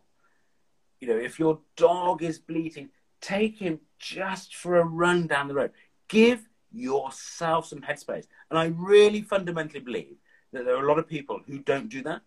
You 1.00 1.08
know, 1.08 1.16
if 1.16 1.38
your 1.38 1.60
dog 1.76 2.22
is 2.22 2.38
bleating, 2.38 2.90
take 3.22 3.58
him 3.58 3.80
just 3.98 4.54
for 4.54 4.76
a 4.76 4.84
run 4.84 5.26
down 5.26 5.48
the 5.48 5.54
road. 5.54 5.70
Give 6.08 6.46
yourself 6.70 7.66
some 7.66 7.80
headspace. 7.80 8.26
And 8.50 8.58
I 8.58 8.66
really 8.66 9.22
fundamentally 9.22 9.80
believe 9.80 10.16
that 10.52 10.66
there 10.66 10.76
are 10.76 10.84
a 10.84 10.88
lot 10.88 10.98
of 10.98 11.08
people 11.08 11.40
who 11.46 11.60
don't 11.60 11.88
do 11.88 12.02
that. 12.02 12.20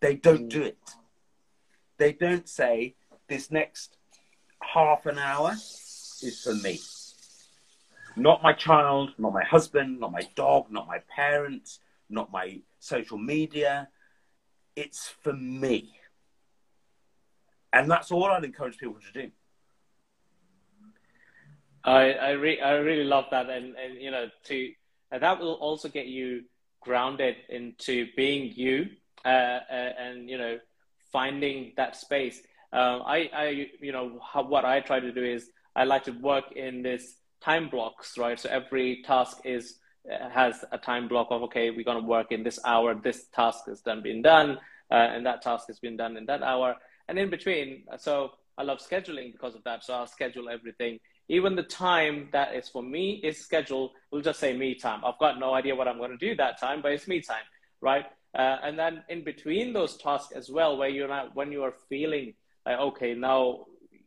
They 0.00 0.14
don't 0.14 0.48
do 0.48 0.62
mm. 0.62 0.68
it. 0.68 0.78
They 1.98 2.12
don't 2.12 2.48
say, 2.48 2.94
this 3.28 3.50
next 3.50 3.98
half 4.60 5.06
an 5.06 5.18
hour 5.18 5.52
is 5.52 6.40
for 6.42 6.54
me. 6.54 6.80
Not 8.16 8.42
my 8.42 8.52
child, 8.52 9.10
not 9.18 9.32
my 9.32 9.44
husband, 9.44 10.00
not 10.00 10.12
my 10.12 10.22
dog, 10.34 10.70
not 10.70 10.86
my 10.86 10.98
parents, 11.14 11.80
not 12.08 12.30
my 12.30 12.60
social 12.78 13.18
media. 13.18 13.88
It's 14.76 15.08
for 15.22 15.32
me. 15.32 15.92
And 17.72 17.90
that's 17.90 18.12
all 18.12 18.24
I'd 18.26 18.44
encourage 18.44 18.78
people 18.78 18.96
to 19.12 19.22
do. 19.22 19.30
I 21.84 22.12
I, 22.12 22.30
re- 22.30 22.60
I 22.60 22.76
really 22.76 23.04
love 23.04 23.26
that, 23.30 23.50
and 23.50 23.74
and 23.76 24.00
you 24.00 24.10
know 24.10 24.30
to 24.44 24.72
and 25.10 25.22
that 25.22 25.38
will 25.38 25.54
also 25.54 25.88
get 25.88 26.06
you 26.06 26.44
grounded 26.80 27.36
into 27.48 28.06
being 28.16 28.52
you, 28.54 28.88
uh, 29.24 29.28
uh, 29.28 29.92
and 29.98 30.28
you 30.30 30.38
know 30.38 30.58
finding 31.12 31.72
that 31.76 31.96
space. 31.96 32.40
Um, 32.72 33.02
I 33.04 33.30
I 33.34 33.68
you 33.80 33.92
know 33.92 34.20
how, 34.22 34.44
what 34.44 34.64
I 34.64 34.80
try 34.80 35.00
to 35.00 35.12
do 35.12 35.22
is 35.22 35.50
I 35.76 35.84
like 35.84 36.04
to 36.04 36.12
work 36.12 36.52
in 36.52 36.82
this 36.82 37.16
time 37.44 37.68
blocks, 37.68 38.16
right? 38.16 38.38
So 38.38 38.48
every 38.48 39.02
task 39.02 39.38
is 39.44 39.78
has 40.32 40.64
a 40.70 40.78
time 40.78 41.08
block 41.08 41.28
of 41.30 41.42
okay, 41.44 41.70
we're 41.70 41.84
gonna 41.84 42.00
work 42.00 42.32
in 42.32 42.42
this 42.42 42.58
hour. 42.64 42.94
This 42.94 43.26
task 43.34 43.64
is 43.68 43.80
done 43.80 44.02
being 44.02 44.22
done, 44.22 44.58
uh, 44.90 44.94
and 44.94 45.24
that 45.26 45.42
task 45.42 45.66
has 45.68 45.78
been 45.78 45.96
done 45.96 46.16
in 46.16 46.26
that 46.26 46.42
hour 46.42 46.76
and 47.08 47.18
in 47.18 47.30
between. 47.30 47.84
So 47.98 48.32
I 48.56 48.62
love 48.62 48.78
scheduling 48.78 49.32
because 49.32 49.54
of 49.54 49.64
that. 49.64 49.84
So 49.84 49.94
I'll 49.94 50.06
schedule 50.06 50.48
everything. 50.48 51.00
Even 51.28 51.56
the 51.56 51.62
time 51.62 52.28
that 52.32 52.54
is 52.54 52.68
for 52.68 52.82
me 52.82 53.20
is 53.24 53.38
scheduled. 53.38 53.92
We'll 54.10 54.22
just 54.22 54.38
say 54.38 54.56
me 54.56 54.74
time. 54.74 55.04
I've 55.04 55.18
got 55.18 55.38
no 55.38 55.54
idea 55.54 55.74
what 55.74 55.88
I'm 55.88 55.98
going 55.98 56.10
to 56.10 56.16
do 56.16 56.36
that 56.36 56.60
time, 56.60 56.82
but 56.82 56.92
it's 56.92 57.08
me 57.08 57.20
time, 57.20 57.44
right? 57.80 58.04
Uh, 58.36 58.58
and 58.62 58.78
then 58.78 59.02
in 59.08 59.24
between 59.24 59.72
those 59.72 59.96
tasks 59.96 60.32
as 60.34 60.50
well, 60.50 60.76
where 60.76 60.88
you're 60.88 61.08
not, 61.08 61.34
when 61.34 61.50
you 61.50 61.62
are 61.62 61.74
feeling 61.88 62.34
like, 62.66 62.78
okay, 62.78 63.14
now, 63.14 63.64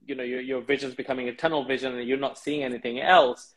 you 0.08 0.16
know, 0.16 0.24
your, 0.24 0.42
your 0.42 0.62
vision's 0.62 0.96
becoming 0.96 1.30
a 1.30 1.36
tunnel 1.36 1.66
vision 1.66 1.96
and 1.96 2.08
you're 2.08 2.18
not 2.18 2.38
seeing 2.38 2.64
anything 2.64 3.00
else. 3.00 3.54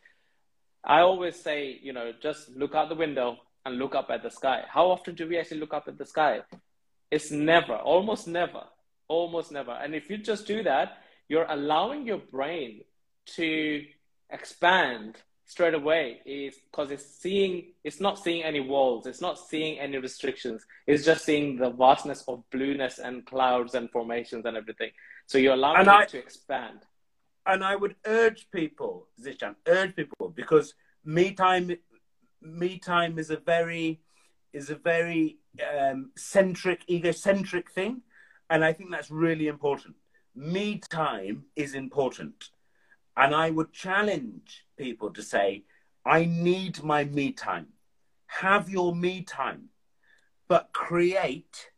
I 0.83 0.99
always 0.99 1.35
say, 1.35 1.79
you 1.81 1.93
know, 1.93 2.11
just 2.21 2.49
look 2.55 2.75
out 2.75 2.89
the 2.89 2.95
window 2.95 3.37
and 3.65 3.77
look 3.77 3.95
up 3.95 4.09
at 4.09 4.23
the 4.23 4.31
sky. 4.31 4.63
How 4.67 4.91
often 4.91 5.15
do 5.15 5.27
we 5.27 5.37
actually 5.37 5.59
look 5.59 5.73
up 5.73 5.87
at 5.87 5.97
the 5.97 6.05
sky? 6.05 6.41
It's 7.09 7.31
never, 7.31 7.75
almost 7.75 8.27
never 8.27 8.63
almost 9.11 9.51
never. 9.51 9.71
And 9.71 9.93
if 9.93 10.09
you 10.09 10.17
just 10.17 10.47
do 10.47 10.63
that, 10.63 11.03
you're 11.27 11.45
allowing 11.49 12.07
your 12.07 12.17
brain 12.17 12.83
to 13.37 13.85
expand 14.29 15.17
straight 15.45 15.73
away 15.73 16.21
is 16.25 16.55
because 16.71 16.91
it's 16.91 17.05
seeing 17.05 17.73
it's 17.83 17.99
not 17.99 18.17
seeing 18.17 18.41
any 18.41 18.61
walls 18.61 19.05
it's 19.05 19.19
not 19.19 19.37
seeing 19.37 19.77
any 19.79 19.97
restrictions 19.97 20.65
it's 20.87 21.03
just 21.03 21.25
seeing 21.25 21.57
the 21.57 21.69
vastness 21.69 22.23
of 22.29 22.41
blueness 22.51 22.99
and 22.99 23.25
clouds 23.25 23.75
and 23.75 23.91
formations 23.91 24.45
and 24.45 24.55
everything 24.55 24.91
so 25.31 25.37
you're 25.37 25.53
allowing 25.53 25.79
and 25.79 25.87
it 25.87 25.91
I, 25.91 26.05
to 26.05 26.17
expand 26.17 26.79
and 27.45 27.63
i 27.63 27.75
would 27.75 27.95
urge 28.05 28.41
people 28.51 29.07
zishan 29.23 29.55
urge 29.67 29.95
people 29.95 30.29
because 30.41 30.73
me 31.03 31.25
time 31.31 31.71
me 32.41 32.77
time 32.79 33.19
is 33.19 33.29
a 33.29 33.37
very 33.37 34.01
is 34.53 34.69
a 34.69 34.75
very 34.75 35.37
um, 35.79 36.11
centric, 36.17 36.81
egocentric 36.89 37.71
thing, 37.71 38.01
and 38.49 38.65
I 38.65 38.73
think 38.73 38.91
that's 38.91 39.09
really 39.09 39.47
important. 39.47 39.95
Me 40.35 40.81
time 40.89 41.45
is 41.55 41.73
important, 41.73 42.49
and 43.15 43.33
I 43.33 43.49
would 43.49 43.71
challenge 43.71 44.65
people 44.77 45.11
to 45.13 45.23
say, 45.23 45.63
"I 46.05 46.25
need 46.25 46.83
my 46.83 47.05
me 47.05 47.31
time." 47.31 47.67
Have 48.27 48.69
your 48.69 48.95
me 48.95 49.23
time, 49.23 49.69
but 50.47 50.71
create 50.73 51.71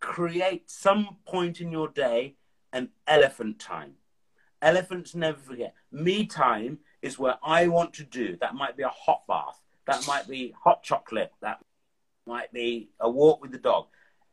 create 0.00 0.70
some 0.70 1.18
point 1.26 1.60
in 1.60 1.70
your 1.70 1.88
day 1.88 2.34
an 2.72 2.90
elephant 3.06 3.58
time. 3.58 3.94
Elephants 4.62 5.14
never 5.14 5.38
forget. 5.38 5.74
Me 5.90 6.26
time 6.26 6.78
is 7.02 7.18
where 7.18 7.36
I 7.42 7.68
want 7.68 7.94
to 7.94 8.04
do. 8.04 8.36
That 8.40 8.54
might 8.54 8.76
be 8.76 8.82
a 8.82 8.88
hot 8.88 9.22
bath. 9.26 9.60
That 9.86 10.06
might 10.06 10.28
be 10.28 10.54
hot 10.62 10.82
chocolate. 10.82 11.32
That 11.40 11.60
might 12.26 12.52
be 12.52 12.90
a 13.00 13.10
walk 13.10 13.40
with 13.40 13.52
the 13.52 13.58
dog. 13.58 13.86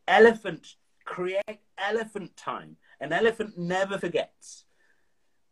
Elephant, 0.08 0.76
create 1.06 1.62
elephant 1.78 2.36
time. 2.36 2.78
An 3.00 3.14
elephant 3.14 3.58
never 3.58 3.98
forgets. 3.98 4.66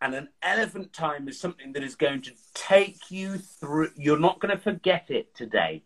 And 0.02 0.14
an 0.14 0.30
elephant 0.42 0.92
time 0.94 1.28
is 1.28 1.40
something 1.40 1.74
that 1.74 1.84
is 1.84 1.96
going 1.96 2.22
to 2.24 2.32
take 2.54 3.10
you 3.10 3.38
through. 3.38 3.92
You're 3.96 4.20
not 4.20 4.40
going 4.40 4.56
to 4.56 4.62
forget 4.62 5.10
it 5.10 5.34
today. 5.34 5.84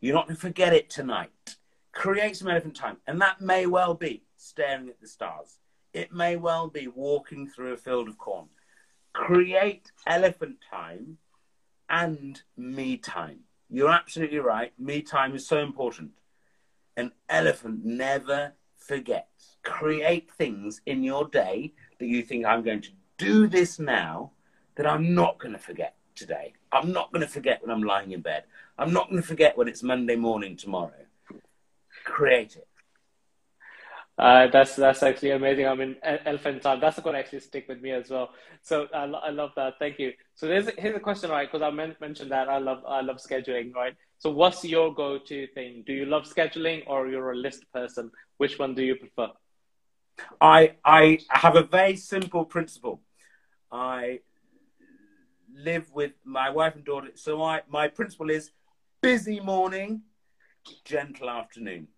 You're 0.00 0.14
not 0.14 0.26
going 0.26 0.36
to 0.36 0.40
forget 0.40 0.72
it 0.72 0.88
tonight. 0.88 1.56
Create 1.92 2.36
some 2.36 2.48
elephant 2.48 2.74
time. 2.74 2.96
And 3.06 3.20
that 3.20 3.40
may 3.40 3.66
well 3.66 3.94
be 3.94 4.24
staring 4.36 4.88
at 4.88 5.00
the 5.00 5.06
stars. 5.06 5.58
It 5.92 6.12
may 6.12 6.36
well 6.36 6.68
be 6.68 6.86
walking 6.86 7.48
through 7.48 7.72
a 7.72 7.76
field 7.76 8.08
of 8.08 8.18
corn. 8.18 8.48
Create 9.12 9.92
elephant 10.06 10.56
time 10.70 11.18
and 11.88 12.40
me 12.56 12.96
time. 12.96 13.40
You're 13.68 13.90
absolutely 13.90 14.38
right. 14.38 14.72
Me 14.78 15.02
time 15.02 15.34
is 15.34 15.46
so 15.46 15.58
important. 15.58 16.12
An 16.96 17.12
elephant 17.28 17.84
never 17.84 18.52
forgets. 18.76 19.56
Create 19.62 20.30
things 20.30 20.80
in 20.86 21.02
your 21.02 21.28
day 21.28 21.72
that 21.98 22.06
you 22.06 22.22
think 22.22 22.44
I'm 22.44 22.62
going 22.62 22.82
to 22.82 22.90
do 23.18 23.46
this 23.46 23.78
now 23.78 24.32
that 24.76 24.86
I'm 24.86 25.14
not 25.14 25.38
going 25.38 25.52
to 25.52 25.58
forget 25.58 25.94
today. 26.14 26.54
I'm 26.72 26.92
not 26.92 27.12
going 27.12 27.24
to 27.24 27.32
forget 27.32 27.60
when 27.62 27.70
I'm 27.70 27.82
lying 27.82 28.12
in 28.12 28.22
bed. 28.22 28.44
I'm 28.78 28.92
not 28.92 29.10
going 29.10 29.20
to 29.20 29.26
forget 29.26 29.56
when 29.56 29.68
it's 29.68 29.82
Monday 29.82 30.16
morning 30.16 30.56
tomorrow. 30.56 30.92
Create 32.04 32.56
it. 32.56 32.66
Uh, 34.22 34.46
that's 34.52 34.76
that's 34.76 35.02
actually 35.02 35.32
amazing. 35.32 35.66
I 35.66 35.74
mean, 35.74 35.96
elephant 36.04 36.62
time. 36.62 36.78
That's 36.78 37.00
going 37.00 37.14
to 37.14 37.18
actually 37.18 37.40
stick 37.40 37.66
with 37.68 37.82
me 37.82 37.90
as 37.90 38.08
well. 38.08 38.30
So 38.62 38.86
I, 38.94 39.06
I 39.06 39.30
love 39.30 39.50
that. 39.56 39.80
Thank 39.80 39.98
you. 39.98 40.12
So 40.36 40.46
there's 40.46 40.68
here's 40.78 40.94
a 40.94 41.00
question, 41.00 41.28
right? 41.28 41.50
Because 41.50 41.60
I 41.62 41.70
men- 41.70 41.96
mentioned 42.00 42.30
that 42.30 42.48
I 42.48 42.58
love 42.58 42.84
I 42.86 43.00
love 43.00 43.16
scheduling, 43.16 43.74
right? 43.74 43.96
So 44.18 44.30
what's 44.30 44.64
your 44.64 44.94
go-to 44.94 45.48
thing? 45.48 45.82
Do 45.84 45.92
you 45.92 46.06
love 46.06 46.22
scheduling 46.22 46.84
or 46.86 47.08
you're 47.08 47.32
a 47.32 47.36
list 47.36 47.64
person? 47.72 48.12
Which 48.36 48.60
one 48.60 48.76
do 48.76 48.84
you 48.84 48.94
prefer? 48.94 49.26
I 50.40 50.76
I 50.84 51.18
have 51.30 51.56
a 51.56 51.64
very 51.64 51.96
simple 51.96 52.44
principle. 52.44 53.00
I 53.72 54.20
live 55.52 55.90
with 55.92 56.12
my 56.24 56.48
wife 56.48 56.76
and 56.76 56.84
daughter, 56.84 57.10
so 57.16 57.38
my 57.38 57.62
my 57.68 57.88
principle 57.88 58.30
is 58.30 58.52
busy 59.00 59.40
morning, 59.40 60.02
gentle 60.84 61.28
afternoon. 61.28 61.88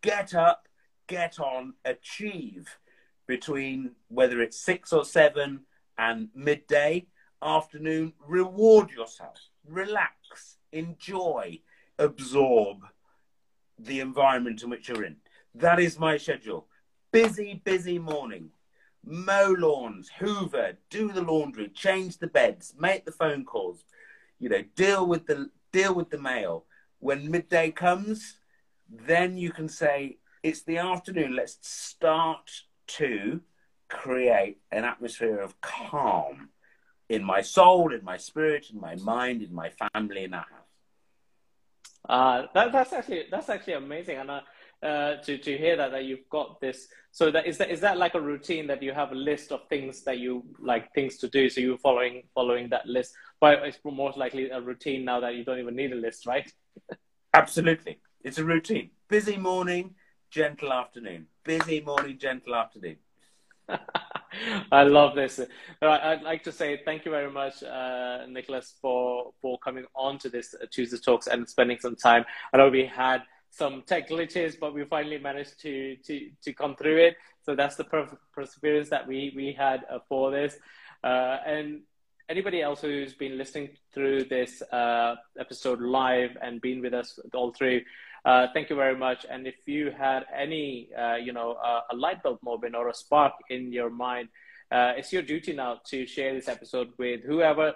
Get 0.00 0.34
up 0.34 0.66
get 1.12 1.38
on, 1.38 1.74
achieve 1.84 2.78
between 3.26 3.90
whether 4.08 4.40
it's 4.40 4.58
six 4.58 4.94
or 4.94 5.04
seven 5.04 5.60
and 5.98 6.28
midday, 6.34 7.06
afternoon, 7.42 8.14
reward 8.26 8.90
yourself, 8.90 9.36
relax, 9.68 10.56
enjoy, 10.72 11.60
absorb 11.98 12.78
the 13.78 14.00
environment 14.00 14.62
in 14.62 14.70
which 14.70 14.88
you're 14.88 15.04
in. 15.04 15.16
That 15.54 15.78
is 15.78 15.98
my 15.98 16.16
schedule. 16.16 16.66
Busy, 17.10 17.60
busy 17.62 17.98
morning. 17.98 18.48
Mow 19.04 19.54
lawns, 19.58 20.08
hoover, 20.18 20.78
do 20.88 21.12
the 21.12 21.20
laundry, 21.20 21.68
change 21.68 22.16
the 22.16 22.28
beds, 22.28 22.74
make 22.78 23.04
the 23.04 23.12
phone 23.12 23.44
calls, 23.44 23.84
you 24.38 24.48
know, 24.48 24.62
deal 24.76 25.06
with 25.06 25.26
the 25.26 25.50
deal 25.72 25.94
with 25.94 26.08
the 26.08 26.18
mail. 26.18 26.64
When 27.00 27.30
midday 27.30 27.70
comes, 27.70 28.36
then 28.88 29.36
you 29.36 29.50
can 29.50 29.68
say, 29.68 30.18
it's 30.42 30.62
the 30.62 30.78
afternoon. 30.78 31.36
Let's 31.36 31.58
start 31.60 32.50
to 32.98 33.40
create 33.88 34.58
an 34.70 34.84
atmosphere 34.84 35.40
of 35.40 35.60
calm 35.60 36.48
in 37.08 37.22
my 37.22 37.42
soul, 37.42 37.92
in 37.92 38.04
my 38.04 38.16
spirit, 38.16 38.66
in 38.72 38.80
my 38.80 38.96
mind, 38.96 39.42
in 39.42 39.54
my 39.54 39.70
family, 39.70 40.24
in 40.24 40.34
our 40.34 40.40
house. 40.40 40.62
Uh, 42.08 42.46
that, 42.54 42.72
that's 42.72 42.92
actually 42.92 43.26
that's 43.30 43.48
actually 43.48 43.74
amazing, 43.74 44.18
and 44.18 44.30
uh, 44.30 44.40
uh, 44.82 45.16
to 45.22 45.38
to 45.38 45.56
hear 45.56 45.76
that 45.76 45.92
that 45.92 46.04
you've 46.04 46.28
got 46.30 46.60
this. 46.60 46.88
So 47.12 47.30
that 47.30 47.46
is 47.46 47.58
that 47.58 47.70
is 47.70 47.80
that 47.80 47.96
like 47.96 48.14
a 48.14 48.20
routine 48.20 48.66
that 48.66 48.82
you 48.82 48.92
have 48.92 49.12
a 49.12 49.14
list 49.14 49.52
of 49.52 49.68
things 49.68 50.02
that 50.02 50.18
you 50.18 50.42
like 50.58 50.92
things 50.94 51.18
to 51.18 51.28
do. 51.28 51.48
So 51.48 51.60
you're 51.60 51.78
following 51.78 52.24
following 52.34 52.68
that 52.70 52.86
list, 52.86 53.14
but 53.40 53.62
it's 53.62 53.78
most 53.84 54.16
likely 54.16 54.50
a 54.50 54.60
routine 54.60 55.04
now 55.04 55.20
that 55.20 55.36
you 55.36 55.44
don't 55.44 55.60
even 55.60 55.76
need 55.76 55.92
a 55.92 55.96
list, 55.96 56.26
right? 56.26 56.50
Absolutely, 57.34 58.00
it's 58.24 58.38
a 58.38 58.44
routine. 58.44 58.90
Busy 59.08 59.36
morning, 59.36 59.94
gentle 60.32 60.72
afternoon. 60.72 61.26
Busy 61.44 61.82
morning, 61.82 62.18
gentle 62.18 62.54
afternoon. 62.54 62.96
I 64.72 64.82
love 64.82 65.14
this. 65.14 65.38
I'd 65.82 66.22
like 66.22 66.42
to 66.44 66.52
say 66.52 66.80
thank 66.84 67.04
you 67.04 67.10
very 67.10 67.30
much, 67.30 67.62
uh, 67.62 68.24
Nicholas, 68.26 68.74
for 68.80 69.32
for 69.42 69.58
coming 69.58 69.84
on 69.94 70.18
to 70.20 70.30
this 70.30 70.54
uh, 70.54 70.64
Tuesday 70.70 70.96
Talks 70.96 71.26
and 71.26 71.46
spending 71.48 71.78
some 71.78 71.96
time. 71.96 72.24
I 72.52 72.56
know 72.56 72.70
we 72.70 72.86
had 72.86 73.22
some 73.50 73.82
tech 73.86 74.08
glitches, 74.08 74.58
but 74.58 74.72
we 74.72 74.84
finally 74.84 75.18
managed 75.18 75.60
to 75.60 75.96
to 76.06 76.30
to 76.42 76.52
come 76.54 76.76
through 76.76 76.96
it. 76.96 77.16
So 77.44 77.54
that's 77.54 77.76
the 77.76 77.84
perseverance 78.34 78.88
that 78.88 79.06
we 79.06 79.34
we 79.36 79.52
had 79.52 79.84
uh, 79.90 79.98
for 80.08 80.30
this. 80.30 80.56
Uh, 81.04 81.38
and 81.44 81.82
anybody 82.30 82.62
else 82.62 82.80
who's 82.80 83.12
been 83.12 83.36
listening 83.36 83.68
through 83.92 84.24
this 84.24 84.62
uh, 84.72 85.16
episode 85.38 85.80
live 85.82 86.36
and 86.40 86.60
been 86.62 86.80
with 86.80 86.94
us 86.94 87.18
all 87.34 87.52
through, 87.52 87.82
uh, 88.24 88.46
thank 88.54 88.70
you 88.70 88.76
very 88.76 88.96
much. 88.96 89.26
And 89.28 89.46
if 89.46 89.66
you 89.66 89.90
had 89.90 90.24
any, 90.34 90.88
uh, 90.96 91.16
you 91.16 91.32
know, 91.32 91.52
uh, 91.52 91.80
a 91.90 91.96
light 91.96 92.22
bulb 92.22 92.38
moment 92.42 92.74
or 92.74 92.88
a 92.88 92.94
spark 92.94 93.32
in 93.50 93.72
your 93.72 93.90
mind, 93.90 94.28
uh, 94.70 94.92
it's 94.96 95.12
your 95.12 95.22
duty 95.22 95.52
now 95.52 95.80
to 95.86 96.06
share 96.06 96.32
this 96.32 96.48
episode 96.48 96.90
with 96.98 97.22
whoever 97.24 97.74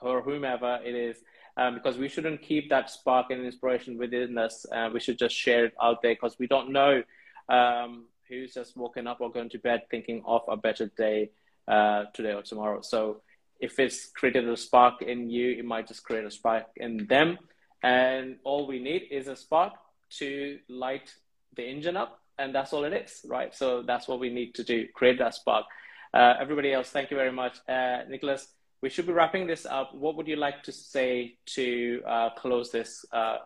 or 0.00 0.22
whomever 0.22 0.78
it 0.84 0.94
is, 0.94 1.16
um, 1.56 1.74
because 1.74 1.98
we 1.98 2.08
shouldn't 2.08 2.40
keep 2.42 2.70
that 2.70 2.90
spark 2.90 3.30
and 3.30 3.44
inspiration 3.44 3.98
within 3.98 4.38
us. 4.38 4.64
Uh, 4.70 4.90
we 4.92 5.00
should 5.00 5.18
just 5.18 5.34
share 5.34 5.66
it 5.66 5.74
out 5.82 6.02
there 6.02 6.14
because 6.14 6.38
we 6.38 6.46
don't 6.46 6.70
know 6.70 7.02
um, 7.48 8.04
who's 8.28 8.54
just 8.54 8.76
woken 8.76 9.06
up 9.06 9.20
or 9.20 9.30
going 9.30 9.48
to 9.48 9.58
bed 9.58 9.82
thinking 9.90 10.22
of 10.24 10.42
a 10.48 10.56
better 10.56 10.86
day 10.96 11.30
uh, 11.68 12.04
today 12.14 12.32
or 12.32 12.42
tomorrow. 12.42 12.80
So 12.82 13.22
if 13.58 13.78
it's 13.78 14.06
created 14.06 14.48
a 14.48 14.56
spark 14.56 15.02
in 15.02 15.28
you, 15.30 15.52
it 15.58 15.64
might 15.64 15.88
just 15.88 16.04
create 16.04 16.24
a 16.24 16.30
spark 16.30 16.66
in 16.76 17.06
them. 17.06 17.38
And 17.82 18.36
all 18.44 18.66
we 18.66 18.78
need 18.78 19.08
is 19.10 19.28
a 19.28 19.36
spark 19.36 19.74
to 20.18 20.58
light 20.68 21.14
the 21.56 21.62
engine 21.62 21.96
up. 21.96 22.20
And 22.38 22.54
that's 22.54 22.72
all 22.72 22.84
it 22.84 22.92
is, 22.92 23.20
right? 23.26 23.54
So 23.54 23.82
that's 23.82 24.08
what 24.08 24.18
we 24.18 24.30
need 24.30 24.54
to 24.54 24.64
do, 24.64 24.86
create 24.94 25.18
that 25.18 25.34
spark. 25.34 25.66
Uh, 26.12 26.34
everybody 26.40 26.72
else, 26.72 26.90
thank 26.90 27.10
you 27.10 27.16
very 27.16 27.32
much. 27.32 27.58
Uh, 27.68 27.98
Nicholas, 28.08 28.48
we 28.80 28.88
should 28.88 29.06
be 29.06 29.12
wrapping 29.12 29.46
this 29.46 29.66
up. 29.66 29.94
What 29.94 30.16
would 30.16 30.26
you 30.26 30.36
like 30.36 30.62
to 30.64 30.72
say 30.72 31.36
to 31.46 32.02
uh, 32.06 32.30
close 32.30 32.70
this 32.70 33.04
uh, 33.12 33.38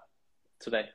today? 0.61 0.89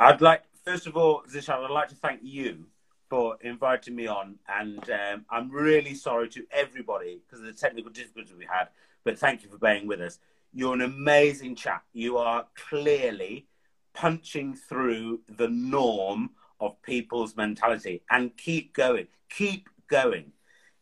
I'd 0.00 0.20
like, 0.20 0.42
first 0.64 0.86
of 0.86 0.96
all, 0.96 1.22
Zishan, 1.30 1.64
I'd 1.64 1.70
like 1.70 1.88
to 1.88 1.94
thank 1.94 2.20
you 2.22 2.64
for 3.08 3.36
inviting 3.42 3.94
me 3.94 4.06
on. 4.06 4.36
And 4.48 4.88
um, 4.90 5.24
I'm 5.30 5.50
really 5.50 5.94
sorry 5.94 6.28
to 6.30 6.46
everybody 6.50 7.20
because 7.24 7.40
of 7.40 7.46
the 7.46 7.52
technical 7.52 7.90
difficulties 7.90 8.34
we 8.36 8.46
had, 8.46 8.68
but 9.04 9.18
thank 9.18 9.42
you 9.42 9.48
for 9.48 9.58
being 9.58 9.86
with 9.86 10.00
us. 10.00 10.18
You're 10.56 10.72
an 10.72 10.80
amazing 10.80 11.54
chap. 11.54 11.84
You 11.92 12.16
are 12.16 12.46
clearly 12.56 13.46
punching 13.92 14.54
through 14.54 15.20
the 15.28 15.48
norm 15.48 16.30
of 16.60 16.80
people's 16.80 17.36
mentality 17.36 18.02
and 18.10 18.34
keep 18.38 18.72
going. 18.72 19.08
Keep 19.28 19.68
going. 19.88 20.32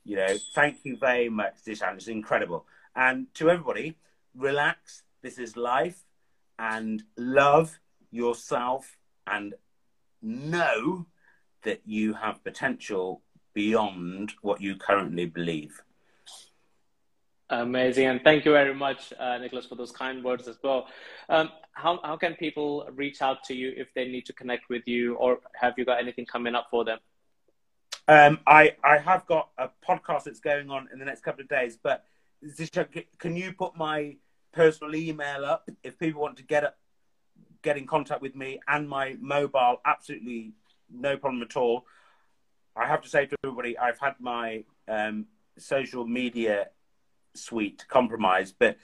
You 0.04 0.18
know, 0.18 0.36
thank 0.54 0.84
you 0.84 0.96
very 0.96 1.28
much, 1.28 1.54
Zishan. 1.66 1.96
It's 1.96 2.06
incredible. 2.06 2.66
And 2.94 3.26
to 3.34 3.50
everybody, 3.50 3.96
relax. 4.36 5.02
This 5.22 5.38
is 5.38 5.56
life 5.56 6.04
and 6.56 7.02
love 7.16 7.80
yourself 8.12 8.96
and 9.26 9.54
know 10.22 11.06
that 11.64 11.80
you 11.84 12.12
have 12.14 12.44
potential 12.44 13.22
beyond 13.54 14.34
what 14.40 14.60
you 14.60 14.76
currently 14.76 15.26
believe. 15.26 15.82
Amazing. 17.50 18.06
And 18.06 18.24
thank 18.24 18.44
you 18.44 18.52
very 18.52 18.74
much, 18.74 19.12
uh, 19.18 19.38
Nicholas, 19.38 19.66
for 19.66 19.74
those 19.74 19.92
kind 19.92 20.24
words 20.24 20.48
as 20.48 20.58
well. 20.62 20.86
Um, 21.28 21.50
how, 21.72 22.00
how 22.02 22.16
can 22.16 22.34
people 22.34 22.88
reach 22.92 23.20
out 23.20 23.44
to 23.44 23.54
you 23.54 23.72
if 23.76 23.92
they 23.94 24.08
need 24.08 24.26
to 24.26 24.32
connect 24.32 24.68
with 24.68 24.86
you, 24.86 25.14
or 25.16 25.40
have 25.54 25.74
you 25.76 25.84
got 25.84 26.00
anything 26.00 26.24
coming 26.24 26.54
up 26.54 26.68
for 26.70 26.84
them? 26.84 26.98
Um, 28.08 28.40
I, 28.46 28.76
I 28.82 28.98
have 28.98 29.26
got 29.26 29.50
a 29.58 29.68
podcast 29.86 30.24
that's 30.24 30.40
going 30.40 30.70
on 30.70 30.88
in 30.92 30.98
the 30.98 31.04
next 31.04 31.22
couple 31.22 31.42
of 31.42 31.48
days, 31.48 31.78
but 31.82 32.04
Zisha, 32.46 32.86
can 33.18 33.36
you 33.36 33.52
put 33.52 33.76
my 33.76 34.16
personal 34.54 34.94
email 34.94 35.44
up 35.44 35.68
if 35.82 35.98
people 35.98 36.22
want 36.22 36.36
to 36.36 36.42
get 36.44 36.64
up, 36.64 36.78
get 37.62 37.76
in 37.76 37.86
contact 37.86 38.22
with 38.22 38.34
me 38.34 38.60
and 38.68 38.88
my 38.88 39.16
mobile. 39.20 39.80
Absolutely 39.84 40.52
no 40.90 41.16
problem 41.16 41.42
at 41.42 41.56
all. 41.56 41.84
I 42.76 42.86
have 42.86 43.02
to 43.02 43.08
say 43.08 43.26
to 43.26 43.36
everybody, 43.44 43.76
I've 43.76 43.98
had 43.98 44.14
my 44.20 44.64
um, 44.88 45.26
social 45.58 46.06
media 46.06 46.68
suite 47.34 47.84
compromise. 47.88 48.52
but 48.52 48.76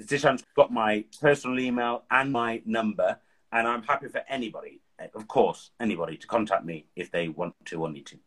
Zishan's 0.00 0.44
got 0.54 0.72
my 0.72 1.04
personal 1.20 1.58
email 1.58 2.04
and 2.10 2.32
my 2.32 2.62
number, 2.64 3.18
and 3.52 3.66
I'm 3.66 3.82
happy 3.82 4.08
for 4.08 4.22
anybody, 4.28 4.80
of 5.14 5.26
course, 5.26 5.70
anybody 5.80 6.16
to 6.16 6.26
contact 6.26 6.64
me 6.64 6.86
if 6.94 7.10
they 7.10 7.28
want 7.28 7.54
to 7.66 7.82
or 7.82 7.90
need 7.90 8.06
to. 8.06 8.18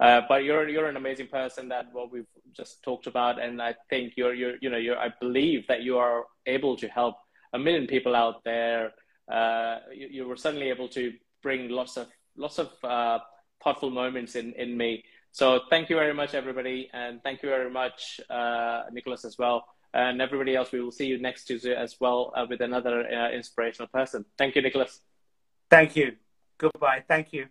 Uh, 0.00 0.20
but 0.28 0.42
you're 0.42 0.68
you're 0.68 0.88
an 0.88 0.96
amazing 0.96 1.28
person 1.28 1.68
that 1.68 1.86
what 1.92 2.10
we've 2.10 2.26
just 2.52 2.82
talked 2.82 3.06
about, 3.06 3.40
and 3.40 3.62
I 3.62 3.74
think 3.88 4.14
you're 4.16 4.34
you're 4.34 4.56
you 4.60 4.68
know 4.68 4.76
you're 4.76 4.98
I 4.98 5.12
believe 5.20 5.66
that 5.68 5.82
you 5.82 5.98
are 5.98 6.24
able 6.46 6.76
to 6.76 6.88
help 6.88 7.16
a 7.52 7.58
million 7.58 7.86
people 7.86 8.16
out 8.16 8.42
there. 8.44 8.92
Uh, 9.30 9.78
you, 9.94 10.08
you, 10.10 10.28
were 10.28 10.36
suddenly 10.36 10.70
able 10.70 10.88
to 10.88 11.12
bring 11.42 11.68
lots 11.68 11.96
of 11.96 12.08
lots 12.36 12.58
of 12.58 12.72
uh, 12.82 13.20
thoughtful 13.62 13.90
moments 13.90 14.34
in 14.34 14.52
in 14.54 14.76
me. 14.76 15.04
So 15.32 15.60
thank 15.70 15.88
you 15.88 15.96
very 15.96 16.12
much, 16.12 16.34
everybody, 16.34 16.90
and 16.92 17.22
thank 17.22 17.42
you 17.42 17.48
very 17.48 17.70
much, 17.70 18.20
uh, 18.28 18.82
Nicholas, 18.92 19.24
as 19.24 19.38
well, 19.38 19.64
and 19.94 20.20
everybody 20.20 20.54
else. 20.54 20.70
We 20.72 20.82
will 20.82 20.90
see 20.90 21.06
you 21.06 21.18
next 21.18 21.46
Tuesday 21.46 21.74
as 21.74 21.96
well 21.98 22.34
uh, 22.36 22.44
with 22.48 22.60
another 22.60 23.06
uh, 23.10 23.30
inspirational 23.30 23.88
person. 23.88 24.26
Thank 24.36 24.56
you, 24.56 24.62
Nicholas. 24.62 25.00
Thank 25.70 25.96
you. 25.96 26.16
Goodbye. 26.58 27.04
Thank 27.08 27.32
you. 27.32 27.46